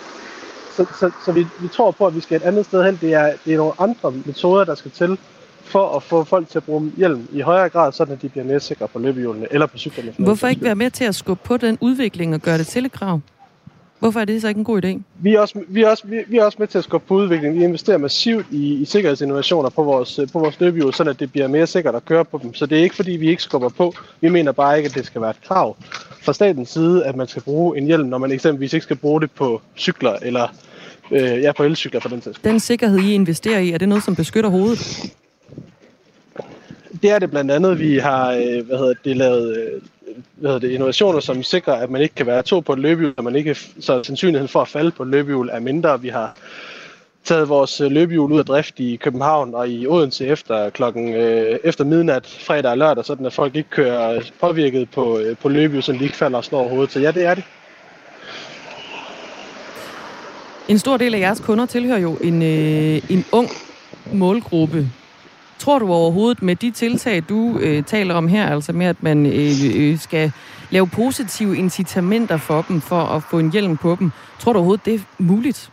Så, 0.78 0.86
så, 1.00 1.12
så 1.26 1.32
vi, 1.32 1.48
vi 1.62 1.68
tror 1.68 1.92
på, 1.92 2.08
at 2.08 2.16
vi 2.16 2.22
skal 2.22 2.38
et 2.38 2.44
andet 2.44 2.66
sted 2.66 2.84
hen. 2.84 2.98
Det 3.02 3.14
er, 3.14 3.34
det 3.46 3.54
er 3.54 3.58
nogle 3.58 3.74
andre 3.80 4.12
metoder, 4.26 4.64
der 4.64 4.76
skal 4.76 4.92
til 4.92 5.18
for 5.66 5.96
at 5.96 6.04
få 6.04 6.24
folk 6.24 6.50
til 6.50 6.58
at 6.58 6.64
bruge 6.64 6.92
hjelm 6.98 7.28
i 7.34 7.42
højere 7.42 7.70
grad, 7.70 7.92
så 7.92 8.06
de 8.22 8.30
bliver 8.30 8.46
mere 8.46 8.60
sikre 8.60 8.88
på 8.88 9.00
løbehjulene 9.00 9.48
eller 9.52 9.66
på 9.66 9.78
cyklerne. 9.78 10.14
Hvorfor 10.18 10.48
ikke 10.48 10.64
være 10.64 10.76
med 10.76 10.92
til 10.92 11.04
at 11.06 11.16
skubbe 11.16 11.42
på 11.44 11.58
den 11.58 11.78
udvikling 11.82 12.34
og 12.34 12.42
gøre 12.42 12.58
det 12.58 12.68
til 12.68 12.86
et 12.86 12.92
krav? 12.92 13.20
Hvorfor 14.00 14.20
er 14.20 14.26
det 14.26 14.42
så 14.42 14.48
ikke 14.48 14.58
en 14.58 14.64
god 14.64 14.86
idé? 14.86 15.02
Vi 15.20 15.36
er 15.36 15.40
også, 15.40 15.60
vi 15.68 15.84
er 15.84 15.90
også, 15.90 16.08
vi 16.28 16.38
er 16.38 16.44
også 16.44 16.58
med 16.60 16.68
til 16.68 16.78
at 16.78 16.84
skubbe 16.84 17.08
på 17.08 17.14
udviklingen. 17.16 17.60
Vi 17.60 17.64
investerer 17.64 17.98
massivt 17.98 18.46
i, 18.52 18.74
i 18.74 18.86
sikkerhedsinnovationer 18.86 19.70
på 19.70 19.84
vores, 19.84 20.20
på 20.34 20.40
vores 20.40 20.60
løbehjul, 20.60 20.94
så 20.94 21.14
det 21.20 21.32
bliver 21.32 21.48
mere 21.48 21.68
sikkert 21.68 21.96
at 21.96 22.06
køre 22.06 22.26
på 22.26 22.40
dem. 22.44 22.54
Så 22.54 22.66
det 22.66 22.80
er 22.80 22.84
ikke 22.84 22.96
fordi, 22.96 23.12
vi 23.12 23.30
ikke 23.30 23.44
skubber 23.44 23.70
på. 23.70 23.94
Vi 24.22 24.30
mener 24.30 24.52
bare 24.52 24.78
ikke, 24.78 24.88
at 24.88 24.96
det 24.96 25.06
skal 25.06 25.22
være 25.22 25.30
et 25.30 25.42
krav 25.48 25.76
fra 26.26 26.34
statens 26.34 26.70
side, 26.70 27.06
at 27.06 27.16
man 27.16 27.28
skal 27.28 27.42
bruge 27.42 27.78
en 27.78 27.86
hjelm, 27.86 28.08
når 28.08 28.18
man 28.18 28.32
eksempelvis 28.32 28.74
ikke 28.74 28.84
skal 28.84 28.96
bruge 28.96 29.22
det 29.22 29.32
på 29.32 29.62
cykler 29.78 30.14
eller 30.22 30.48
øh, 31.12 31.42
ja, 31.42 31.52
på 31.52 31.64
elcykler 31.64 32.00
for 32.00 32.10
den 32.10 32.22
sags 32.22 32.40
Den 32.40 32.60
sikkerhed, 32.60 33.00
I 33.00 33.14
investerer 33.14 33.60
i, 33.60 33.72
er 33.72 33.78
det 33.78 33.90
noget, 33.90 34.04
som 34.04 34.16
beskytter 34.16 34.50
hovedet? 34.50 35.14
Det 37.02 37.12
er 37.12 37.20
det 37.20 37.30
blandt 37.30 37.52
andet. 37.52 37.80
Vi 37.80 37.98
har 37.98 38.32
øh, 38.32 38.66
hvad 38.66 38.78
hedder 38.78 38.94
det, 39.04 39.18
lavet 39.18 39.58
øh, 39.58 39.82
hvad 40.36 40.50
hedder 40.50 40.68
det, 40.68 40.74
innovationer, 40.74 41.20
som 41.20 41.44
sikrer, 41.44 41.74
at 41.74 41.90
man 41.90 42.02
ikke 42.02 42.16
kan 42.16 42.26
være 42.26 42.44
to 42.44 42.60
på 42.60 42.74
et 42.74 42.80
løbehjul, 42.80 43.14
og 43.18 43.24
man 43.24 43.36
ikke, 43.36 43.56
så 43.80 44.04
sandsynligheden 44.04 44.48
for 44.48 44.62
at 44.62 44.68
falde 44.68 44.92
på 44.92 45.04
et 45.04 45.10
løbehjul 45.10 45.50
er 45.52 45.60
mindre. 45.60 46.02
Vi 46.02 46.10
har 46.10 46.38
taget 47.26 47.50
vores 47.50 47.82
øh, 47.82 47.92
løbehjul 47.92 48.32
ud 48.32 48.40
af 48.40 48.46
drift 48.46 48.80
i 48.80 48.96
København 48.96 49.56
og 49.56 49.70
i 49.70 49.88
Odense 49.88 50.28
efter 50.28 50.70
klokken 50.70 51.14
øh, 51.14 51.60
efter 51.64 51.84
midnat 51.84 52.28
fredag 52.48 52.72
og 52.72 52.78
lørdag, 52.78 53.06
sådan 53.06 53.26
at 53.26 53.34
folk 53.34 53.56
ikke 53.56 53.70
kører 53.70 54.16
øh, 54.16 54.22
påvirket 54.42 54.90
på, 54.90 55.20
øh, 55.20 55.38
på 55.38 55.50
løbehjul, 55.50 55.84
så 55.84 55.92
de 55.92 56.04
ikke 56.04 56.18
falder 56.18 56.38
og 56.38 56.44
slår 56.44 56.68
hovedet. 56.68 56.92
Så 56.92 57.00
ja, 57.00 57.12
det 57.12 57.26
er 57.26 57.34
det. 57.34 57.44
En 60.68 60.80
stor 60.80 60.98
del 60.98 61.16
af 61.16 61.20
jeres 61.20 61.40
kunder 61.40 61.66
tilhører 61.66 62.00
jo 62.00 62.16
en, 62.16 62.42
øh, 62.42 63.02
en 63.10 63.26
ung 63.32 63.50
målgruppe. 64.14 64.90
Tror 65.60 65.80
du 65.80 65.92
overhovedet 65.92 66.42
med 66.42 66.56
de 66.56 66.72
tiltag, 66.72 67.24
du 67.30 67.60
øh, 67.60 67.84
taler 67.84 68.16
om 68.16 68.28
her, 68.28 68.48
altså 68.48 68.74
med 68.74 68.86
at 68.86 69.04
man 69.04 69.26
øh, 69.26 69.52
øh, 69.76 70.00
skal 70.00 70.32
lave 70.70 70.88
positive 70.88 71.58
incitamenter 71.58 72.38
for 72.38 72.66
dem, 72.68 72.82
for 72.82 73.02
at 73.02 73.24
få 73.24 73.40
en 73.40 73.52
hjelm 73.52 73.78
på 73.78 73.96
dem, 74.00 74.12
tror 74.40 74.54
du 74.54 74.60
overhovedet, 74.60 74.86
det 74.86 74.94
er 74.94 75.00
muligt? 75.18 75.72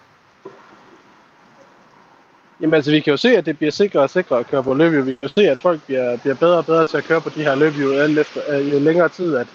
Jamen 2.63 2.75
altså, 2.75 2.91
vi 2.91 3.01
kan 3.01 3.11
jo 3.11 3.17
se, 3.17 3.37
at 3.37 3.47
det 3.47 3.59
bliver 3.59 3.71
sikrere 3.71 4.03
og 4.03 4.11
sikrere 4.11 4.41
at 4.41 4.47
køre 4.47 4.63
på 4.63 4.75
løbehjul. 4.75 5.07
Vi 5.07 5.13
kan 5.13 5.19
jo 5.23 5.29
se, 5.29 5.51
at 5.51 5.59
folk 5.63 5.83
bliver, 5.87 6.17
bliver 6.17 6.35
bedre 6.35 6.57
og 6.59 6.67
bedre 6.67 6.89
til 6.89 6.97
at 6.97 7.05
køre 7.05 7.21
på 7.21 7.31
de 7.35 7.43
her 7.43 7.55
løbehjul, 7.55 7.95
alt 7.95 8.19
efter, 8.19 8.41
øh, 8.49 8.73
jo 8.73 8.79
længere 8.79 9.09
tid, 9.09 9.37
at, 9.37 9.47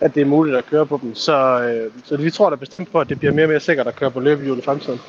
at 0.00 0.14
det 0.14 0.20
er 0.20 0.24
muligt 0.24 0.56
at 0.56 0.66
køre 0.66 0.86
på 0.86 0.98
dem. 1.02 1.14
Så, 1.14 1.62
øh, 1.62 1.92
så 2.04 2.16
vi 2.16 2.30
tror 2.30 2.50
da 2.50 2.56
bestemt 2.56 2.92
på, 2.92 3.00
at 3.00 3.08
det 3.08 3.18
bliver 3.18 3.34
mere 3.34 3.44
og 3.44 3.48
mere 3.48 3.60
sikkert 3.60 3.86
at 3.86 3.96
køre 3.96 4.10
på 4.10 4.20
løbehjul 4.20 4.58
i 4.58 4.62
fremtiden. 4.62 5.00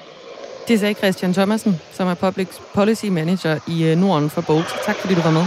Det 0.67 0.79
sagde 0.79 0.93
Christian 0.93 1.33
Thomasen, 1.33 1.75
som 1.91 2.07
er 2.07 2.13
Public 2.13 2.47
Policy 2.73 3.05
Manager 3.05 3.59
i 3.67 3.91
øh, 3.91 3.97
Norden 3.97 4.29
for 4.29 4.41
Bolt. 4.41 4.75
Tak 4.85 4.95
fordi 4.95 5.15
du 5.15 5.21
var 5.21 5.31
med. 5.31 5.45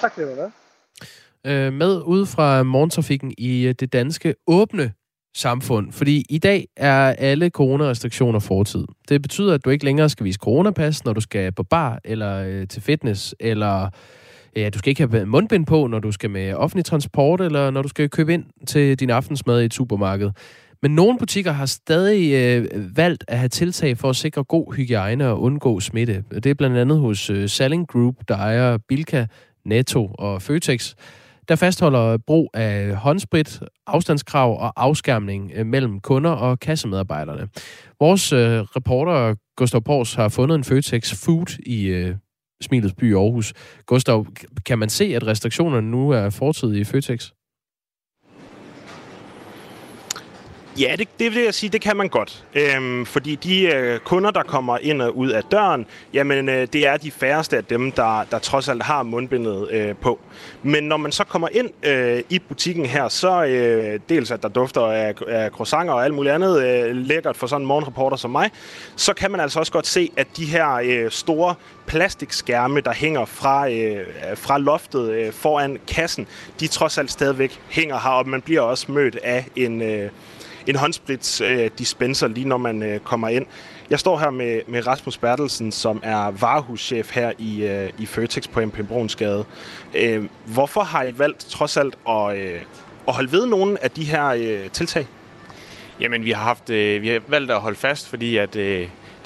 Tak 0.00 0.12
fordi 0.14 0.26
du 0.26 0.34
var 0.34 0.42
med. 0.42 1.70
Med 1.70 2.02
ud 2.06 2.26
fra 2.26 2.62
morgentrafikken 2.62 3.34
i 3.38 3.66
øh, 3.66 3.74
det 3.80 3.92
danske 3.92 4.34
åbne 4.46 4.92
samfund. 5.36 5.92
Fordi 5.92 6.24
i 6.28 6.38
dag 6.38 6.68
er 6.76 7.14
alle 7.18 7.48
coronarestriktioner 7.48 8.38
fortid. 8.38 8.84
Det 9.08 9.22
betyder, 9.22 9.54
at 9.54 9.64
du 9.64 9.70
ikke 9.70 9.84
længere 9.84 10.08
skal 10.08 10.24
vise 10.24 10.38
coronapas, 10.42 11.04
når 11.04 11.12
du 11.12 11.20
skal 11.20 11.52
på 11.52 11.62
bar 11.62 12.00
eller 12.04 12.44
øh, 12.46 12.68
til 12.68 12.82
fitness, 12.82 13.34
eller 13.40 13.88
ja, 14.56 14.70
du 14.70 14.78
skal 14.78 14.90
ikke 14.90 15.08
have 15.08 15.26
mundbind 15.26 15.66
på, 15.66 15.86
når 15.86 15.98
du 15.98 16.12
skal 16.12 16.30
med 16.30 16.54
offentlig 16.54 16.84
transport, 16.84 17.40
eller 17.40 17.70
når 17.70 17.82
du 17.82 17.88
skal 17.88 18.10
købe 18.10 18.34
ind 18.34 18.44
til 18.66 19.00
din 19.00 19.10
aftensmad 19.10 19.62
i 19.62 19.64
et 19.64 19.74
supermarked. 19.74 20.30
Men 20.82 20.94
nogle 20.94 21.18
butikker 21.18 21.52
har 21.52 21.66
stadig 21.66 22.32
øh, 22.34 22.96
valgt 22.96 23.24
at 23.28 23.38
have 23.38 23.48
tiltag 23.48 23.98
for 23.98 24.10
at 24.10 24.16
sikre 24.16 24.44
god 24.44 24.74
hygiejne 24.74 25.28
og 25.28 25.42
undgå 25.42 25.80
smitte. 25.80 26.24
Det 26.34 26.46
er 26.46 26.54
blandt 26.54 26.76
andet 26.76 26.98
hos 26.98 27.30
øh, 27.30 27.48
Selling 27.48 27.88
Group, 27.88 28.14
der 28.28 28.36
ejer 28.36 28.78
Bilka, 28.88 29.26
Netto 29.64 30.14
og 30.18 30.42
Føtex 30.42 30.94
der 31.48 31.56
fastholder 31.56 32.18
brug 32.26 32.50
af 32.54 32.96
håndsprit, 32.96 33.60
afstandskrav 33.86 34.60
og 34.60 34.72
afskærmning 34.76 35.52
øh, 35.54 35.66
mellem 35.66 36.00
kunder 36.00 36.30
og 36.30 36.60
kassemedarbejderne. 36.60 37.48
Vores 38.00 38.32
øh, 38.32 38.60
reporter 38.60 39.34
Gustav 39.56 39.82
Pors 39.82 40.14
har 40.14 40.28
fundet 40.28 40.54
en 40.54 40.64
Føtex 40.64 41.24
Food 41.24 41.58
i 41.66 41.86
øh, 41.86 42.14
Smilets 42.62 42.94
by 42.94 43.10
i 43.10 43.14
Aarhus. 43.14 43.52
Gustav, 43.86 44.26
kan 44.66 44.78
man 44.78 44.88
se, 44.88 45.04
at 45.04 45.26
restriktionerne 45.26 45.90
nu 45.90 46.10
er 46.10 46.30
fortid 46.30 46.74
i 46.74 46.84
Føtex? 46.84 47.30
Ja, 50.78 50.94
det, 50.98 51.08
det 51.18 51.34
vil 51.34 51.42
jeg 51.42 51.54
sige, 51.54 51.70
det 51.70 51.80
kan 51.80 51.96
man 51.96 52.08
godt. 52.08 52.44
Øhm, 52.54 53.06
fordi 53.06 53.34
de 53.34 53.62
øh, 53.62 53.98
kunder, 53.98 54.30
der 54.30 54.42
kommer 54.42 54.78
ind 54.78 55.02
og 55.02 55.16
ud 55.16 55.28
af 55.28 55.42
døren, 55.44 55.86
jamen 56.14 56.48
øh, 56.48 56.68
det 56.72 56.86
er 56.86 56.96
de 56.96 57.10
færreste 57.10 57.56
af 57.56 57.64
dem, 57.64 57.92
der, 57.92 58.24
der 58.30 58.38
trods 58.38 58.68
alt 58.68 58.82
har 58.82 59.02
mundbindet 59.02 59.70
øh, 59.70 59.94
på. 59.94 60.20
Men 60.62 60.84
når 60.84 60.96
man 60.96 61.12
så 61.12 61.24
kommer 61.24 61.48
ind 61.52 61.70
øh, 61.82 62.22
i 62.30 62.38
butikken 62.38 62.86
her, 62.86 63.08
så 63.08 63.44
øh, 63.44 64.00
dels 64.08 64.30
at 64.30 64.42
der 64.42 64.48
dufter 64.48 64.80
af, 64.80 65.14
af 65.28 65.50
croissanter 65.50 65.94
og 65.94 66.04
alt 66.04 66.14
muligt 66.14 66.34
andet 66.34 66.62
øh, 66.62 66.96
lækkert 66.96 67.36
for 67.36 67.46
sådan 67.46 67.62
en 67.62 67.68
morgenreporter 67.68 68.16
som 68.16 68.30
mig, 68.30 68.50
så 68.96 69.14
kan 69.14 69.30
man 69.30 69.40
altså 69.40 69.58
også 69.58 69.72
godt 69.72 69.86
se, 69.86 70.10
at 70.16 70.26
de 70.36 70.44
her 70.44 70.74
øh, 70.74 71.10
store 71.10 71.54
plastikskærme, 71.86 72.80
der 72.80 72.92
hænger 72.92 73.24
fra, 73.24 73.70
øh, 73.70 74.06
fra 74.34 74.58
loftet 74.58 75.10
øh, 75.10 75.32
foran 75.32 75.78
kassen, 75.88 76.26
de 76.60 76.66
trods 76.66 76.98
alt 76.98 77.10
stadigvæk 77.10 77.60
hænger 77.68 77.98
her, 77.98 78.10
og 78.10 78.28
man 78.28 78.42
bliver 78.42 78.60
også 78.60 78.92
mødt 78.92 79.16
af 79.22 79.46
en... 79.56 79.82
Øh, 79.82 80.10
en 80.66 80.76
håndsprits 80.76 81.40
øh, 81.40 81.70
dispenser, 81.78 82.28
lige 82.28 82.48
når 82.48 82.56
man 82.56 82.82
øh, 82.82 83.00
kommer 83.00 83.28
ind. 83.28 83.46
Jeg 83.90 83.98
står 83.98 84.18
her 84.18 84.30
med, 84.30 84.60
med 84.66 84.86
Rasmus 84.86 85.18
Bertelsen, 85.18 85.72
som 85.72 86.00
er 86.02 86.30
varehuschef 86.30 87.14
her 87.14 87.32
i, 87.38 87.64
øh, 87.64 87.90
i 87.98 88.06
Føtex 88.06 88.48
på 88.48 88.60
MP 88.60 88.88
Brunsgade. 88.88 89.44
Hvorfor 90.44 90.80
har 90.80 91.04
I 91.04 91.18
valgt 91.18 91.38
trods 91.38 91.76
alt 91.76 91.98
at, 92.08 92.30
at 93.08 93.14
holde 93.14 93.32
ved 93.32 93.46
nogle 93.46 93.84
af 93.84 93.90
de 93.90 94.04
her 94.04 94.68
tiltag? 94.72 95.06
Jamen, 96.00 96.24
vi 96.24 96.30
har, 96.30 96.42
haft, 96.42 96.68
vi 96.68 97.08
har 97.08 97.20
valgt 97.28 97.50
at 97.50 97.60
holde 97.60 97.76
fast, 97.76 98.08
fordi 98.08 98.36
at, 98.36 98.56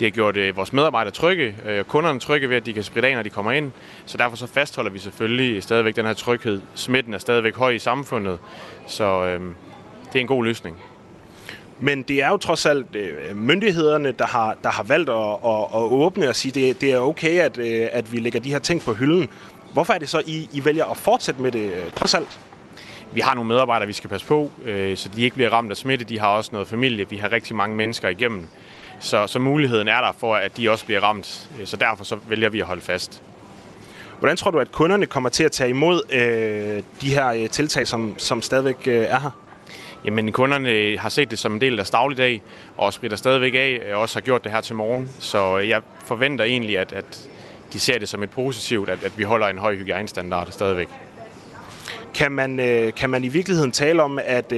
det 0.00 0.06
har 0.06 0.10
gjort 0.10 0.36
øh, 0.36 0.56
vores 0.56 0.72
medarbejdere 0.72 1.12
trygge, 1.12 1.56
øh, 1.66 1.84
kunderne 1.84 2.20
trygge 2.20 2.48
ved, 2.48 2.56
at 2.56 2.66
de 2.66 2.72
kan 2.72 2.82
spritte 2.82 3.08
af, 3.08 3.14
når 3.14 3.22
de 3.22 3.30
kommer 3.30 3.52
ind. 3.52 3.72
Så 4.06 4.18
derfor 4.18 4.36
så 4.36 4.46
fastholder 4.46 4.90
vi 4.90 4.98
selvfølgelig 4.98 5.62
stadigvæk 5.62 5.96
den 5.96 6.06
her 6.06 6.12
tryghed. 6.12 6.60
Smitten 6.74 7.14
er 7.14 7.18
stadigvæk 7.18 7.56
høj 7.56 7.70
i 7.70 7.78
samfundet, 7.78 8.38
så 8.86 9.24
øh, 9.24 9.40
det 10.12 10.16
er 10.16 10.20
en 10.20 10.26
god 10.26 10.44
løsning. 10.44 10.76
Men 11.80 12.02
det 12.02 12.22
er 12.22 12.28
jo 12.28 12.36
trods 12.36 12.66
alt 12.66 12.96
øh, 12.96 13.36
myndighederne, 13.36 14.12
der 14.12 14.26
har, 14.26 14.56
der 14.64 14.70
har 14.70 14.82
valgt 14.82 15.10
at, 15.10 15.16
at, 15.16 15.62
at 15.74 15.92
åbne 15.92 16.28
og 16.28 16.36
sige, 16.36 16.50
at 16.50 16.54
det, 16.54 16.80
det 16.80 16.92
er 16.92 16.98
okay, 16.98 17.38
at, 17.38 17.58
øh, 17.58 17.88
at 17.92 18.12
vi 18.12 18.18
lægger 18.18 18.40
de 18.40 18.50
her 18.50 18.58
ting 18.58 18.82
på 18.82 18.92
hylden. 18.92 19.28
Hvorfor 19.72 19.92
er 19.92 19.98
det 19.98 20.08
så, 20.08 20.22
I, 20.26 20.48
I 20.52 20.64
vælger 20.64 20.84
at 20.84 20.96
fortsætte 20.96 21.42
med 21.42 21.52
det 21.52 21.72
øh, 21.72 21.90
trods 21.96 22.14
alt? 22.14 22.40
Vi 23.12 23.20
har 23.20 23.34
nogle 23.34 23.48
medarbejdere, 23.48 23.86
vi 23.86 23.92
skal 23.92 24.10
passe 24.10 24.26
på, 24.26 24.50
øh, 24.64 24.96
så 24.96 25.08
de 25.08 25.22
ikke 25.22 25.34
bliver 25.34 25.50
ramt 25.50 25.70
af 25.70 25.76
smitte. 25.76 26.04
De 26.04 26.18
har 26.18 26.28
også 26.28 26.50
noget 26.52 26.68
familie. 26.68 27.10
Vi 27.10 27.16
har 27.16 27.32
rigtig 27.32 27.56
mange 27.56 27.76
mennesker 27.76 28.08
igennem. 28.08 28.46
Så, 29.00 29.26
så 29.26 29.38
muligheden 29.38 29.88
er 29.88 30.00
der 30.00 30.12
for, 30.18 30.34
at 30.34 30.56
de 30.56 30.70
også 30.70 30.84
bliver 30.84 31.00
ramt. 31.00 31.50
Så 31.64 31.76
derfor 31.76 32.04
så 32.04 32.18
vælger 32.28 32.48
vi 32.48 32.60
at 32.60 32.66
holde 32.66 32.82
fast. 32.82 33.22
Hvordan 34.18 34.36
tror 34.36 34.50
du, 34.50 34.58
at 34.58 34.72
kunderne 34.72 35.06
kommer 35.06 35.28
til 35.30 35.44
at 35.44 35.52
tage 35.52 35.70
imod 35.70 36.02
øh, 36.12 36.82
de 37.00 37.14
her 37.14 37.28
øh, 37.28 37.48
tiltag, 37.48 37.86
som, 37.86 38.14
som 38.18 38.42
stadigvæk 38.42 38.76
øh, 38.86 38.94
er 38.94 39.20
her? 39.20 39.30
Jamen, 40.04 40.32
kunderne 40.32 40.98
har 40.98 41.08
set 41.08 41.30
det 41.30 41.38
som 41.38 41.54
en 41.54 41.60
del 41.60 41.72
af 41.72 41.76
deres 41.76 41.90
dagligdag, 41.90 42.42
og 42.76 42.92
spritter 42.92 43.16
stadigvæk 43.16 43.54
af, 43.54 43.80
og 43.94 44.00
også 44.00 44.16
har 44.16 44.20
gjort 44.20 44.44
det 44.44 44.52
her 44.52 44.60
til 44.60 44.76
morgen. 44.76 45.10
Så 45.18 45.58
øh, 45.58 45.68
jeg 45.68 45.82
forventer 46.04 46.44
egentlig, 46.44 46.78
at, 46.78 46.92
at 46.92 47.28
de 47.72 47.80
ser 47.80 47.98
det 47.98 48.08
som 48.08 48.22
et 48.22 48.30
positivt, 48.30 48.88
at, 48.88 49.04
at 49.04 49.18
vi 49.18 49.22
holder 49.22 49.46
en 49.46 49.58
høj 49.58 49.76
hygiejnestandard 49.76 50.50
stadigvæk. 50.50 50.88
Kan 52.14 52.32
man, 52.32 52.60
øh, 52.60 52.92
kan 52.94 53.10
man 53.10 53.24
i 53.24 53.28
virkeligheden 53.28 53.72
tale 53.72 54.02
om, 54.02 54.18
at, 54.24 54.52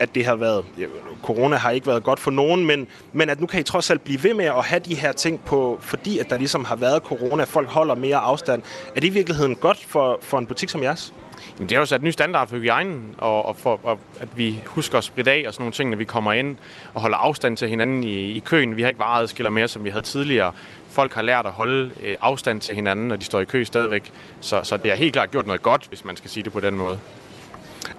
at 0.00 0.14
det 0.14 0.26
har 0.26 0.36
været, 0.36 0.64
ja, 0.78 0.86
corona 1.22 1.56
har 1.56 1.70
ikke 1.70 1.86
været 1.86 2.02
godt 2.02 2.20
for 2.20 2.30
nogen, 2.30 2.66
men, 2.66 2.86
men 3.12 3.30
at 3.30 3.40
nu 3.40 3.46
kan 3.46 3.60
I 3.60 3.62
trods 3.62 3.90
alt 3.90 4.04
blive 4.04 4.24
ved 4.24 4.34
med 4.34 4.44
at 4.44 4.64
have 4.64 4.80
de 4.80 4.94
her 4.94 5.12
ting 5.12 5.40
på, 5.44 5.78
fordi 5.82 6.18
at 6.18 6.30
der 6.30 6.38
ligesom 6.38 6.64
har 6.64 6.76
været 6.76 7.02
corona, 7.02 7.44
folk 7.44 7.68
holder 7.68 7.94
mere 7.94 8.16
afstand. 8.16 8.62
Er 8.96 9.00
det 9.00 9.08
i 9.08 9.10
virkeligheden 9.10 9.54
godt 9.54 9.84
for, 9.88 10.18
for 10.22 10.38
en 10.38 10.46
butik 10.46 10.68
som 10.68 10.82
jeres? 10.82 11.14
Jamen, 11.56 11.68
det 11.68 11.76
har 11.76 11.82
jo 11.82 11.86
sat 11.86 12.00
en 12.00 12.04
ny 12.04 12.10
standard 12.10 12.48
for 12.48 12.56
hygiejnen, 12.56 13.14
og, 13.18 13.46
og 13.46 13.56
for 13.56 13.80
og 13.82 13.98
at 14.20 14.28
vi 14.36 14.62
husker 14.66 14.98
at 14.98 15.04
spritte 15.04 15.30
af 15.30 15.44
og 15.46 15.54
sådan 15.54 15.62
nogle 15.62 15.72
ting, 15.72 15.90
når 15.90 15.96
vi 15.96 16.04
kommer 16.04 16.32
ind 16.32 16.56
og 16.94 17.00
holder 17.00 17.16
afstand 17.16 17.56
til 17.56 17.68
hinanden 17.68 18.04
i, 18.04 18.32
i 18.32 18.38
køen. 18.38 18.76
Vi 18.76 18.82
har 18.82 18.88
ikke 18.88 19.00
vareadskiller 19.00 19.50
mere, 19.50 19.68
som 19.68 19.84
vi 19.84 19.90
havde 19.90 20.04
tidligere. 20.04 20.52
Folk 20.90 21.14
har 21.14 21.22
lært 21.22 21.46
at 21.46 21.52
holde 21.52 21.90
øh, 22.02 22.16
afstand 22.20 22.60
til 22.60 22.74
hinanden, 22.74 23.08
når 23.08 23.16
de 23.16 23.24
står 23.24 23.40
i 23.40 23.44
kø 23.44 23.64
stadigvæk. 23.64 24.12
Så, 24.40 24.60
så 24.62 24.76
det 24.76 24.90
har 24.90 24.96
helt 24.96 25.12
klart 25.12 25.30
gjort 25.30 25.46
noget 25.46 25.62
godt, 25.62 25.86
hvis 25.88 26.04
man 26.04 26.16
skal 26.16 26.30
sige 26.30 26.44
det 26.44 26.52
på 26.52 26.60
den 26.60 26.76
måde. 26.76 26.98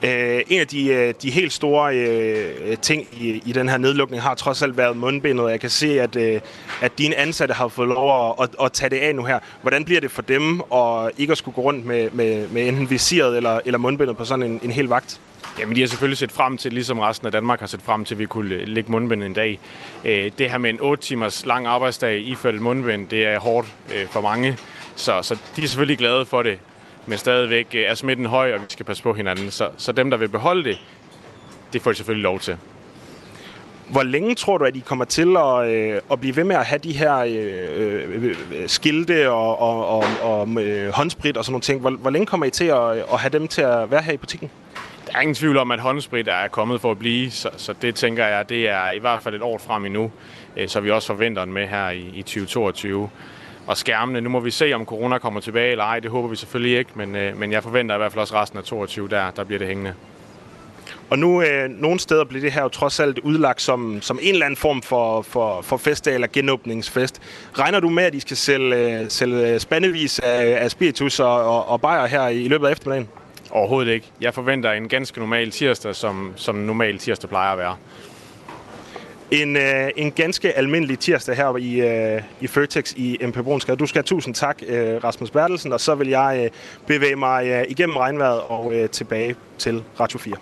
Øh, 0.03 0.41
en 0.47 0.59
af 0.59 0.67
de, 0.67 0.87
øh, 0.87 1.13
de 1.21 1.31
helt 1.31 1.53
store 1.53 1.95
øh, 1.95 2.77
ting 2.77 3.07
i, 3.13 3.41
i 3.45 3.51
den 3.51 3.69
her 3.69 3.77
nedlukning 3.77 4.23
har 4.23 4.35
trods 4.35 4.61
alt 4.61 4.77
været 4.77 4.97
mundbindet. 4.97 5.51
Jeg 5.51 5.59
kan 5.59 5.69
se, 5.69 6.01
at, 6.01 6.15
øh, 6.15 6.41
at 6.81 6.97
dine 6.97 7.15
ansatte 7.15 7.53
har 7.53 7.67
fået 7.67 7.87
lov 7.87 8.29
at, 8.29 8.35
at, 8.43 8.65
at 8.65 8.71
tage 8.71 8.89
det 8.89 8.97
af 8.97 9.15
nu 9.15 9.23
her. 9.23 9.39
Hvordan 9.61 9.85
bliver 9.85 10.01
det 10.01 10.11
for 10.11 10.21
dem 10.21 10.61
at 10.73 11.11
ikke 11.17 11.31
at 11.31 11.37
skulle 11.37 11.55
gå 11.55 11.61
rundt 11.61 11.85
med, 11.85 12.09
med, 12.11 12.47
med 12.47 12.67
enten 12.67 12.89
visiret 12.89 13.37
eller, 13.37 13.59
eller 13.65 13.77
mundbindet 13.77 14.17
på 14.17 14.25
sådan 14.25 14.43
en, 14.43 14.59
en 14.63 14.71
hel 14.71 14.85
vagt? 14.85 15.21
Jamen, 15.59 15.75
de 15.75 15.81
har 15.81 15.87
selvfølgelig 15.87 16.17
set 16.17 16.31
frem 16.31 16.57
til, 16.57 16.73
ligesom 16.73 16.99
resten 16.99 17.25
af 17.25 17.31
Danmark 17.31 17.59
har 17.59 17.67
set 17.67 17.81
frem 17.81 18.05
til, 18.05 18.15
at 18.15 18.19
vi 18.19 18.25
kunne 18.25 18.65
lægge 18.65 18.91
mundbind 18.91 19.23
en 19.23 19.33
dag. 19.33 19.59
Øh, 20.05 20.31
det 20.37 20.51
her 20.51 20.57
med 20.57 20.69
en 20.69 20.79
8 20.81 21.03
timers 21.03 21.45
lang 21.45 21.67
arbejdsdag 21.67 22.19
iført 22.19 22.61
mundbind, 22.61 23.07
det 23.07 23.25
er 23.25 23.39
hårdt 23.39 23.67
øh, 23.95 24.07
for 24.07 24.21
mange. 24.21 24.57
Så, 24.95 25.21
så 25.21 25.37
de 25.55 25.63
er 25.63 25.67
selvfølgelig 25.67 25.97
glade 25.97 26.25
for 26.25 26.43
det 26.43 26.59
men 27.09 27.17
stadigvæk 27.17 27.67
øh, 27.73 27.81
er 27.81 27.93
smitten 27.93 28.25
høj, 28.25 28.53
og 28.53 28.61
vi 28.61 28.65
skal 28.69 28.85
passe 28.85 29.03
på 29.03 29.13
hinanden. 29.13 29.51
Så, 29.51 29.69
så 29.77 29.91
dem, 29.91 30.09
der 30.09 30.17
vil 30.17 30.27
beholde 30.27 30.63
det, 30.63 30.77
det 31.73 31.81
får 31.81 31.91
de 31.91 31.97
selvfølgelig 31.97 32.23
lov 32.23 32.39
til. 32.39 32.57
Hvor 33.89 34.03
længe 34.03 34.35
tror 34.35 34.57
du, 34.57 34.65
at 34.65 34.75
I 34.75 34.79
kommer 34.79 35.05
til 35.05 35.37
at, 35.37 35.69
øh, 35.69 36.01
at 36.11 36.19
blive 36.19 36.35
ved 36.35 36.43
med 36.43 36.55
at 36.55 36.65
have 36.65 36.79
de 36.79 36.91
her 36.91 37.17
øh, 37.17 38.35
øh, 38.51 38.67
skilte 38.67 39.29
og, 39.29 39.59
og, 39.59 39.87
og, 39.87 40.05
og 40.21 40.63
øh, 40.63 40.89
håndsprit 40.93 41.37
og 41.37 41.45
sådan 41.45 41.51
nogle 41.51 41.61
ting? 41.61 41.81
Hvor, 41.81 41.89
hvor 41.89 42.09
længe 42.09 42.25
kommer 42.25 42.45
I 42.45 42.49
til 42.49 42.65
at, 42.65 42.91
at 42.91 43.19
have 43.19 43.29
dem 43.29 43.47
til 43.47 43.61
at 43.61 43.91
være 43.91 44.01
her 44.01 44.13
i 44.13 44.17
butikken? 44.17 44.49
Der 45.07 45.17
er 45.17 45.21
ingen 45.21 45.35
tvivl 45.35 45.57
om, 45.57 45.71
at 45.71 45.79
håndsprit 45.79 46.27
er 46.27 46.47
kommet 46.47 46.81
for 46.81 46.91
at 46.91 46.99
blive, 46.99 47.31
så, 47.31 47.49
så 47.57 47.73
det 47.81 47.95
tænker 47.95 48.25
jeg, 48.25 48.49
det 48.49 48.69
er 48.69 48.91
i 48.91 48.99
hvert 48.99 49.23
fald 49.23 49.35
et 49.35 49.41
år 49.41 49.57
frem 49.57 49.85
endnu, 49.85 50.11
øh, 50.57 50.67
så 50.67 50.79
vi 50.79 50.91
også 50.91 51.07
forventer 51.07 51.45
den 51.45 51.53
med 51.53 51.67
her 51.67 51.89
i, 51.89 52.11
i 52.13 52.21
2022 52.21 53.09
og 53.69 53.77
skærmene. 53.77 54.21
Nu 54.21 54.29
må 54.29 54.39
vi 54.39 54.51
se, 54.51 54.73
om 54.73 54.85
corona 54.85 55.17
kommer 55.17 55.39
tilbage 55.39 55.71
eller 55.71 55.83
ej. 55.83 55.99
Det 55.99 56.11
håber 56.11 56.27
vi 56.27 56.35
selvfølgelig 56.35 56.77
ikke, 56.77 56.91
men, 56.95 57.15
øh, 57.15 57.37
men 57.37 57.51
jeg 57.51 57.63
forventer 57.63 57.95
i 57.95 57.97
hvert 57.97 58.11
fald 58.11 58.21
også 58.21 58.35
resten 58.35 58.59
af 58.59 58.63
22, 58.63 59.07
der, 59.07 59.31
der 59.31 59.43
bliver 59.43 59.59
det 59.59 59.67
hængende. 59.67 59.93
Og 61.09 61.19
nu, 61.19 61.41
øh, 61.41 61.69
nogle 61.69 61.99
steder 61.99 62.23
bliver 62.23 62.41
det 62.41 62.51
her 62.51 62.61
jo 62.61 62.67
trods 62.67 62.99
alt 62.99 63.19
udlagt 63.19 63.61
som, 63.61 64.01
som 64.01 64.19
en 64.21 64.33
eller 64.33 64.45
anden 64.45 64.57
form 64.57 64.81
for, 64.81 65.21
for, 65.21 65.61
for 65.61 65.77
festdag 65.77 66.13
eller 66.13 66.27
genåbningsfest. 66.33 67.21
Regner 67.59 67.79
du 67.79 67.89
med, 67.89 68.03
at 68.03 68.15
I 68.15 68.19
skal 68.19 68.37
sælge, 68.37 68.99
øh, 68.99 69.09
sælge 69.09 69.59
spandevis 69.59 70.19
af, 70.19 70.63
af 70.63 70.71
spiritus 70.71 71.19
og, 71.19 71.43
og, 71.43 71.67
og 71.67 71.81
bajer 71.81 72.07
her 72.07 72.27
i 72.27 72.47
løbet 72.47 72.67
af 72.67 72.71
eftermiddagen? 72.71 73.09
Overhovedet 73.51 73.91
ikke. 73.93 74.07
Jeg 74.21 74.33
forventer 74.33 74.71
en 74.71 74.89
ganske 74.89 75.19
normal 75.19 75.51
tirsdag, 75.51 75.95
som, 75.95 76.33
som 76.35 76.55
normal 76.55 76.97
tirsdag 76.97 77.29
plejer 77.29 77.51
at 77.51 77.57
være. 77.57 77.75
En, 79.31 79.55
øh, 79.55 79.89
en 79.95 80.11
ganske 80.11 80.57
almindelig 80.57 80.99
tirsdag 80.99 81.35
her 81.35 81.57
i, 81.57 81.81
øh, 82.15 82.21
i 82.41 82.47
Føtex 82.47 82.93
i 82.97 83.17
MP 83.21 83.43
Brunsgade. 83.43 83.77
Du 83.77 83.85
skal 83.85 83.99
have 83.99 84.03
tusind 84.03 84.35
tak, 84.35 84.61
øh, 84.67 85.03
Rasmus 85.03 85.31
Bertelsen, 85.31 85.73
og 85.73 85.79
så 85.79 85.95
vil 85.95 86.07
jeg 86.07 86.41
øh, 86.43 86.49
bevæge 86.87 87.15
mig 87.15 87.47
øh, 87.47 87.65
igennem 87.69 87.95
regnvejret 87.95 88.41
og 88.41 88.73
øh, 88.73 88.89
tilbage 88.89 89.35
til 89.57 89.83
Radio 89.99 90.19
4. 90.19 90.35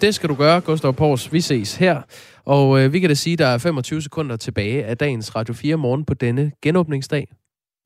Det 0.00 0.14
skal 0.14 0.28
du 0.28 0.34
gøre, 0.34 0.60
Gustav 0.60 0.92
Pors. 0.92 1.32
Vi 1.32 1.40
ses 1.40 1.76
her. 1.76 2.02
Og 2.44 2.80
øh, 2.80 2.92
vi 2.92 3.00
kan 3.00 3.08
da 3.08 3.14
sige, 3.14 3.32
at 3.32 3.38
der 3.38 3.46
er 3.46 3.58
25 3.58 4.02
sekunder 4.02 4.36
tilbage 4.36 4.84
af 4.84 4.96
dagens 4.98 5.36
Radio 5.36 5.54
4 5.54 5.76
morgen 5.76 6.04
på 6.04 6.14
denne 6.14 6.52
genåbningsdag. 6.62 7.28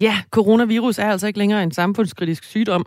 Ja, 0.01 0.23
coronavirus 0.31 0.99
er 0.99 1.11
altså 1.11 1.27
ikke 1.27 1.39
længere 1.39 1.63
en 1.63 1.73
samfundskritisk 1.73 2.45
sygdom, 2.45 2.87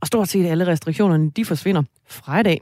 Og 0.00 0.06
stort 0.06 0.28
set 0.28 0.46
alle 0.46 0.66
restriktionerne, 0.66 1.30
de 1.30 1.44
forsvinder 1.44 1.82
fra 2.08 2.40
i 2.40 2.42
dag. 2.42 2.60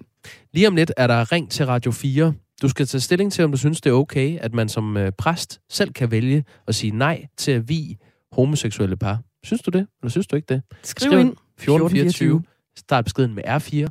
Lige 0.53 0.68
om 0.68 0.77
lidt 0.77 0.93
er 0.97 1.07
der 1.07 1.33
ring 1.33 1.51
til 1.51 1.66
Radio 1.66 1.91
4. 1.91 2.35
Du 2.63 2.69
skal 2.69 2.87
tage 2.87 3.01
stilling 3.01 3.33
til, 3.33 3.45
om 3.45 3.51
du 3.51 3.57
synes, 3.57 3.81
det 3.81 3.91
er 3.91 3.95
okay, 3.95 4.39
at 4.39 4.55
man 4.55 4.69
som 4.69 4.97
øh, 4.97 5.13
præst 5.19 5.61
selv 5.71 5.93
kan 5.93 6.11
vælge 6.11 6.45
at 6.67 6.75
sige 6.75 6.91
nej 6.91 7.27
til 7.37 7.53
at 7.53 7.69
vi 7.69 7.97
homoseksuelle 8.33 8.97
par. 8.97 9.23
Synes 9.45 9.63
du 9.63 9.71
det, 9.71 9.87
eller 10.03 10.11
synes 10.11 10.27
du 10.27 10.37
ikke 10.37 10.55
det? 10.55 10.63
Skriv 10.83 11.13
ind 11.13 11.29
1424. 11.29 12.43
Start 12.77 13.05
beskeden 13.05 13.35
med 13.35 13.43
R4 13.45 13.87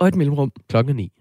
og 0.00 0.08
et 0.08 0.14
mellemrum. 0.14 0.52
klokken 0.68 0.96
9. 0.96 1.12